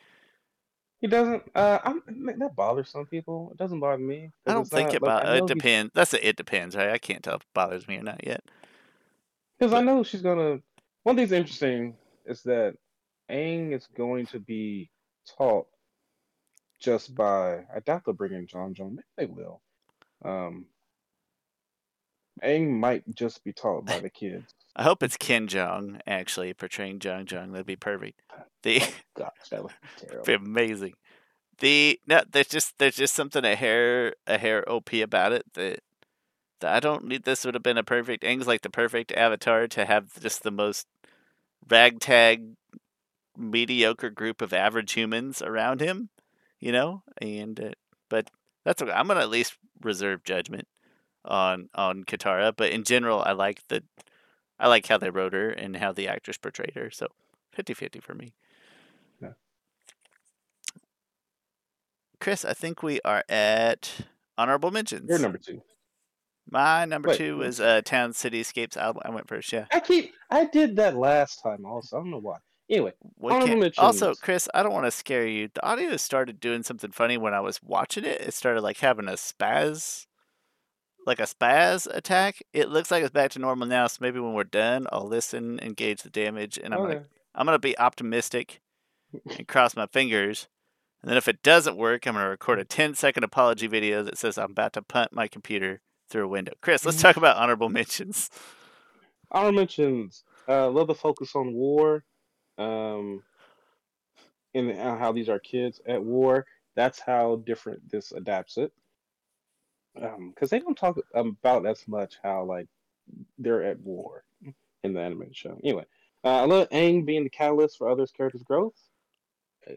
He 1.00 1.06
doesn't. 1.06 1.42
Uh, 1.54 1.78
I'm, 1.84 2.02
that 2.38 2.56
bothers 2.56 2.88
some 2.88 3.06
people. 3.06 3.50
It 3.52 3.58
doesn't 3.58 3.80
bother 3.80 3.98
me. 3.98 4.30
I 4.46 4.54
don't 4.54 4.68
think 4.68 4.88
not, 4.88 4.94
it. 4.94 5.00
Bo- 5.00 5.32
it 5.34 5.46
depends. 5.46 5.92
That's 5.94 6.14
a, 6.14 6.28
it 6.28 6.36
depends, 6.36 6.74
right? 6.76 6.90
I 6.90 6.98
can't 6.98 7.22
tell 7.22 7.34
if 7.36 7.42
it 7.42 7.48
bothers 7.54 7.86
me 7.86 7.98
or 7.98 8.02
not 8.02 8.26
yet. 8.26 8.42
Because 9.58 9.74
I 9.74 9.82
know 9.82 10.02
she's 10.02 10.22
gonna. 10.22 10.60
One 11.02 11.16
thing's 11.16 11.32
interesting 11.32 11.94
is 12.24 12.42
that 12.44 12.74
Aang 13.30 13.74
is 13.74 13.86
going 13.96 14.26
to 14.26 14.40
be 14.40 14.90
taught 15.36 15.66
just 16.80 17.14
by. 17.14 17.64
I 17.74 17.80
doubt 17.84 18.02
they'll 18.06 18.14
bring 18.14 18.32
in 18.32 18.46
Jeong 18.46 18.74
Jeong. 18.74 18.96
Maybe 18.96 19.02
they 19.18 19.26
will. 19.26 19.60
Um, 20.24 20.66
Aang 22.42 22.70
might 22.70 23.02
just 23.14 23.44
be 23.44 23.52
taught 23.52 23.86
by 23.86 24.00
the 24.00 24.10
kids. 24.10 24.52
I 24.76 24.82
hope 24.82 25.02
it's 25.02 25.16
Ken 25.16 25.46
Jeong 25.46 26.00
actually 26.06 26.52
portraying 26.52 26.98
Jeong 26.98 27.26
Jeong. 27.26 27.52
That'd 27.52 27.66
be 27.66 27.76
perfect. 27.76 28.20
The 28.62 28.82
Gosh, 29.16 29.30
that 29.50 29.62
would 29.62 29.72
be 30.00 30.06
terrible. 30.06 30.24
be 30.24 30.32
amazing. 30.34 30.94
The 31.58 32.00
no, 32.06 32.22
there's 32.30 32.48
just 32.48 32.78
there's 32.78 32.96
just 32.96 33.14
something 33.14 33.44
a 33.44 33.54
hair 33.54 34.14
a 34.26 34.38
hair 34.38 34.68
op 34.68 34.92
about 34.92 35.32
it 35.32 35.44
that 35.54 35.80
that 36.60 36.74
I 36.74 36.80
don't 36.80 37.04
need. 37.04 37.22
This 37.24 37.44
would 37.44 37.54
have 37.54 37.62
been 37.62 37.78
a 37.78 37.84
perfect. 37.84 38.24
Aang's 38.24 38.48
like 38.48 38.62
the 38.62 38.70
perfect 38.70 39.12
avatar 39.12 39.68
to 39.68 39.84
have 39.84 40.20
just 40.20 40.42
the 40.42 40.50
most 40.50 40.88
ragtag, 41.68 42.54
mediocre 43.36 44.10
group 44.10 44.42
of 44.42 44.52
average 44.52 44.92
humans 44.92 45.40
around 45.40 45.80
him, 45.80 46.08
you 46.58 46.72
know. 46.72 47.04
And 47.18 47.60
uh, 47.60 47.70
but 48.08 48.30
that's 48.64 48.82
okay. 48.82 48.90
I'm 48.90 49.06
gonna 49.06 49.20
at 49.20 49.30
least 49.30 49.56
reserve 49.82 50.24
judgment 50.24 50.66
on 51.24 51.68
on 51.74 52.04
Katara. 52.04 52.52
But 52.56 52.72
in 52.72 52.84
general, 52.84 53.22
I 53.24 53.32
like 53.32 53.66
the 53.68 53.82
I 54.58 54.68
like 54.68 54.86
how 54.86 54.98
they 54.98 55.10
wrote 55.10 55.32
her 55.32 55.50
and 55.50 55.76
how 55.76 55.92
the 55.92 56.08
actress 56.08 56.36
portrayed 56.38 56.72
her. 56.74 56.90
So 56.90 57.08
50-50 57.56 58.02
for 58.02 58.14
me. 58.14 58.32
Yeah. 59.20 59.30
Chris, 62.20 62.44
I 62.44 62.52
think 62.54 62.82
we 62.82 63.00
are 63.04 63.24
at 63.28 63.90
honorable 64.38 64.70
mentions. 64.70 65.08
You're 65.08 65.18
number 65.18 65.38
two. 65.38 65.60
My 66.50 66.84
number 66.84 67.08
Wait, 67.10 67.18
two 67.18 67.38
was 67.38 67.56
is 67.56 67.60
uh, 67.60 67.80
Town 67.84 68.12
Cityscapes. 68.12 68.76
I, 68.76 68.92
I 69.06 69.10
went 69.10 69.28
first. 69.28 69.52
Yeah. 69.52 69.66
I 69.72 69.80
keep. 69.80 70.12
I 70.30 70.44
did 70.44 70.76
that 70.76 70.96
last 70.96 71.42
time 71.42 71.64
also. 71.64 71.96
I 71.96 72.00
don't 72.00 72.10
know 72.10 72.20
why. 72.20 72.36
Anyway, 72.70 72.92
We 73.18 73.30
Honorable 73.32 73.62
can't- 73.62 73.78
Also. 73.78 74.14
Chris, 74.14 74.48
I 74.54 74.62
don't 74.62 74.72
want 74.72 74.86
to 74.86 74.90
scare 74.90 75.26
you. 75.26 75.48
The 75.52 75.64
audio 75.66 75.96
started 75.96 76.40
doing 76.40 76.62
something 76.62 76.92
funny 76.92 77.18
when 77.18 77.34
I 77.34 77.40
was 77.40 77.60
watching 77.62 78.04
it. 78.04 78.20
It 78.20 78.34
started 78.34 78.62
like 78.62 78.78
having 78.78 79.06
a 79.08 79.12
spaz, 79.12 80.06
like 81.06 81.20
a 81.20 81.24
spaz 81.24 81.86
attack. 81.94 82.42
It 82.52 82.68
looks 82.68 82.90
like 82.90 83.02
it's 83.02 83.12
back 83.12 83.30
to 83.32 83.38
normal 83.38 83.66
now. 83.66 83.86
So 83.86 83.98
maybe 84.00 84.20
when 84.20 84.34
we're 84.34 84.44
done, 84.44 84.86
I'll 84.92 85.06
listen 85.06 85.58
and 85.60 85.76
gauge 85.76 86.02
the 86.02 86.10
damage, 86.10 86.58
and 86.62 86.74
I'm 86.74 86.80
okay. 86.80 86.94
gonna 86.94 87.06
I'm 87.34 87.46
gonna 87.46 87.58
be 87.58 87.78
optimistic 87.78 88.60
and 89.38 89.46
cross 89.48 89.76
my 89.76 89.86
fingers. 89.86 90.48
And 91.02 91.10
then 91.10 91.18
if 91.18 91.28
it 91.28 91.42
doesn't 91.42 91.76
work, 91.76 92.06
I'm 92.06 92.14
gonna 92.14 92.28
record 92.28 92.58
a 92.58 92.64
10 92.64 92.94
second 92.94 93.24
apology 93.24 93.66
video 93.66 94.02
that 94.02 94.18
says 94.18 94.38
I'm 94.38 94.52
about 94.52 94.72
to 94.74 94.82
punt 94.82 95.12
my 95.12 95.28
computer 95.28 95.80
through 96.08 96.24
a 96.24 96.28
window. 96.28 96.52
Chris, 96.60 96.84
let's 96.84 97.00
talk 97.00 97.16
about 97.16 97.36
honorable 97.36 97.68
mentions. 97.68 98.30
Honorable 99.30 99.58
mentions. 99.58 100.22
Uh, 100.46 100.70
love 100.70 100.86
the 100.86 100.94
focus 100.94 101.34
on 101.34 101.52
war. 101.54 102.04
Um, 102.56 103.22
and 104.54 104.70
uh, 104.70 104.96
how 104.96 105.10
these 105.10 105.28
are 105.28 105.40
kids 105.40 105.80
at 105.86 106.02
war. 106.02 106.46
That's 106.76 107.00
how 107.00 107.42
different 107.44 107.90
this 107.90 108.12
adapts 108.12 108.56
it. 108.56 108.72
Um, 110.00 110.30
because 110.34 110.50
they 110.50 110.58
don't 110.58 110.76
talk 110.76 110.98
about 111.14 111.66
as 111.66 111.86
much 111.86 112.18
how 112.22 112.44
like 112.44 112.66
they're 113.38 113.62
at 113.62 113.78
war 113.80 114.24
in 114.82 114.92
the 114.92 115.00
animated 115.00 115.36
show. 115.36 115.58
Anyway, 115.62 115.84
uh, 116.24 116.42
I 116.42 116.44
love 116.44 116.68
Aang 116.70 117.06
being 117.06 117.22
the 117.24 117.30
catalyst 117.30 117.78
for 117.78 117.88
others' 117.88 118.10
characters' 118.10 118.42
growth. 118.42 118.74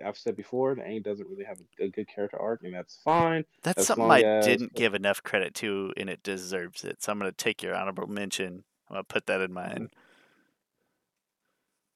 I've 0.04 0.18
said 0.18 0.36
before 0.36 0.76
that 0.76 0.86
Aang 0.86 1.04
doesn't 1.04 1.30
really 1.30 1.46
have 1.46 1.60
a, 1.80 1.86
a 1.86 1.90
good 1.90 2.08
character 2.08 2.38
arc, 2.42 2.64
and 2.64 2.74
that's 2.74 3.00
fine. 3.04 3.46
That's 3.64 3.80
As 3.82 3.88
something 3.88 4.10
I 4.10 4.22
as- 4.22 4.46
didn't 4.46 4.74
give 4.74 4.96
enough 4.96 5.22
credit 5.24 5.54
to, 5.56 5.94
and 5.96 6.10
it 6.10 6.24
deserves 6.24 6.84
it. 6.84 7.02
So 7.04 7.12
I'm 7.12 7.20
going 7.20 7.32
to 7.32 7.36
take 7.38 7.62
your 7.64 7.76
honorable 7.76 8.08
mention. 8.08 8.64
I'm 8.90 8.96
going 8.96 9.04
to 9.04 9.08
put 9.08 9.28
that 9.28 9.42
in 9.42 9.54
mine. 9.54 9.90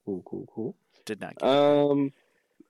Cool, 0.05 0.23
cool, 0.25 0.47
cool. 0.53 0.75
Did 1.05 1.21
not 1.21 1.37
get 1.37 1.47
Um. 1.47 2.11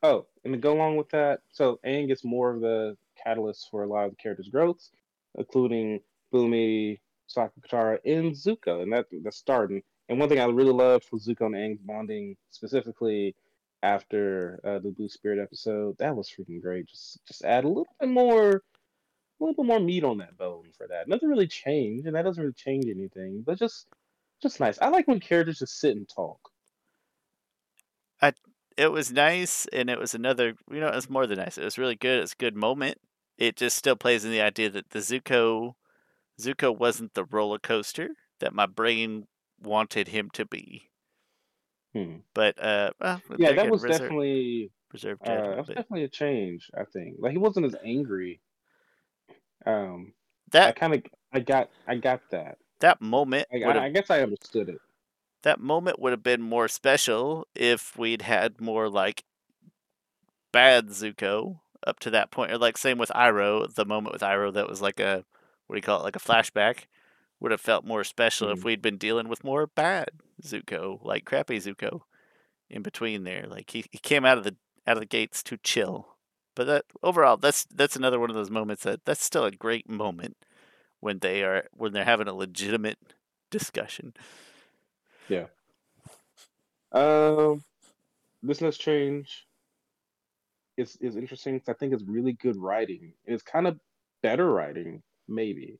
Oh, 0.03 0.25
and 0.43 0.53
to 0.53 0.59
go 0.59 0.73
along 0.73 0.97
with 0.97 1.09
that, 1.09 1.41
so 1.51 1.79
Aang 1.85 2.07
gets 2.07 2.23
more 2.23 2.49
of 2.51 2.61
the 2.61 2.97
catalyst 3.21 3.69
for 3.69 3.83
a 3.83 3.87
lot 3.87 4.05
of 4.05 4.11
the 4.11 4.15
characters' 4.17 4.49
growths, 4.49 4.89
including 5.35 5.99
Bumi, 6.33 6.99
Sokka, 7.29 7.51
Katara, 7.61 7.99
and 8.05 8.33
Zuko, 8.33 8.83
and 8.83 8.91
that 8.93 9.05
that's 9.23 9.37
starting. 9.37 9.81
And 10.09 10.19
one 10.19 10.29
thing 10.29 10.39
I 10.39 10.45
really 10.45 10.73
loved 10.73 11.05
was 11.11 11.27
Zuko 11.27 11.45
and 11.45 11.55
Aang's 11.55 11.81
bonding, 11.81 12.35
specifically 12.49 13.35
after 13.83 14.59
uh, 14.63 14.79
the 14.79 14.91
Blue 14.91 15.09
Spirit 15.09 15.41
episode. 15.41 15.97
That 15.97 16.15
was 16.15 16.29
freaking 16.29 16.61
great. 16.61 16.87
Just 16.87 17.25
just 17.25 17.43
add 17.45 17.63
a 17.63 17.67
little 17.67 17.87
bit 17.99 18.09
more, 18.09 18.49
a 18.51 18.59
little 19.39 19.55
bit 19.55 19.65
more 19.65 19.79
meat 19.79 20.03
on 20.03 20.17
that 20.19 20.37
bone 20.37 20.71
for 20.77 20.87
that. 20.87 21.07
Nothing 21.07 21.29
really 21.29 21.47
changed, 21.47 22.05
and 22.07 22.15
that 22.15 22.23
doesn't 22.23 22.41
really 22.41 22.53
change 22.53 22.85
anything, 22.87 23.43
but 23.45 23.57
just 23.57 23.87
just 24.41 24.59
nice. 24.59 24.79
I 24.81 24.89
like 24.89 25.07
when 25.07 25.19
characters 25.19 25.59
just 25.59 25.79
sit 25.79 25.95
and 25.95 26.07
talk. 26.07 26.39
I 28.21 28.33
it 28.77 28.91
was 28.91 29.11
nice, 29.11 29.67
and 29.73 29.89
it 29.89 29.99
was 29.99 30.13
another. 30.13 30.53
You 30.71 30.79
know, 30.79 30.87
it 30.87 30.95
was 30.95 31.09
more 31.09 31.27
than 31.27 31.39
nice. 31.39 31.57
It 31.57 31.63
was 31.63 31.77
really 31.77 31.95
good. 31.95 32.21
It's 32.21 32.33
a 32.33 32.37
good 32.37 32.55
moment. 32.55 32.97
It 33.41 33.55
just 33.55 33.75
still 33.75 33.95
plays 33.95 34.23
in 34.23 34.29
the 34.29 34.39
idea 34.39 34.69
that 34.69 34.91
the 34.91 34.99
Zuko, 34.99 35.73
Zuko 36.39 36.77
wasn't 36.77 37.15
the 37.15 37.23
roller 37.23 37.57
coaster 37.57 38.09
that 38.39 38.53
my 38.53 38.67
brain 38.67 39.25
wanted 39.59 40.09
him 40.09 40.29
to 40.33 40.45
be. 40.45 40.91
Hmm. 41.91 42.17
But 42.35 42.63
uh, 42.63 42.91
well, 43.01 43.19
Yeah, 43.39 43.53
that 43.53 43.67
was 43.67 43.81
reserve, 43.81 44.01
definitely 44.01 44.71
reserve 44.93 45.17
uh, 45.25 45.33
that 45.33 45.57
was 45.57 45.67
but 45.69 45.75
definitely 45.75 46.03
a 46.03 46.09
change. 46.09 46.69
I 46.77 46.83
think 46.83 47.15
like 47.17 47.31
he 47.31 47.39
wasn't 47.39 47.65
as 47.65 47.75
angry. 47.83 48.41
Um, 49.65 50.13
I 50.13 50.51
that 50.51 50.75
kind 50.75 50.93
of 50.93 51.01
I 51.33 51.39
got 51.39 51.71
I 51.87 51.95
got 51.95 52.21
that. 52.29 52.59
that 52.81 53.01
moment 53.01 53.47
I, 53.51 53.63
I, 53.63 53.85
I 53.85 53.89
guess 53.89 54.11
I 54.11 54.21
understood 54.21 54.69
it. 54.69 54.77
that 55.41 55.59
moment 55.59 55.99
would 55.99 56.11
have 56.11 56.21
been 56.21 56.43
more 56.43 56.67
special 56.67 57.47
if 57.55 57.97
we'd 57.97 58.21
had 58.21 58.61
more 58.61 58.87
like 58.87 59.23
bad 60.51 60.89
Zuko 60.89 61.60
up 61.85 61.99
to 61.99 62.09
that 62.11 62.31
point, 62.31 62.51
or 62.51 62.57
like 62.57 62.77
same 62.77 62.97
with 62.97 63.09
Iroh. 63.15 63.73
The 63.73 63.85
moment 63.85 64.13
with 64.13 64.21
Iroh 64.21 64.53
that 64.53 64.69
was 64.69 64.81
like 64.81 64.99
a 64.99 65.25
what 65.67 65.75
do 65.75 65.77
you 65.77 65.81
call 65.83 66.01
it, 66.01 66.03
like 66.03 66.15
a 66.15 66.19
flashback, 66.19 66.85
would 67.39 67.51
have 67.51 67.61
felt 67.61 67.85
more 67.85 68.03
special 68.03 68.49
if 68.51 68.59
Mhm. 68.59 68.63
we'd 68.65 68.81
been 68.81 68.97
dealing 68.97 69.29
with 69.29 69.43
more 69.43 69.67
bad 69.67 70.09
Zuko, 70.43 71.03
like 71.03 71.25
crappy 71.25 71.57
Zuko, 71.59 72.01
in 72.69 72.81
between 72.81 73.23
there. 73.23 73.45
Like 73.47 73.71
he, 73.71 73.85
he 73.91 73.97
came 73.97 74.25
out 74.25 74.37
of 74.37 74.43
the 74.43 74.55
out 74.85 74.97
of 74.97 75.01
the 75.01 75.05
gates 75.05 75.41
to 75.43 75.57
chill. 75.57 76.17
But 76.55 76.65
that 76.67 76.85
overall, 77.01 77.37
that's 77.37 77.65
that's 77.65 77.95
another 77.95 78.19
one 78.19 78.29
of 78.29 78.35
those 78.35 78.49
moments 78.51 78.83
that 78.83 79.05
that's 79.05 79.23
still 79.23 79.45
a 79.45 79.51
great 79.51 79.89
moment 79.89 80.37
when 80.99 81.19
they 81.19 81.43
are 81.43 81.67
when 81.71 81.93
they're 81.93 82.03
having 82.05 82.27
a 82.27 82.33
legitimate 82.33 82.97
discussion. 83.49 84.13
Yeah. 85.29 85.47
Um, 86.91 87.63
this 88.43 88.59
next 88.61 88.77
change 88.79 89.47
is 90.77 90.97
is 91.01 91.17
interesting 91.17 91.59
'cause 91.59 91.69
I 91.69 91.73
think 91.75 91.93
it's 91.93 92.03
really 92.03 92.33
good 92.33 92.57
writing. 92.57 93.13
It's 93.25 93.43
kind 93.43 93.67
of 93.67 93.79
better 94.23 94.51
writing, 94.51 95.03
maybe, 95.27 95.79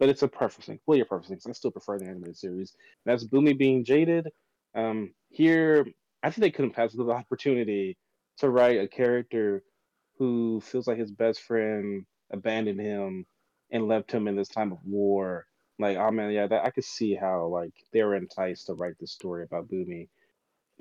but 0.00 0.08
it's 0.10 0.22
a 0.22 0.28
preference. 0.28 0.80
Well, 0.86 0.96
your 0.98 1.06
preference 1.06 1.46
I 1.46 1.52
still 1.52 1.72
prefer 1.72 1.98
the 1.98 2.06
animated 2.06 2.36
series. 2.38 2.76
That's 3.06 3.26
Bumi 3.26 3.58
being 3.58 3.84
jaded. 3.84 4.28
Um, 4.74 5.14
here 5.30 5.86
I 6.22 6.30
think 6.30 6.42
they 6.42 6.50
couldn't 6.52 6.72
pass 6.74 6.92
the 6.94 7.04
opportunity 7.10 7.98
to 8.38 8.50
write 8.50 8.80
a 8.80 8.88
character 8.88 9.62
who 10.18 10.60
feels 10.62 10.86
like 10.88 10.98
his 10.98 11.12
best 11.12 11.42
friend 11.42 12.06
abandoned 12.32 12.80
him 12.80 13.26
and 13.72 13.88
left 13.88 14.12
him 14.12 14.28
in 14.28 14.36
this 14.36 14.48
time 14.48 14.72
of 14.72 14.84
war. 14.84 15.46
Like, 15.78 15.96
oh 15.98 16.10
man, 16.12 16.32
yeah, 16.32 16.46
that, 16.48 16.64
I 16.64 16.70
could 16.70 16.84
see 16.84 17.14
how 17.16 17.46
like 17.48 17.72
they 17.92 18.02
were 18.04 18.16
enticed 18.16 18.66
to 18.68 18.74
write 18.74 18.94
this 19.00 19.12
story 19.12 19.44
about 19.44 19.68
Bumi 19.70 20.08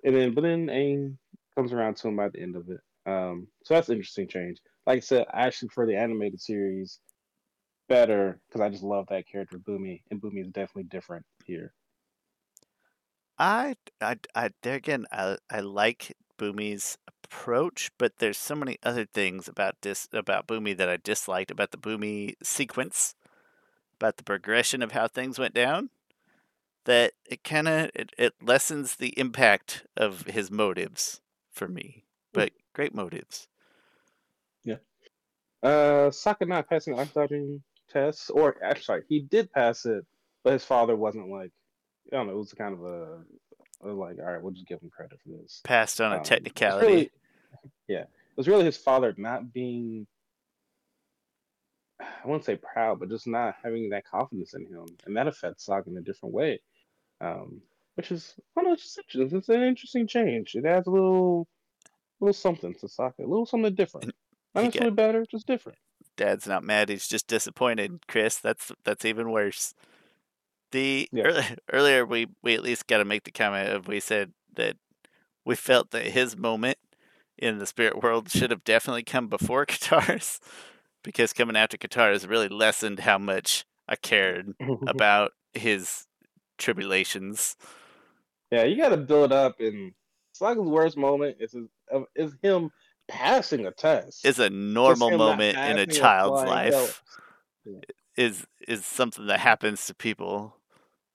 and 0.03 0.15
then 0.15 0.33
but 0.33 0.41
then 0.43 0.67
Aang 0.67 1.17
comes 1.55 1.73
around 1.73 1.97
to 1.97 2.07
him 2.09 2.15
by 2.17 2.29
the 2.29 2.41
end 2.41 2.55
of 2.55 2.69
it. 2.69 2.81
Um, 3.05 3.47
so 3.63 3.73
that's 3.73 3.89
interesting 3.89 4.27
change. 4.27 4.57
Like 4.87 4.97
I 4.97 4.99
said, 5.01 5.25
I 5.33 5.45
actually 5.45 5.69
prefer 5.69 5.87
the 5.87 5.97
animated 5.97 6.41
series 6.41 6.99
better 7.87 8.39
because 8.47 8.61
I 8.61 8.69
just 8.69 8.83
love 8.83 9.05
that 9.09 9.27
character 9.27 9.57
Bumi, 9.57 10.01
and 10.09 10.21
Bumi 10.21 10.41
is 10.41 10.47
definitely 10.47 10.83
different 10.83 11.25
here. 11.45 11.73
I, 13.37 13.75
I, 14.01 14.17
I, 14.33 14.49
there 14.63 14.75
again, 14.75 15.05
I, 15.11 15.37
I 15.49 15.59
like 15.59 16.15
Bumi's 16.37 16.97
approach, 17.23 17.91
but 17.97 18.17
there's 18.17 18.37
so 18.37 18.55
many 18.55 18.77
other 18.83 19.05
things 19.05 19.47
about 19.47 19.81
this 19.81 20.07
about 20.13 20.47
Bumi 20.47 20.75
that 20.77 20.89
I 20.89 20.97
disliked 20.97 21.51
about 21.51 21.71
the 21.71 21.77
Bumi 21.77 22.35
sequence, 22.41 23.15
about 23.99 24.17
the 24.17 24.23
progression 24.23 24.81
of 24.81 24.93
how 24.93 25.07
things 25.07 25.37
went 25.37 25.53
down, 25.53 25.89
that 26.85 27.13
it 27.25 27.43
kind 27.43 27.67
of 27.67 27.89
it, 27.93 28.11
it 28.17 28.33
lessens 28.41 28.95
the 28.95 29.17
impact 29.19 29.85
of 29.97 30.23
his 30.23 30.49
motives 30.49 31.21
for 31.51 31.67
me. 31.67 32.05
But 32.31 32.51
great 32.75 32.93
motives. 32.93 33.47
Yeah. 34.63 34.75
Uh, 35.63 36.09
Sokka 36.11 36.47
not 36.47 36.69
passing 36.69 36.93
the 36.93 36.99
life 36.99 37.13
dodging 37.13 37.63
test, 37.89 38.29
or 38.33 38.55
actually, 38.63 38.99
he 39.09 39.21
did 39.21 39.51
pass 39.51 39.85
it, 39.85 40.05
but 40.43 40.53
his 40.53 40.63
father 40.63 40.95
wasn't 40.95 41.29
like, 41.29 41.51
I 42.11 42.17
don't 42.17 42.27
know, 42.27 42.33
it 42.33 42.37
was 42.37 42.53
kind 42.53 42.73
of 42.73 42.83
a, 42.83 43.23
a 43.83 43.87
like, 43.91 44.17
all 44.19 44.25
right, 44.25 44.41
we'll 44.41 44.53
just 44.53 44.67
give 44.67 44.81
him 44.81 44.89
credit 44.95 45.19
for 45.23 45.29
this. 45.41 45.61
Passed 45.63 45.99
on 46.01 46.11
a 46.11 46.15
Um, 46.15 46.19
it's 46.21 46.29
technicality. 46.29 46.85
really- 46.87 47.11
yeah, 47.87 48.01
it 48.01 48.37
was 48.37 48.47
really 48.47 48.65
his 48.65 48.77
father 48.77 49.13
not 49.17 49.51
being, 49.53 50.05
I 51.99 52.05
wouldn't 52.27 52.43
say 52.45 52.57
proud, 52.57 52.99
but 52.99 53.09
just 53.09 53.25
not 53.27 53.55
having 53.63 53.89
that 53.89 54.05
confidence 54.05 54.53
in 54.53 54.65
him, 54.65 54.85
and 55.05 55.15
that 55.15 55.27
affects 55.27 55.65
Sokka 55.65 55.87
in 55.87 55.97
a 55.97 56.01
different 56.01 56.35
way. 56.35 56.59
um, 57.21 57.61
which 57.95 58.11
is 58.11 58.35
I 58.37 58.59
don't 58.61 58.65
know, 58.69 58.73
it's, 58.73 58.83
just, 58.83 58.97
interesting. 58.97 59.37
it's 59.37 59.47
an 59.49 59.63
interesting 59.63 60.05
change. 60.05 60.53
It 60.55 60.65
adds 60.65 60.85
a 60.85 60.91
little 60.91 61.47
little 62.19 62.33
something 62.33 62.73
to 62.75 62.87
Sokka, 62.87 63.19
a 63.19 63.23
little 63.23 63.45
something 63.45 63.73
different. 63.75 64.11
Not 64.53 64.65
necessarily 64.65 64.95
better, 64.95 65.25
just 65.29 65.47
different. 65.47 65.77
Dad's 66.17 66.47
not 66.47 66.63
mad. 66.63 66.89
He's 66.89 67.07
just 67.07 67.27
disappointed, 67.27 68.07
Chris. 68.07 68.37
That's 68.37 68.71
that's 68.83 69.05
even 69.05 69.31
worse. 69.31 69.73
The 70.71 71.09
Yeah. 71.11 71.23
early, 71.25 71.43
earlier 71.71 72.05
we 72.05 72.27
we 72.41 72.53
at 72.55 72.63
least 72.63 72.87
got 72.87 72.97
to 72.99 73.05
make 73.05 73.23
the 73.23 73.31
comment 73.31 73.69
of 73.69 73.87
we 73.87 73.99
said 73.99 74.31
that 74.55 74.77
we 75.43 75.55
felt 75.55 75.91
that 75.91 76.07
his 76.07 76.37
moment 76.37 76.77
in 77.37 77.57
the 77.57 77.65
spirit 77.65 78.01
world 78.01 78.29
should 78.31 78.49
have 78.49 78.63
definitely 78.63 79.03
come 79.03 79.27
before 79.27 79.65
Katara's 79.67 80.39
because 81.03 81.33
coming 81.33 81.55
after 81.57 81.77
Katara's 81.77 82.25
really 82.25 82.47
lessened 82.47 82.99
how 82.99 83.17
much 83.17 83.65
I 83.87 83.95
cared 83.95 84.53
about 84.87 85.33
his 85.53 86.07
tribulations. 86.57 87.55
yeah, 88.51 88.63
you 88.63 88.77
got 88.77 88.89
to 88.89 88.97
build 88.97 89.31
up, 89.31 89.59
and 89.59 89.93
Sokka's 90.39 90.69
worst 90.69 90.97
moment 90.97 91.37
is 91.39 91.51
his, 91.51 91.67
of- 91.91 92.05
is 92.15 92.35
him 92.41 92.71
passing 93.07 93.65
a 93.65 93.71
test. 93.71 94.25
Is 94.25 94.39
a 94.39 94.49
normal 94.49 95.11
moment 95.11 95.57
in 95.57 95.77
a 95.77 95.85
passing 95.85 95.89
a 95.89 95.93
child's 95.93 96.43
life. 96.49 96.73
colors. 97.65 97.81
is 98.17 98.45
is 98.67 98.85
something 98.85 99.27
that 99.27 99.39
happens 99.39 99.85
to 99.87 99.95
people. 99.95 100.57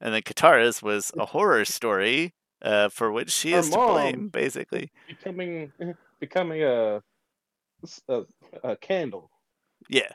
And 0.01 0.15
then 0.15 0.23
Katara's 0.23 0.83
was 0.83 1.13
a 1.19 1.27
horror 1.27 1.65
story 1.65 2.35
uh, 2.63 2.89
for 2.89 3.11
which 3.13 3.31
she 3.31 3.53
Her 3.53 3.59
is 3.59 3.71
to 3.71 3.77
blame, 3.77 4.29
basically. 4.29 4.91
becoming 5.09 5.73
becoming 6.21 6.63
a 6.63 7.03
a, 8.09 8.23
a 8.63 8.77
candle. 8.77 9.31
Yeah, 9.89 10.13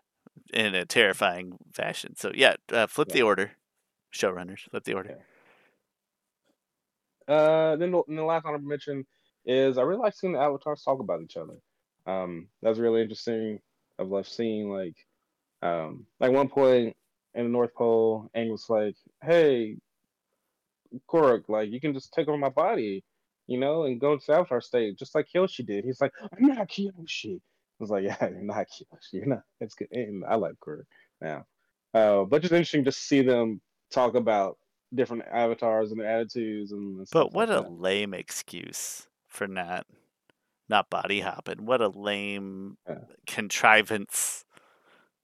in 0.53 0.75
a 0.75 0.85
terrifying 0.85 1.57
fashion. 1.73 2.15
So 2.15 2.31
yeah, 2.33 2.55
uh, 2.71 2.87
flip 2.87 3.09
Yeah. 3.09 3.13
the 3.15 3.21
order, 3.23 3.51
showrunners. 4.13 4.69
Flip 4.69 4.83
the 4.83 4.93
order. 4.93 5.17
Uh, 7.27 7.75
then 7.77 7.91
the, 7.91 8.03
the 8.07 8.23
last 8.23 8.45
honorable 8.45 8.67
mention 8.67 9.05
is 9.45 9.77
I 9.77 9.83
really 9.83 10.01
like 10.01 10.15
seeing 10.15 10.33
the 10.33 10.39
avatars 10.39 10.83
talk 10.83 10.99
about 10.99 11.21
each 11.21 11.37
other. 11.37 11.55
Um, 12.05 12.47
that's 12.61 12.79
really 12.79 13.01
interesting. 13.01 13.59
I've 13.99 14.07
loved 14.09 14.27
seeing 14.27 14.69
like, 14.69 14.95
um, 15.61 16.05
like 16.19 16.31
one 16.31 16.49
point 16.49 16.95
in 17.33 17.43
the 17.43 17.49
North 17.49 17.73
Pole, 17.73 18.29
Aang 18.35 18.51
was 18.51 18.69
like, 18.69 18.95
"Hey, 19.23 19.77
Kuruk, 21.09 21.49
like 21.49 21.69
you 21.71 21.79
can 21.79 21.93
just 21.93 22.13
take 22.13 22.27
over 22.27 22.37
my 22.37 22.49
body, 22.49 23.03
you 23.47 23.59
know, 23.59 23.83
and 23.83 23.99
go 23.99 24.13
into 24.13 24.25
the 24.27 24.33
avatar 24.33 24.61
state, 24.61 24.97
just 24.97 25.15
like 25.15 25.27
Kyoshi 25.33 25.65
did." 25.65 25.85
He's 25.85 26.01
like, 26.01 26.13
"I'm 26.21 26.47
not 26.47 26.67
Kyoshi." 26.69 27.37
I 27.37 27.39
was 27.79 27.89
like, 27.89 28.03
"Yeah, 28.05 28.17
you're 28.29 28.41
not 28.41 28.67
Kyoshi. 28.67 29.13
You're 29.13 29.25
not." 29.27 29.43
It's 29.59 29.75
good. 29.75 29.87
And 29.91 30.23
I 30.25 30.35
like 30.35 30.55
Kuruk 30.65 30.85
now, 31.21 31.45
uh, 31.93 32.23
but 32.23 32.41
just 32.41 32.53
interesting 32.53 32.85
to 32.85 32.91
see 32.91 33.21
them 33.21 33.61
talk 33.91 34.15
about 34.15 34.57
different 34.93 35.23
avatars 35.31 35.91
and 35.91 35.99
their 35.99 36.09
attitudes 36.09 36.71
and, 36.71 37.05
But 37.11 37.33
what 37.33 37.49
like 37.49 37.57
a 37.57 37.61
that. 37.61 37.71
lame 37.71 38.13
excuse 38.13 39.07
for 39.35 39.47
not 39.47 39.85
not 40.69 40.89
body 40.89 41.21
hopping. 41.21 41.65
What 41.65 41.81
a 41.81 41.89
lame 41.89 42.77
Yeah. 42.87 42.99
contrivance 43.27 44.45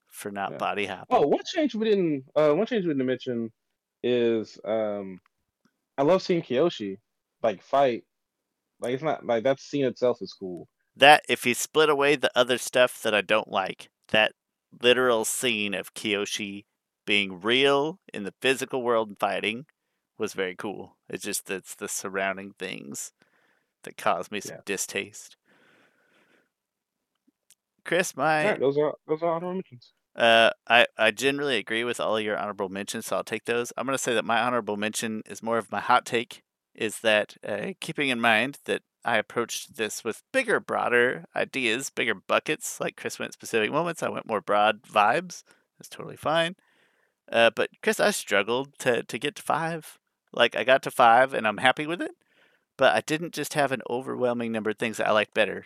for 0.07 0.31
not 0.31 0.51
Yeah. 0.51 0.57
body 0.57 0.85
hopping. 0.85 1.17
Oh, 1.17 1.27
one 1.27 1.43
change 1.45 1.75
we 1.75 1.85
didn't 1.85 2.25
uh 2.35 2.53
one 2.53 2.65
change 2.67 2.85
we 2.85 2.93
didn't 2.93 3.05
mention 3.05 3.51
is 4.03 4.59
um 4.65 5.19
I 5.97 6.03
love 6.03 6.21
seeing 6.21 6.41
Kyoshi 6.41 6.97
like 7.43 7.61
fight. 7.63 8.03
Like 8.81 8.93
it's 8.93 9.03
not 9.03 9.25
like 9.25 9.43
that 9.43 9.59
scene 9.59 9.85
itself 9.85 10.19
is 10.21 10.33
cool. 10.33 10.67
That 10.95 11.23
if 11.29 11.45
you 11.45 11.53
split 11.53 11.89
away 11.89 12.15
the 12.15 12.31
other 12.35 12.57
stuff 12.57 13.01
that 13.03 13.13
I 13.13 13.21
don't 13.21 13.49
like, 13.49 13.89
that 14.09 14.33
literal 14.81 15.25
scene 15.25 15.73
of 15.73 15.93
Kyoshi 15.93 16.65
being 17.05 17.41
real 17.41 17.99
in 18.13 18.23
the 18.23 18.33
physical 18.41 18.81
world 18.83 19.09
and 19.09 19.19
fighting 19.19 19.65
was 20.17 20.33
very 20.33 20.55
cool. 20.55 20.97
It's 21.09 21.23
just 21.23 21.49
it's 21.49 21.75
the 21.75 21.87
surrounding 21.87 22.53
things 22.53 23.11
that 23.83 23.97
caused 23.97 24.31
me 24.31 24.41
some 24.41 24.57
Yeah. 24.57 24.61
distaste. 24.65 25.37
Chris, 27.83 28.15
my 28.15 28.57
those 28.57 28.77
are 28.77 28.93
those 29.07 29.21
are 29.23 29.29
honorable 29.31 29.55
mentions. 29.55 29.93
uh, 30.15 30.51
I, 30.67 30.85
I 30.97 31.11
generally 31.11 31.57
agree 31.57 31.83
with 31.83 31.99
all 31.99 32.19
your 32.19 32.37
honorable 32.37 32.69
mentions, 32.69 33.07
so 33.07 33.17
I'll 33.17 33.23
take 33.23 33.45
those. 33.45 33.73
I'm 33.75 33.85
going 33.85 33.97
to 33.97 34.03
say 34.03 34.13
that 34.13 34.25
my 34.25 34.39
honorable 34.41 34.77
mention 34.77 35.23
is 35.25 35.41
more 35.41 35.57
of 35.57 35.71
my 35.71 35.79
hot 35.79 36.05
take, 36.05 36.43
is 36.75 36.99
that 36.99 37.37
uh, 37.47 37.73
keeping 37.79 38.09
in 38.09 38.21
mind 38.21 38.59
that 38.65 38.83
I 39.03 39.17
approached 39.17 39.77
this 39.77 40.03
with 40.03 40.21
bigger, 40.31 40.59
broader 40.59 41.25
ideas, 41.35 41.89
bigger 41.89 42.13
buckets, 42.13 42.79
like 42.79 42.95
Chris 42.95 43.17
went 43.17 43.33
specific 43.33 43.71
moments, 43.71 44.03
I 44.03 44.09
went 44.09 44.27
more 44.27 44.41
broad 44.41 44.83
vibes. 44.83 45.43
That's 45.79 45.89
totally 45.89 46.17
fine. 46.17 46.55
Uh, 47.31 47.49
but 47.55 47.69
Chris, 47.81 47.99
I 47.99 48.11
struggled 48.11 48.77
to, 48.79 49.01
to 49.03 49.17
get 49.17 49.35
to 49.37 49.41
five. 49.41 49.97
Like, 50.33 50.55
I 50.55 50.63
got 50.63 50.83
to 50.83 50.91
five, 50.91 51.33
and 51.33 51.47
I'm 51.47 51.57
happy 51.57 51.87
with 51.87 52.01
it, 52.01 52.11
but 52.81 52.95
I 52.95 53.01
didn't 53.01 53.31
just 53.31 53.53
have 53.53 53.71
an 53.71 53.83
overwhelming 53.91 54.51
number 54.51 54.71
of 54.71 54.77
things 54.79 54.97
that 54.97 55.07
I 55.07 55.11
liked 55.11 55.35
better. 55.35 55.65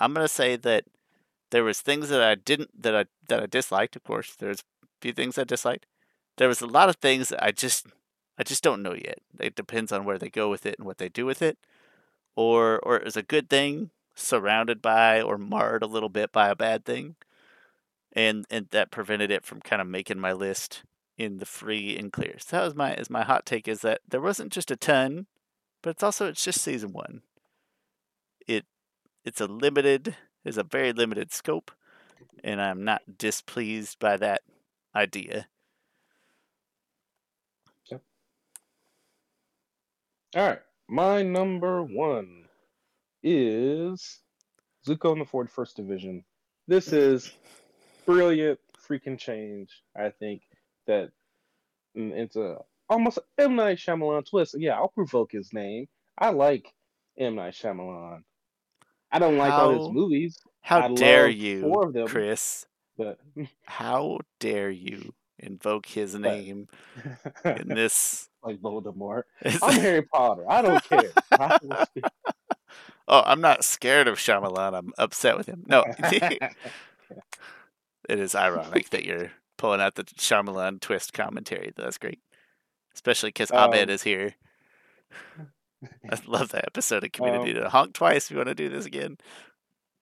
I'm 0.00 0.12
to 0.16 0.26
say 0.26 0.56
that 0.56 0.82
there 1.52 1.62
was 1.62 1.80
things 1.80 2.08
that 2.08 2.20
I 2.20 2.34
didn't 2.34 2.82
that 2.82 2.96
I 2.96 3.04
that 3.28 3.40
I 3.40 3.46
disliked. 3.46 3.94
Of 3.94 4.02
course, 4.02 4.34
there's 4.34 4.58
a 4.58 4.86
few 5.00 5.12
things 5.12 5.38
I 5.38 5.44
disliked. 5.44 5.86
There 6.36 6.48
was 6.48 6.60
a 6.60 6.66
lot 6.66 6.88
of 6.88 6.96
things 6.96 7.28
that 7.28 7.40
I 7.40 7.52
just 7.52 7.86
I 8.36 8.42
just 8.42 8.64
don't 8.64 8.82
know 8.82 8.94
yet. 8.94 9.20
It 9.38 9.54
depends 9.54 9.92
on 9.92 10.04
where 10.04 10.18
they 10.18 10.28
go 10.28 10.50
with 10.50 10.66
it 10.66 10.74
and 10.76 10.84
what 10.88 10.98
they 10.98 11.08
do 11.08 11.24
with 11.24 11.40
it, 11.40 11.56
or 12.34 12.80
or 12.80 12.96
it 12.96 13.04
was 13.04 13.16
a 13.16 13.22
good 13.22 13.48
thing 13.48 13.90
surrounded 14.16 14.82
by 14.82 15.22
or 15.22 15.38
marred 15.38 15.84
a 15.84 15.92
little 15.94 16.08
bit 16.08 16.32
by 16.32 16.48
a 16.48 16.56
bad 16.56 16.84
thing, 16.84 17.14
and 18.12 18.44
and 18.50 18.66
that 18.72 18.90
prevented 18.90 19.30
it 19.30 19.44
from 19.44 19.60
kind 19.60 19.80
of 19.80 19.86
making 19.86 20.18
my 20.18 20.32
list 20.32 20.82
in 21.16 21.38
the 21.38 21.46
free 21.46 21.96
and 21.96 22.12
clear. 22.12 22.38
So 22.40 22.56
that 22.56 22.64
was 22.64 22.74
my 22.74 22.94
is 22.94 23.08
my 23.08 23.22
hot 23.22 23.46
take 23.46 23.68
is 23.68 23.82
that 23.82 24.00
there 24.08 24.20
wasn't 24.20 24.52
just 24.52 24.72
a 24.72 24.76
ton, 24.76 25.28
but 25.84 25.90
it's 25.90 26.02
also 26.02 26.26
it's 26.28 26.42
just 26.42 26.62
season 26.62 26.94
one. 26.94 27.20
It 28.48 28.64
it's 29.22 29.42
a 29.42 29.46
limited 29.46 30.16
is 30.42 30.56
a 30.56 30.62
very 30.62 30.94
limited 30.94 31.30
scope, 31.30 31.70
and 32.42 32.60
I'm 32.60 32.84
not 32.84 33.02
displeased 33.18 33.98
by 33.98 34.16
that 34.16 34.40
idea. 34.96 35.46
Yep. 37.90 38.02
Alright. 40.34 40.62
My 40.88 41.22
number 41.22 41.82
one 41.82 42.44
is 43.22 44.20
Zuko 44.86 45.12
in 45.12 45.18
the 45.18 45.24
41st 45.24 45.74
Division. 45.74 46.24
This 46.66 46.92
is 46.92 47.32
brilliant 48.06 48.58
freaking 48.88 49.18
change. 49.18 49.82
I 49.96 50.10
think 50.10 50.42
that 50.86 51.10
mm, 51.96 52.12
it's 52.12 52.36
a 52.36 52.58
almost 52.88 53.18
M 53.38 53.56
Night 53.56 53.78
Shyamalan 53.78 54.28
twist. 54.28 54.54
Yeah, 54.58 54.74
I'll 54.74 54.88
provoke 54.88 55.32
his 55.32 55.52
name. 55.52 55.86
I 56.18 56.30
like 56.30 56.72
M 57.18 57.34
Night 57.36 57.54
Shyamalan. 57.54 58.22
I 59.12 59.18
don't 59.18 59.36
like 59.38 59.52
all 59.52 59.72
his 59.78 59.92
movies, 59.92 60.38
How 60.60 60.80
I 60.88 60.94
dare 60.94 61.28
you, 61.28 61.60
four 61.62 61.86
of 61.86 61.92
them. 61.92 62.08
Chris? 62.08 62.66
but 62.98 63.18
How 63.64 64.18
dare 64.40 64.70
you 64.70 65.12
invoke 65.38 65.86
his 65.86 66.14
name 66.16 66.66
in 67.44 67.68
this? 67.74 68.28
like 68.42 68.60
Voldemort. 68.60 69.22
I'm 69.62 69.80
Harry 69.80 70.02
Potter. 70.02 70.44
I 70.48 70.62
don't 70.62 70.82
care. 70.84 71.10
I 71.32 71.58
will 71.62 71.84
speak. 71.86 72.04
oh, 73.08 73.22
I'm 73.24 73.40
not 73.40 73.64
scared 73.64 74.08
of 74.08 74.18
Shyamalan. 74.18 74.76
I'm 74.76 74.92
upset 74.98 75.36
with 75.36 75.46
him. 75.46 75.64
No, 75.68 75.84
it 78.08 78.18
is 78.18 78.34
ironic 78.34 78.90
that 78.90 79.04
you're 79.04 79.30
pulling 79.56 79.80
out 79.80 79.94
the 79.94 80.04
Shyamalan 80.04 80.80
twist 80.80 81.12
commentary. 81.12 81.72
That's 81.76 81.98
great, 81.98 82.20
especially 82.94 83.28
because 83.28 83.50
Um, 83.50 83.72
is 83.74 84.02
here. 84.02 84.34
I 86.10 86.18
love 86.26 86.50
that 86.50 86.64
episode 86.66 87.04
of 87.04 87.12
Community. 87.12 87.52
to 87.54 87.68
honk 87.68 87.94
twice. 87.94 88.26
if 88.26 88.30
you 88.30 88.36
want 88.38 88.48
to 88.48 88.54
do 88.54 88.68
this 88.68 88.86
again? 88.86 89.18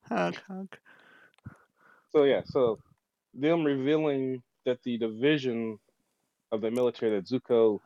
Honk, 0.09 0.41
honk. 0.47 0.79
So 2.11 2.25
yeah, 2.25 2.43
so 2.45 2.79
them 3.35 3.65
revealing 3.65 4.43
that 4.65 4.83
the 4.85 4.99
division 4.99 5.79
of 6.53 6.61
the 6.61 6.71
military 6.71 7.11
that 7.13 7.27
Zuko 7.27 7.81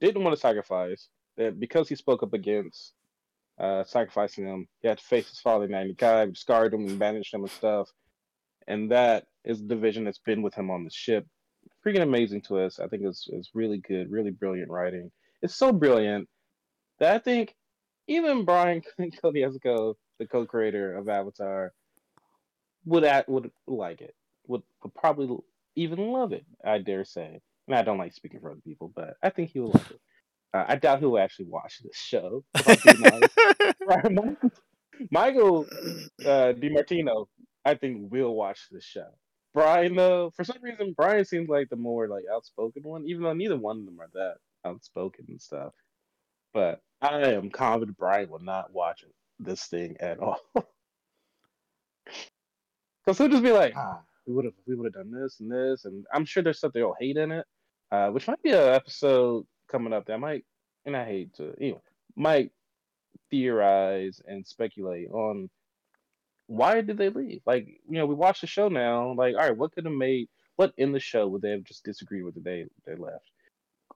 didn't 0.00 0.24
want 0.24 0.34
to 0.34 0.40
sacrifice, 0.40 1.08
that 1.36 1.60
because 1.60 1.88
he 1.88 1.94
spoke 1.94 2.22
up 2.22 2.32
against 2.32 2.94
uh, 3.58 3.84
sacrificing 3.84 4.46
him, 4.46 4.66
he 4.80 4.88
had 4.88 4.98
to 4.98 5.04
face 5.04 5.28
his 5.28 5.40
father 5.40 5.68
Nine 5.68 5.94
Kai, 5.96 6.32
scarred 6.32 6.72
him 6.72 6.86
and 6.88 6.98
banished 6.98 7.34
him 7.34 7.42
and 7.42 7.50
stuff. 7.50 7.90
And 8.66 8.90
that 8.90 9.26
is 9.44 9.60
the 9.60 9.68
division 9.68 10.04
that's 10.04 10.18
been 10.18 10.42
with 10.42 10.54
him 10.54 10.70
on 10.70 10.84
the 10.84 10.90
ship. 10.90 11.26
Freaking 11.84 12.02
amazing 12.02 12.42
twist. 12.42 12.80
I 12.80 12.86
think 12.86 13.02
it's 13.04 13.28
it's 13.32 13.50
really 13.54 13.78
good, 13.78 14.10
really 14.10 14.30
brilliant 14.30 14.70
writing. 14.70 15.10
It's 15.42 15.54
so 15.54 15.72
brilliant 15.72 16.28
that 16.98 17.14
I 17.14 17.18
think 17.18 17.54
even 18.06 18.44
Brian 18.44 18.82
Konietzko, 19.00 19.94
the 20.18 20.26
co-creator 20.26 20.96
of 20.96 21.08
Avatar, 21.08 21.72
would 22.84 23.04
at, 23.04 23.28
would 23.28 23.50
like 23.66 24.00
it. 24.00 24.14
Would, 24.48 24.62
would 24.82 24.94
probably 24.94 25.38
even 25.76 26.10
love 26.10 26.32
it. 26.32 26.44
I 26.64 26.78
dare 26.78 27.04
say. 27.04 27.40
And 27.68 27.76
I 27.76 27.82
don't 27.82 27.98
like 27.98 28.12
speaking 28.12 28.40
for 28.40 28.50
other 28.50 28.60
people, 28.60 28.92
but 28.94 29.14
I 29.22 29.30
think 29.30 29.50
he 29.50 29.60
would 29.60 29.74
love 29.74 29.90
it. 29.90 30.00
Uh, 30.52 30.64
I 30.66 30.76
doubt 30.76 30.98
he'll 30.98 31.18
actually 31.18 31.46
watch 31.46 31.80
this 31.84 31.96
show. 31.96 32.44
if 32.56 32.86
I'm 32.86 32.96
being 32.96 33.12
honest. 33.12 33.36
Right, 33.86 34.12
Michael, 34.12 34.50
Michael 35.10 35.66
uh, 36.24 36.52
DiMartino, 36.54 37.26
I 37.64 37.74
think 37.74 38.10
will 38.10 38.34
watch 38.34 38.66
this 38.70 38.84
show. 38.84 39.06
Brian, 39.54 39.96
though, 39.96 40.30
for 40.30 40.44
some 40.44 40.58
reason, 40.62 40.94
Brian 40.96 41.24
seems 41.24 41.48
like 41.48 41.68
the 41.70 41.76
more 41.76 42.08
like 42.08 42.24
outspoken 42.32 42.82
one, 42.84 43.04
even 43.06 43.22
though 43.24 43.32
neither 43.32 43.56
one 43.56 43.78
of 43.80 43.84
them 43.86 44.00
are 44.00 44.10
that. 44.14 44.36
outspoken 44.64 45.26
and 45.28 45.40
stuff. 45.40 45.72
But 46.52 46.80
I 47.00 47.32
am 47.32 47.50
confident 47.50 47.98
Brian 47.98 48.30
will 48.30 48.40
not 48.40 48.72
watch 48.72 49.04
this 49.38 49.64
thing 49.66 49.96
at 50.00 50.18
all. 50.20 50.40
Because 53.04 53.18
he'll 53.18 53.28
just 53.28 53.42
be 53.42 53.50
like, 53.52 53.74
ah, 53.76 54.02
we 54.26 54.34
would 54.34 54.44
have 54.44 54.54
we 54.66 54.74
would 54.74 54.84
have 54.84 54.92
done 54.92 55.10
this 55.10 55.40
and 55.40 55.50
this, 55.50 55.86
and 55.86 56.04
I'm 56.12 56.24
sure 56.26 56.42
there's 56.42 56.58
stuff 56.58 56.72
they'll 56.74 56.94
hate 57.00 57.16
in 57.16 57.32
it, 57.32 57.46
uh, 57.90 58.10
which 58.10 58.28
might 58.28 58.42
be 58.42 58.50
an 58.50 58.58
episode 58.74 59.46
coming 59.68 59.94
up 59.94 60.06
that 60.06 60.20
might, 60.20 60.44
and 60.84 60.94
I 60.96 61.04
hate 61.06 61.34
to, 61.36 61.54
know, 61.58 61.82
might 62.16 62.52
theorize 63.30 64.20
and 64.26 64.46
speculate 64.46 65.08
on 65.10 65.48
why 66.50 66.80
did 66.80 66.98
they 66.98 67.10
leave? 67.10 67.42
Like, 67.46 67.68
you 67.88 67.98
know, 67.98 68.06
we 68.06 68.14
watch 68.16 68.40
the 68.40 68.48
show 68.48 68.68
now. 68.68 69.14
Like, 69.14 69.36
all 69.36 69.42
right, 69.42 69.56
what 69.56 69.70
could 69.72 69.84
have 69.84 69.94
made 69.94 70.28
what 70.56 70.74
in 70.76 70.90
the 70.90 70.98
show 70.98 71.28
would 71.28 71.42
they 71.42 71.52
have 71.52 71.62
just 71.62 71.84
disagreed 71.84 72.24
with 72.24 72.34
the 72.34 72.40
day 72.40 72.66
they 72.84 72.96
left? 72.96 73.30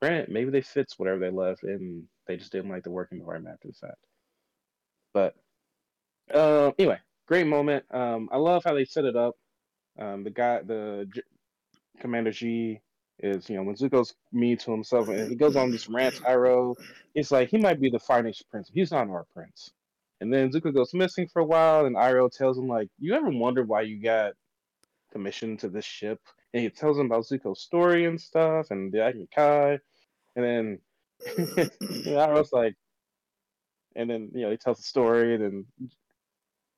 Grant, 0.00 0.28
maybe 0.28 0.50
they 0.50 0.60
fits 0.60 0.96
whatever 0.96 1.18
they 1.18 1.30
left, 1.30 1.64
and 1.64 2.04
they 2.28 2.36
just 2.36 2.52
didn't 2.52 2.70
like 2.70 2.84
the 2.84 2.92
working 2.92 3.18
environment 3.18 3.54
after 3.54 3.68
the 3.68 3.74
fact. 3.74 3.98
But 5.12 5.34
uh, 6.32 6.70
anyway, 6.78 6.98
great 7.26 7.48
moment. 7.48 7.84
Um, 7.90 8.28
I 8.30 8.36
love 8.36 8.62
how 8.64 8.74
they 8.74 8.84
set 8.84 9.04
it 9.04 9.16
up. 9.16 9.34
Um, 9.98 10.22
the 10.22 10.30
guy, 10.30 10.62
the 10.62 11.08
J- 11.12 11.22
Commander 12.00 12.30
Jee, 12.30 12.80
is 13.18 13.50
you 13.50 13.56
know 13.56 13.64
when 13.64 13.74
Zuko's 13.74 14.14
mean 14.32 14.58
to 14.58 14.70
himself, 14.70 15.08
and 15.08 15.28
he 15.28 15.34
goes 15.34 15.56
on 15.56 15.72
this 15.72 15.88
rant. 15.88 16.20
Iroh, 16.24 16.76
it's 17.16 17.32
like 17.32 17.48
he 17.48 17.58
might 17.58 17.80
be 17.80 17.90
the 17.90 17.98
finest 17.98 18.48
prince. 18.48 18.70
He's 18.72 18.92
not 18.92 19.08
our 19.10 19.26
prince. 19.34 19.72
And 20.24 20.32
then 20.32 20.50
Zuko 20.50 20.72
goes 20.72 20.94
missing 20.94 21.28
for 21.28 21.40
a 21.40 21.44
while, 21.44 21.84
and 21.84 21.96
Iroh 21.96 22.32
tells 22.32 22.56
him 22.56 22.66
like, 22.66 22.88
"You 22.98 23.12
ever 23.12 23.28
wonder 23.28 23.62
why 23.62 23.82
you 23.82 24.00
got 24.00 24.32
commissioned 25.12 25.58
to 25.58 25.68
this 25.68 25.84
ship?" 25.84 26.18
And 26.54 26.62
he 26.62 26.70
tells 26.70 26.98
him 26.98 27.06
about 27.06 27.26
Zuko's 27.26 27.60
story 27.60 28.06
and 28.06 28.18
stuff, 28.18 28.70
and 28.70 28.90
the 28.90 29.04
Agni 29.04 29.28
Kai. 29.34 29.78
And 30.34 30.44
then 30.44 30.78
Iroh's 32.06 32.54
like, 32.54 32.74
and 33.96 34.08
then 34.08 34.30
you 34.32 34.40
know 34.40 34.50
he 34.50 34.56
tells 34.56 34.78
the 34.78 34.84
story, 34.84 35.34
and 35.34 35.44
then 35.44 35.66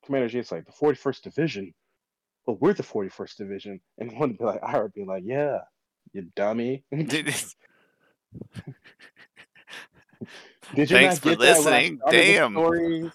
Commander 0.05 0.37
is 0.37 0.51
like 0.51 0.67
the 0.67 0.73
41st 0.73 1.23
Division. 1.23 1.73
Well, 2.47 2.59
we're 2.61 2.73
the 2.73 2.83
41st 2.83 3.37
Division, 3.37 3.81
and 3.99 4.11
one 4.11 4.31
would 4.31 4.39
be 4.39 4.45
like, 4.45 4.61
Iroh 4.61 4.83
would 4.83 4.93
be 4.93 5.05
like, 5.05 5.23
yeah, 5.25 5.61
you 6.13 6.23
dummy. 6.35 6.83
Did 10.75 10.91
you 10.91 10.97
Thanks 10.97 11.19
for 11.19 11.37
listening. 11.37 12.01
Damn. 12.11 12.55
when 12.55 13.11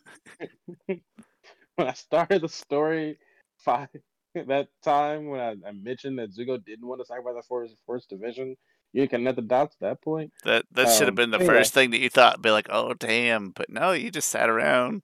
I 1.80 1.94
started 1.94 2.42
the 2.42 2.50
story 2.50 3.18
five 3.58 3.90
that 4.48 4.68
time 4.84 5.28
when 5.28 5.40
I, 5.40 5.56
I 5.68 5.72
mentioned 5.74 6.20
that 6.20 6.32
Zuko 6.32 6.64
didn't 6.64 6.88
want 6.88 7.02
to 7.02 7.06
sacrifice 7.06 7.36
the 7.36 7.44
first, 7.48 7.76
first 7.86 8.10
division, 8.10 8.56
you 8.94 9.08
can 9.08 9.20
connect 9.20 9.36
the 9.38 9.42
dots 9.42 9.76
at 9.82 9.88
that 9.88 10.02
point. 10.02 10.32
That 10.44 10.66
that 10.72 10.88
um, 10.88 10.94
should 10.94 11.08
have 11.08 11.16
been 11.16 11.32
the 11.32 11.38
anyway. 11.38 11.56
first 11.56 11.74
thing 11.74 11.92
that 11.92 12.00
you 12.00 12.10
thought. 12.10 12.42
Be 12.42 12.52
like, 12.52 12.68
oh 12.70 12.94
damn! 12.94 13.50
But 13.50 13.70
no, 13.70 13.92
you 13.92 14.12
just 14.12 14.30
sat 14.30 14.50
around 14.50 15.02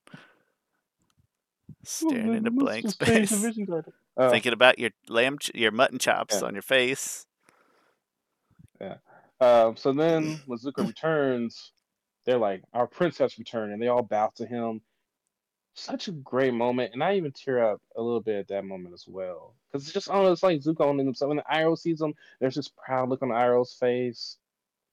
staring 1.84 2.34
into 2.34 2.50
blank 2.50 2.88
space, 2.90 3.32
uh, 4.16 4.30
thinking 4.30 4.52
about 4.52 4.78
your 4.78 4.90
lamb, 5.08 5.38
ch- 5.38 5.52
your 5.54 5.72
mutton 5.72 5.98
chops 5.98 6.40
yeah. 6.40 6.46
on 6.46 6.54
your 6.54 6.62
face. 6.62 7.26
Yeah. 8.80 8.96
Um, 9.40 9.76
so 9.76 9.92
then 9.92 10.40
when 10.46 10.58
Zuko 10.58 10.86
returns, 10.86 11.72
they're 12.28 12.38
like, 12.38 12.62
"Our 12.74 12.86
princess 12.86 13.38
returned," 13.38 13.72
and 13.72 13.80
they 13.80 13.88
all 13.88 14.02
bow 14.02 14.30
to 14.36 14.46
him. 14.46 14.82
Such 15.74 16.08
a 16.08 16.12
great 16.12 16.52
moment, 16.52 16.92
and 16.92 17.02
I 17.02 17.14
even 17.16 17.32
tear 17.32 17.72
up 17.72 17.80
a 17.96 18.02
little 18.02 18.20
bit 18.20 18.36
at 18.36 18.48
that 18.48 18.66
moment 18.66 18.92
as 18.92 19.06
well, 19.08 19.54
because 19.66 19.86
it's 19.86 19.94
just, 19.94 20.10
oh, 20.10 20.30
it's 20.30 20.42
like 20.42 20.60
Zuko 20.60 20.82
owning 20.82 21.06
himself. 21.06 21.28
When 21.28 21.38
the 21.38 21.44
Iroh 21.50 21.78
sees 21.78 22.02
him, 22.02 22.14
there's 22.38 22.56
this 22.56 22.68
proud 22.68 23.08
look 23.08 23.22
on 23.22 23.30
Iroh's 23.30 23.72
face. 23.72 24.36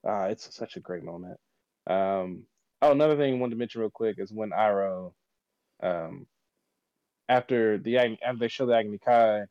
Uh, 0.02 0.28
it's 0.30 0.54
such 0.56 0.76
a 0.76 0.80
great 0.80 1.04
moment. 1.04 1.38
Um, 1.86 2.44
oh, 2.80 2.92
another 2.92 3.16
thing 3.16 3.34
I 3.34 3.38
wanted 3.38 3.56
to 3.56 3.58
mention 3.58 3.82
real 3.82 3.90
quick 3.90 4.18
is 4.18 4.32
when 4.32 4.50
Iroh, 4.50 5.12
um, 5.82 6.26
after 7.28 7.76
the 7.76 7.98
after 7.98 8.38
they 8.38 8.48
show 8.48 8.64
the 8.64 8.76
Agni 8.76 8.98
Kai, 8.98 9.42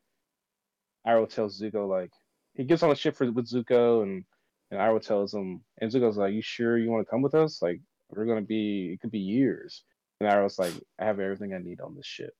Iroh 1.06 1.28
tells 1.28 1.60
Zuko 1.60 1.88
like 1.88 2.10
he 2.54 2.64
gets 2.64 2.82
on 2.82 2.88
the 2.88 2.96
ship 2.96 3.14
for, 3.14 3.30
with 3.30 3.48
Zuko 3.48 4.02
and 4.02 4.24
and 4.70 4.80
Iroh 4.80 5.00
tells 5.00 5.32
him 5.34 5.62
and 5.80 5.92
like, 6.16 6.34
"You 6.34 6.42
sure 6.42 6.78
you 6.78 6.90
want 6.90 7.06
to 7.06 7.10
come 7.10 7.22
with 7.22 7.34
us? 7.34 7.62
Like 7.62 7.80
we're 8.10 8.26
gonna 8.26 8.42
be 8.42 8.92
it 8.94 9.00
could 9.00 9.10
be 9.10 9.18
years." 9.18 9.84
And 10.20 10.30
Iroh's 10.30 10.58
like, 10.58 10.72
"I 10.98 11.04
have 11.04 11.20
everything 11.20 11.54
I 11.54 11.58
need 11.58 11.80
on 11.80 11.94
this 11.94 12.06
ship." 12.06 12.34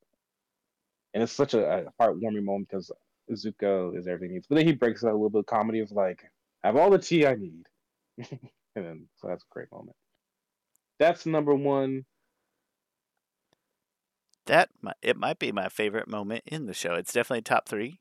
And 1.14 1.22
it's 1.22 1.32
such 1.32 1.54
a, 1.54 1.86
a 1.86 1.92
heartwarming 2.00 2.44
moment 2.44 2.68
because 2.68 2.90
Zuko 3.32 3.96
is 3.98 4.06
everything 4.06 4.30
he 4.30 4.34
needs. 4.34 4.46
But 4.48 4.56
then 4.56 4.66
he 4.66 4.72
breaks 4.74 5.04
out 5.04 5.10
a 5.10 5.12
little 5.12 5.30
bit 5.30 5.40
of 5.40 5.46
comedy 5.46 5.80
of 5.80 5.90
like, 5.92 6.22
"I 6.64 6.68
have 6.68 6.76
all 6.76 6.90
the 6.90 6.98
tea 6.98 7.26
I 7.26 7.34
need," 7.34 7.66
and 8.18 8.40
then 8.74 9.08
so 9.16 9.28
that's 9.28 9.44
a 9.44 9.52
great 9.52 9.70
moment. 9.72 9.96
That's 10.98 11.26
number 11.26 11.54
one 11.54 12.04
that 14.46 14.70
it 15.02 15.16
might 15.16 15.38
be 15.38 15.52
my 15.52 15.68
favorite 15.68 16.08
moment 16.08 16.44
in 16.46 16.66
the 16.66 16.74
show. 16.74 16.94
It's 16.94 17.12
definitely 17.12 17.42
top 17.42 17.68
three 17.68 18.00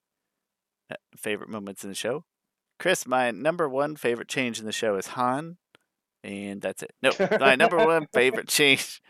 uh, 0.90 0.96
favorite 1.18 1.50
moments 1.50 1.84
in 1.84 1.90
the 1.90 1.96
show. 1.96 2.24
Chris, 2.80 3.08
my 3.08 3.32
number 3.32 3.68
one 3.70 3.96
favorite 3.96 4.28
change 4.28 4.60
in 4.60 4.66
the 4.66 4.72
show 4.72 4.96
is 4.96 5.08
Han, 5.08 5.58
and 6.24 6.62
that's 6.62 6.84
it. 6.84 6.94
No, 7.02 7.12
my 7.40 7.56
number 7.58 7.78
one 7.78 8.08
favorite 8.14 8.48
change 8.48 9.02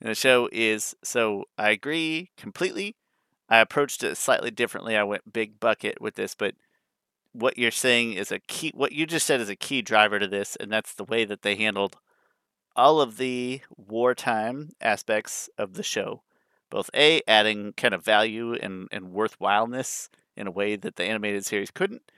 in 0.00 0.08
the 0.08 0.14
show 0.14 0.48
is 0.52 0.94
so 1.02 1.44
I 1.58 1.70
agree 1.70 2.30
completely. 2.36 2.96
I 3.48 3.58
approached 3.58 4.04
it 4.04 4.16
slightly 4.16 4.50
differently. 4.50 4.96
I 4.96 5.02
went 5.02 5.32
big 5.32 5.58
bucket 5.58 6.00
with 6.00 6.14
this, 6.14 6.34
but 6.34 6.54
what 7.32 7.58
you're 7.58 7.70
saying 7.70 8.12
is 8.12 8.30
a 8.30 8.38
key. 8.38 8.72
What 8.74 8.92
you 8.92 9.06
just 9.06 9.26
said 9.26 9.40
is 9.40 9.48
a 9.48 9.56
key 9.56 9.82
driver 9.82 10.18
to 10.18 10.28
this, 10.28 10.56
and 10.56 10.70
that's 10.70 10.94
the 10.94 11.04
way 11.04 11.24
that 11.24 11.42
they 11.42 11.56
handled 11.56 11.96
all 12.76 13.00
of 13.00 13.16
the 13.16 13.60
wartime 13.76 14.70
aspects 14.80 15.50
of 15.58 15.74
the 15.74 15.82
show 15.82 16.22
both 16.70 16.88
a 16.94 17.20
adding 17.26 17.72
kind 17.76 17.92
of 17.92 18.04
value 18.04 18.54
and, 18.54 18.88
and 18.90 19.12
worthwhileness 19.12 20.08
in 20.36 20.46
a 20.46 20.50
way 20.50 20.76
that 20.76 20.96
the 20.96 21.04
animated 21.04 21.44
series 21.44 21.70
couldn't 21.70 22.10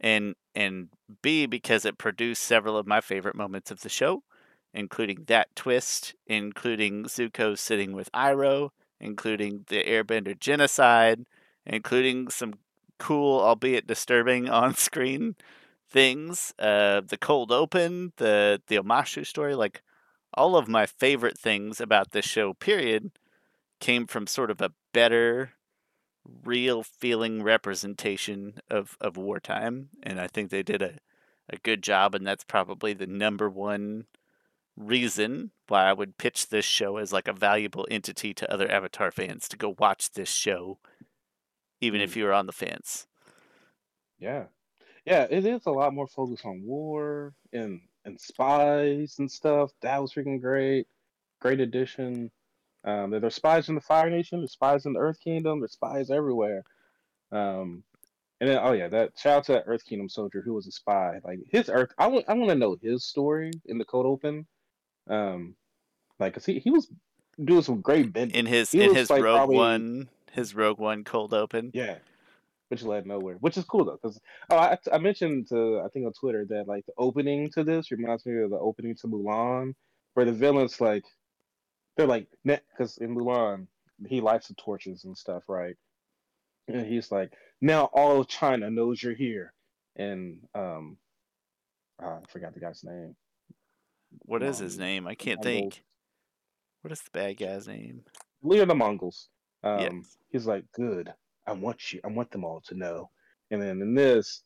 and 0.00 0.34
and 0.54 0.88
b 1.22 1.46
because 1.46 1.84
it 1.84 1.98
produced 1.98 2.42
several 2.42 2.76
of 2.76 2.86
my 2.86 3.00
favorite 3.00 3.34
moments 3.34 3.70
of 3.70 3.80
the 3.80 3.88
show 3.88 4.22
including 4.72 5.24
that 5.26 5.54
twist 5.54 6.14
including 6.26 7.04
zuko 7.04 7.56
sitting 7.56 7.92
with 7.92 8.10
iroh 8.12 8.70
including 9.00 9.64
the 9.68 9.82
airbender 9.84 10.38
genocide 10.38 11.24
including 11.66 12.28
some 12.28 12.54
cool 12.98 13.40
albeit 13.40 13.86
disturbing 13.86 14.48
on-screen 14.60 15.34
things 15.88 16.52
uh, 16.58 17.00
the 17.06 17.16
cold 17.16 17.52
open 17.52 18.12
the 18.16 18.60
the 18.66 18.76
omashu 18.76 19.24
story 19.26 19.54
like 19.54 19.82
all 20.34 20.56
of 20.56 20.68
my 20.68 20.86
favorite 20.86 21.38
things 21.38 21.80
about 21.80 22.10
this 22.10 22.24
show 22.24 22.52
period 22.52 23.12
came 23.80 24.06
from 24.06 24.26
sort 24.26 24.50
of 24.50 24.60
a 24.60 24.72
better 24.92 25.52
real 26.44 26.82
feeling 26.82 27.42
representation 27.42 28.54
of, 28.70 28.96
of 29.00 29.16
wartime 29.16 29.88
and 30.02 30.20
i 30.20 30.26
think 30.26 30.50
they 30.50 30.62
did 30.62 30.82
a, 30.82 30.98
a 31.48 31.56
good 31.58 31.82
job 31.82 32.14
and 32.14 32.26
that's 32.26 32.44
probably 32.44 32.92
the 32.92 33.06
number 33.06 33.48
one 33.50 34.04
reason 34.76 35.50
why 35.68 35.84
i 35.84 35.92
would 35.92 36.18
pitch 36.18 36.48
this 36.48 36.64
show 36.64 36.96
as 36.96 37.12
like 37.12 37.28
a 37.28 37.32
valuable 37.32 37.86
entity 37.90 38.32
to 38.34 38.50
other 38.52 38.70
avatar 38.70 39.10
fans 39.10 39.48
to 39.48 39.56
go 39.56 39.74
watch 39.78 40.12
this 40.12 40.30
show 40.30 40.78
even 41.84 42.00
mm. 42.00 42.04
if 42.04 42.16
you 42.16 42.24
were 42.24 42.32
on 42.32 42.46
the 42.46 42.52
fence. 42.52 43.06
Yeah. 44.18 44.44
Yeah 45.04 45.26
it 45.30 45.44
is 45.44 45.66
a 45.66 45.70
lot 45.70 45.94
more 45.94 46.06
focused 46.06 46.46
on 46.46 46.62
war 46.64 47.34
and 47.52 47.80
and 48.04 48.20
spies 48.20 49.16
and 49.18 49.30
stuff. 49.30 49.70
That 49.82 50.00
was 50.00 50.12
freaking 50.12 50.40
great. 50.40 50.86
Great 51.40 51.60
addition 51.60 52.30
um, 52.84 53.10
there's 53.10 53.34
spies 53.34 53.68
in 53.68 53.74
the 53.74 53.80
Fire 53.80 54.10
Nation, 54.10 54.40
there's 54.40 54.52
spies 54.52 54.84
in 54.86 54.92
the 54.92 55.00
Earth 55.00 55.18
Kingdom, 55.20 55.60
there's 55.60 55.72
spies 55.72 56.10
everywhere. 56.10 56.64
Um, 57.32 57.82
and 58.40 58.50
then, 58.50 58.58
oh 58.62 58.72
yeah, 58.72 58.88
that 58.88 59.12
shout 59.18 59.38
out 59.38 59.44
to 59.44 59.52
that 59.52 59.64
Earth 59.66 59.84
Kingdom 59.86 60.08
soldier 60.08 60.42
who 60.44 60.52
was 60.52 60.66
a 60.66 60.72
spy. 60.72 61.20
Like 61.24 61.40
his 61.48 61.70
Earth, 61.70 61.92
I 61.98 62.08
want, 62.08 62.26
I 62.28 62.34
want 62.34 62.50
to 62.50 62.56
know 62.56 62.76
his 62.80 63.04
story 63.04 63.52
in 63.66 63.78
the 63.78 63.84
cold 63.84 64.06
open. 64.06 64.46
Um, 65.08 65.54
like, 66.18 66.34
cause 66.34 66.44
he, 66.44 66.58
he 66.58 66.70
was 66.70 66.88
doing 67.42 67.62
some 67.62 67.80
great 67.80 68.12
bending 68.12 68.38
in 68.38 68.46
his 68.46 68.70
he 68.70 68.82
in 68.82 68.94
his 68.94 69.08
like 69.08 69.22
Rogue 69.22 69.36
probably, 69.36 69.56
One, 69.56 70.08
his 70.32 70.54
Rogue 70.54 70.78
One 70.78 71.04
cold 71.04 71.32
open. 71.32 71.70
Yeah, 71.72 71.96
which 72.68 72.82
led 72.82 73.06
nowhere, 73.06 73.36
which 73.36 73.56
is 73.56 73.64
cool 73.64 73.86
though, 73.86 73.98
because 74.00 74.20
oh, 74.50 74.56
I, 74.56 74.76
I 74.92 74.98
mentioned 74.98 75.48
to 75.48 75.80
I 75.84 75.88
think 75.88 76.06
on 76.06 76.12
Twitter 76.12 76.44
that 76.50 76.68
like 76.68 76.84
the 76.86 76.92
opening 76.98 77.50
to 77.52 77.64
this 77.64 77.90
reminds 77.90 78.26
me 78.26 78.42
of 78.42 78.50
the 78.50 78.58
opening 78.58 78.94
to 78.96 79.06
Mulan, 79.06 79.74
where 80.12 80.26
the 80.26 80.32
villains 80.32 80.80
like 80.80 81.04
they're 81.96 82.06
like 82.06 82.26
because 82.44 82.98
in 82.98 83.14
Mulan 83.14 83.66
he 84.06 84.20
lights 84.20 84.48
the 84.48 84.54
torches 84.54 85.04
and 85.04 85.16
stuff, 85.16 85.44
right? 85.48 85.76
And 86.68 86.86
he's 86.86 87.12
like, 87.12 87.32
now 87.60 87.90
all 87.92 88.20
of 88.20 88.28
China 88.28 88.70
knows 88.70 89.02
you're 89.02 89.14
here, 89.14 89.52
and 89.96 90.38
um, 90.54 90.96
uh, 92.02 92.06
I 92.06 92.20
forgot 92.28 92.54
the 92.54 92.60
guy's 92.60 92.82
name. 92.84 93.14
What 94.20 94.42
um, 94.42 94.48
is 94.48 94.58
his 94.58 94.78
name? 94.78 95.06
I 95.06 95.14
can't 95.14 95.42
think. 95.42 95.82
What 96.82 96.92
is 96.92 97.00
the 97.00 97.10
bad 97.12 97.38
guy's 97.38 97.66
name? 97.66 98.02
Leader 98.42 98.66
the 98.66 98.74
Mongols. 98.74 99.28
Um, 99.62 99.80
yes. 99.80 100.16
He's 100.30 100.46
like, 100.46 100.64
good. 100.72 101.12
I 101.46 101.52
want 101.52 101.92
you. 101.92 102.00
I 102.04 102.08
want 102.08 102.30
them 102.30 102.44
all 102.44 102.60
to 102.66 102.74
know. 102.74 103.10
And 103.50 103.60
then 103.62 103.80
in 103.80 103.94
this, 103.94 104.42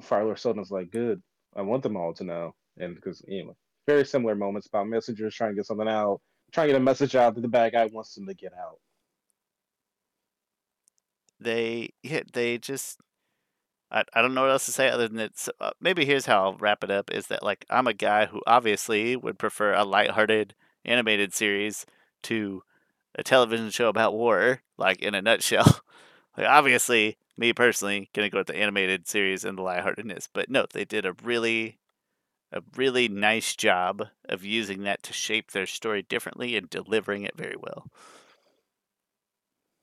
Fire 0.00 0.24
Lord 0.24 0.38
Sozin's 0.38 0.70
like, 0.70 0.90
good. 0.90 1.22
I 1.54 1.62
want 1.62 1.82
them 1.82 1.96
all 1.96 2.14
to 2.14 2.24
know. 2.24 2.54
and 2.78 2.94
because 2.94 3.22
you 3.26 3.46
know, 3.46 3.56
very 3.86 4.04
similar 4.04 4.34
moments 4.34 4.66
about 4.66 4.88
messengers 4.88 5.34
trying 5.34 5.50
to 5.50 5.56
get 5.56 5.66
something 5.66 5.88
out, 5.88 6.20
trying 6.52 6.68
to 6.68 6.72
get 6.72 6.80
a 6.80 6.84
message 6.84 7.14
out 7.14 7.34
that 7.34 7.40
the 7.40 7.48
bad 7.48 7.72
guy 7.72 7.86
wants 7.86 8.14
them 8.14 8.26
to 8.26 8.34
get 8.34 8.52
out. 8.52 8.78
They 11.38 11.90
yeah, 12.02 12.22
they 12.32 12.58
just 12.58 12.98
I, 13.90 14.04
I 14.14 14.22
don't 14.22 14.34
know 14.34 14.42
what 14.42 14.50
else 14.50 14.66
to 14.66 14.72
say 14.72 14.88
other 14.88 15.08
than 15.08 15.20
it's 15.20 15.48
uh, 15.60 15.70
maybe 15.80 16.04
here's 16.04 16.26
how 16.26 16.44
I'll 16.44 16.56
wrap 16.56 16.82
it 16.82 16.90
up: 16.90 17.10
is 17.12 17.28
that 17.28 17.42
like 17.42 17.64
I'm 17.70 17.86
a 17.86 17.94
guy 17.94 18.26
who 18.26 18.42
obviously 18.46 19.16
would 19.16 19.38
prefer 19.38 19.72
a 19.74 19.84
lighthearted 19.84 20.54
animated 20.84 21.34
series 21.34 21.86
to 22.24 22.62
a 23.14 23.22
television 23.22 23.70
show 23.70 23.88
about 23.88 24.14
war, 24.14 24.62
like 24.78 25.00
in 25.00 25.14
a 25.14 25.22
nutshell. 25.22 25.80
like 26.36 26.46
obviously, 26.46 27.18
me 27.36 27.52
personally, 27.52 28.10
gonna 28.14 28.30
go 28.30 28.38
with 28.38 28.48
the 28.48 28.56
animated 28.56 29.06
series 29.06 29.44
and 29.44 29.58
the 29.58 29.62
lightheartedness. 29.62 30.28
But 30.32 30.50
no, 30.50 30.66
they 30.72 30.84
did 30.84 31.06
a 31.06 31.14
really 31.22 31.78
a 32.56 32.62
really 32.76 33.08
nice 33.08 33.54
job 33.54 34.08
of 34.28 34.44
using 34.44 34.82
that 34.82 35.02
to 35.04 35.12
shape 35.12 35.52
their 35.52 35.66
story 35.66 36.02
differently 36.02 36.56
and 36.56 36.68
delivering 36.70 37.22
it 37.22 37.36
very 37.36 37.56
well. 37.58 37.86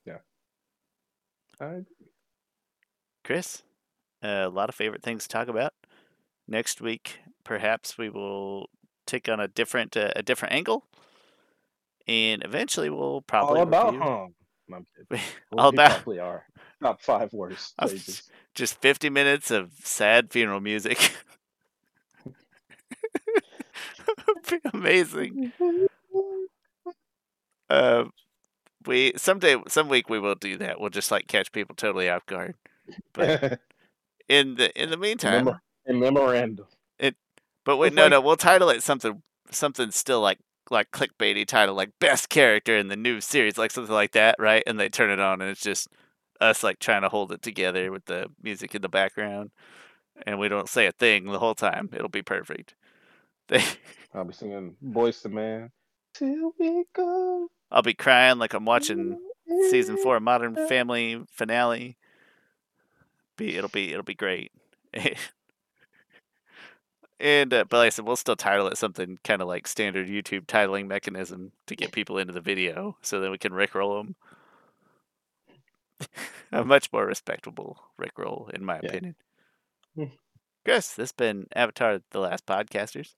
Yeah. 0.06 0.18
I 1.62 1.84
Chris, 3.24 3.64
a 4.22 4.50
lot 4.50 4.70
of 4.70 4.76
favorite 4.76 5.04
things 5.04 5.24
to 5.24 5.30
talk 5.30 5.48
about. 5.48 5.74
Next 6.48 6.82
week, 6.82 7.20
perhaps 7.44 7.98
we 7.98 8.10
will 8.10 8.70
take 9.06 9.30
on 9.30 9.40
a 9.40 9.48
different 9.48 9.96
uh, 9.96 10.12
a 10.16 10.22
different 10.22 10.54
angle, 10.54 10.86
and 12.06 12.44
eventually 12.44 12.90
we'll 12.90 13.22
probably 13.22 13.60
all 13.60 13.68
about 13.68 13.86
review- 13.94 14.02
home. 14.02 14.36
I'm 14.74 14.86
all 15.58 15.72
we 15.72 15.76
about 15.76 16.04
probably 16.04 16.20
are 16.20 16.46
top 16.82 17.02
five 17.02 17.32
worst 17.34 17.78
places. 17.82 18.24
just 18.56 18.82
50 18.82 19.10
minutes 19.10 19.52
of 19.52 19.72
sad 19.84 20.32
funeral 20.32 20.60
music. 20.60 21.12
Be 24.43 24.43
amazing. 24.74 25.52
Uh, 27.70 28.06
we 28.86 29.14
someday, 29.16 29.58
some 29.68 29.90
week 29.90 30.10
we 30.10 30.20
will 30.20 30.36
do 30.36 30.58
that. 30.58 30.80
We'll 30.80 30.90
just 30.90 31.12
like 31.12 31.28
catch 31.28 31.52
people 31.52 31.76
totally 31.76 32.10
off 32.10 32.26
guard. 32.26 32.56
But 33.14 33.60
in 34.30 34.56
the 34.56 34.82
in 34.82 34.90
the 34.90 34.98
meantime, 34.98 35.46
Memor- 35.46 35.62
in 35.86 36.00
memorandum. 36.00 36.66
It, 37.00 37.16
but 37.66 37.78
wait, 37.78 37.88
it's 37.88 37.96
no, 37.96 38.04
like- 38.04 38.12
no, 38.12 38.22
we'll 38.22 38.36
title 38.36 38.70
it 38.70 38.84
something 38.84 39.22
something 39.52 39.92
still 39.92 40.22
like 40.22 40.40
like 40.70 40.92
clickbaity 40.92 41.46
title, 41.46 41.76
like 41.76 41.92
best 42.00 42.30
character 42.30 42.76
in 42.78 42.88
the 42.88 42.96
new 42.96 43.22
series, 43.22 43.58
like 43.58 43.72
something 43.72 43.94
like 43.94 44.12
that, 44.14 44.36
right? 44.40 44.64
And 44.68 44.80
they 44.80 44.90
turn 44.90 45.10
it 45.10 45.20
on, 45.20 45.42
and 45.42 45.50
it's 45.50 45.62
just 45.62 45.88
us 46.42 46.64
like 46.64 46.80
trying 46.80 47.02
to 47.04 47.10
hold 47.10 47.32
it 47.32 47.42
together 47.42 47.92
with 47.92 48.06
the 48.06 48.28
music 48.42 48.76
in 48.76 48.82
the 48.82 48.90
background, 48.90 49.52
and 50.26 50.40
we 50.40 50.50
don't 50.50 50.70
say 50.70 50.86
a 50.88 50.92
thing 50.92 51.26
the 51.26 51.40
whole 51.40 51.56
time. 51.56 51.90
It'll 51.94 52.10
be 52.10 52.22
perfect. 52.22 52.76
They, 53.48 53.64
I'll 54.14 54.24
be 54.26 54.34
singing 54.34 54.76
Boyz 54.84 55.26
II 55.26 55.32
Men. 55.34 55.72
Till 56.14 56.54
we 56.60 56.86
go. 56.94 57.48
I'll 57.72 57.82
be 57.82 57.96
crying 57.96 58.38
like 58.38 58.54
I'm 58.54 58.66
watching 58.66 59.18
season 59.70 59.98
four 59.98 60.18
of 60.18 60.24
Modern 60.24 60.56
Family 60.68 61.24
finale. 61.32 61.98
Be 63.36 63.58
it'll 63.58 63.70
be 63.70 63.92
it'll 63.92 64.04
be 64.04 64.14
great. 64.14 64.52
and 67.20 67.52
uh, 67.52 67.64
but 67.68 67.78
like 67.78 67.88
I 67.88 67.90
said, 67.90 68.06
we'll 68.06 68.16
still 68.16 68.36
title 68.36 68.68
it 68.68 68.78
something 68.78 69.18
kind 69.24 69.42
of 69.42 69.48
like 69.48 69.66
standard 69.68 70.08
YouTube 70.08 70.46
titling 70.46 70.86
mechanism 70.86 71.52
to 71.66 71.76
get 71.76 71.92
people 71.92 72.20
into 72.20 72.34
the 72.34 72.42
video, 72.42 72.98
so 73.02 73.20
that 73.22 73.32
we 73.32 73.40
can 73.40 73.54
rickroll 73.54 74.04
them. 74.04 74.16
A 76.52 76.64
much 76.64 76.94
more 76.94 77.08
respectable 77.08 77.80
rickroll, 78.00 78.52
in 78.52 78.64
my 78.64 78.80
Yeah. 78.84 78.90
opinion. 78.90 79.16
Hmm. 79.96 80.04
Chris, 80.64 80.90
this 80.90 81.10
has 81.10 81.12
been 81.12 81.48
Avatar: 81.56 82.02
The 82.12 82.20
Last 82.20 82.46
Podcasters. 82.46 83.16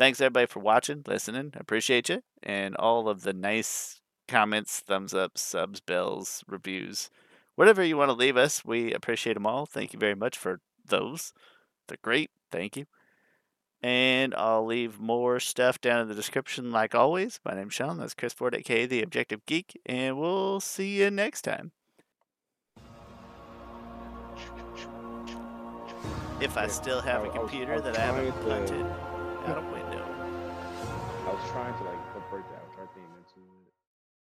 Thanks 0.00 0.18
everybody 0.22 0.46
for 0.46 0.60
watching, 0.60 1.02
listening. 1.06 1.52
Appreciate 1.54 2.08
you, 2.08 2.22
and 2.42 2.74
all 2.74 3.06
of 3.06 3.20
the 3.20 3.34
nice 3.34 4.00
comments, 4.26 4.80
thumbs 4.80 5.12
up, 5.12 5.36
subs, 5.36 5.82
bells, 5.82 6.42
reviews, 6.48 7.10
whatever 7.54 7.84
you 7.84 7.98
want 7.98 8.08
to 8.08 8.14
leave 8.14 8.38
us. 8.38 8.64
We 8.64 8.94
appreciate 8.94 9.34
them 9.34 9.44
all. 9.44 9.66
Thank 9.66 9.92
you 9.92 9.98
very 9.98 10.14
much 10.14 10.38
for 10.38 10.62
those. 10.86 11.34
They're 11.86 11.98
great. 12.00 12.30
Thank 12.50 12.78
you. 12.78 12.86
And 13.82 14.34
I'll 14.36 14.64
leave 14.64 14.98
more 14.98 15.38
stuff 15.38 15.78
down 15.82 16.00
in 16.00 16.08
the 16.08 16.14
description, 16.14 16.72
like 16.72 16.94
always. 16.94 17.38
My 17.44 17.52
name's 17.52 17.74
Shawn. 17.74 17.98
That's 17.98 18.14
Chris 18.14 18.32
Ford, 18.32 18.54
aka 18.54 18.86
The 18.86 19.02
Objective 19.02 19.44
Geek, 19.44 19.78
and 19.84 20.18
we'll 20.18 20.60
see 20.60 20.96
you 20.96 21.10
next 21.10 21.42
time. 21.42 21.72
If 26.40 26.56
I 26.56 26.68
still 26.68 27.02
have 27.02 27.20
I- 27.20 27.26
a 27.26 27.28
I 27.28 27.34
I 27.34 27.36
computer 27.36 27.80
that 27.82 27.98
I 27.98 28.00
haven't 28.00 28.32
punted 28.48 28.86
out 29.46 29.58
a 29.58 29.60
window. 29.72 29.89
Was 31.40 31.50
trying 31.52 31.74
to 31.74 31.84
like 31.84 31.99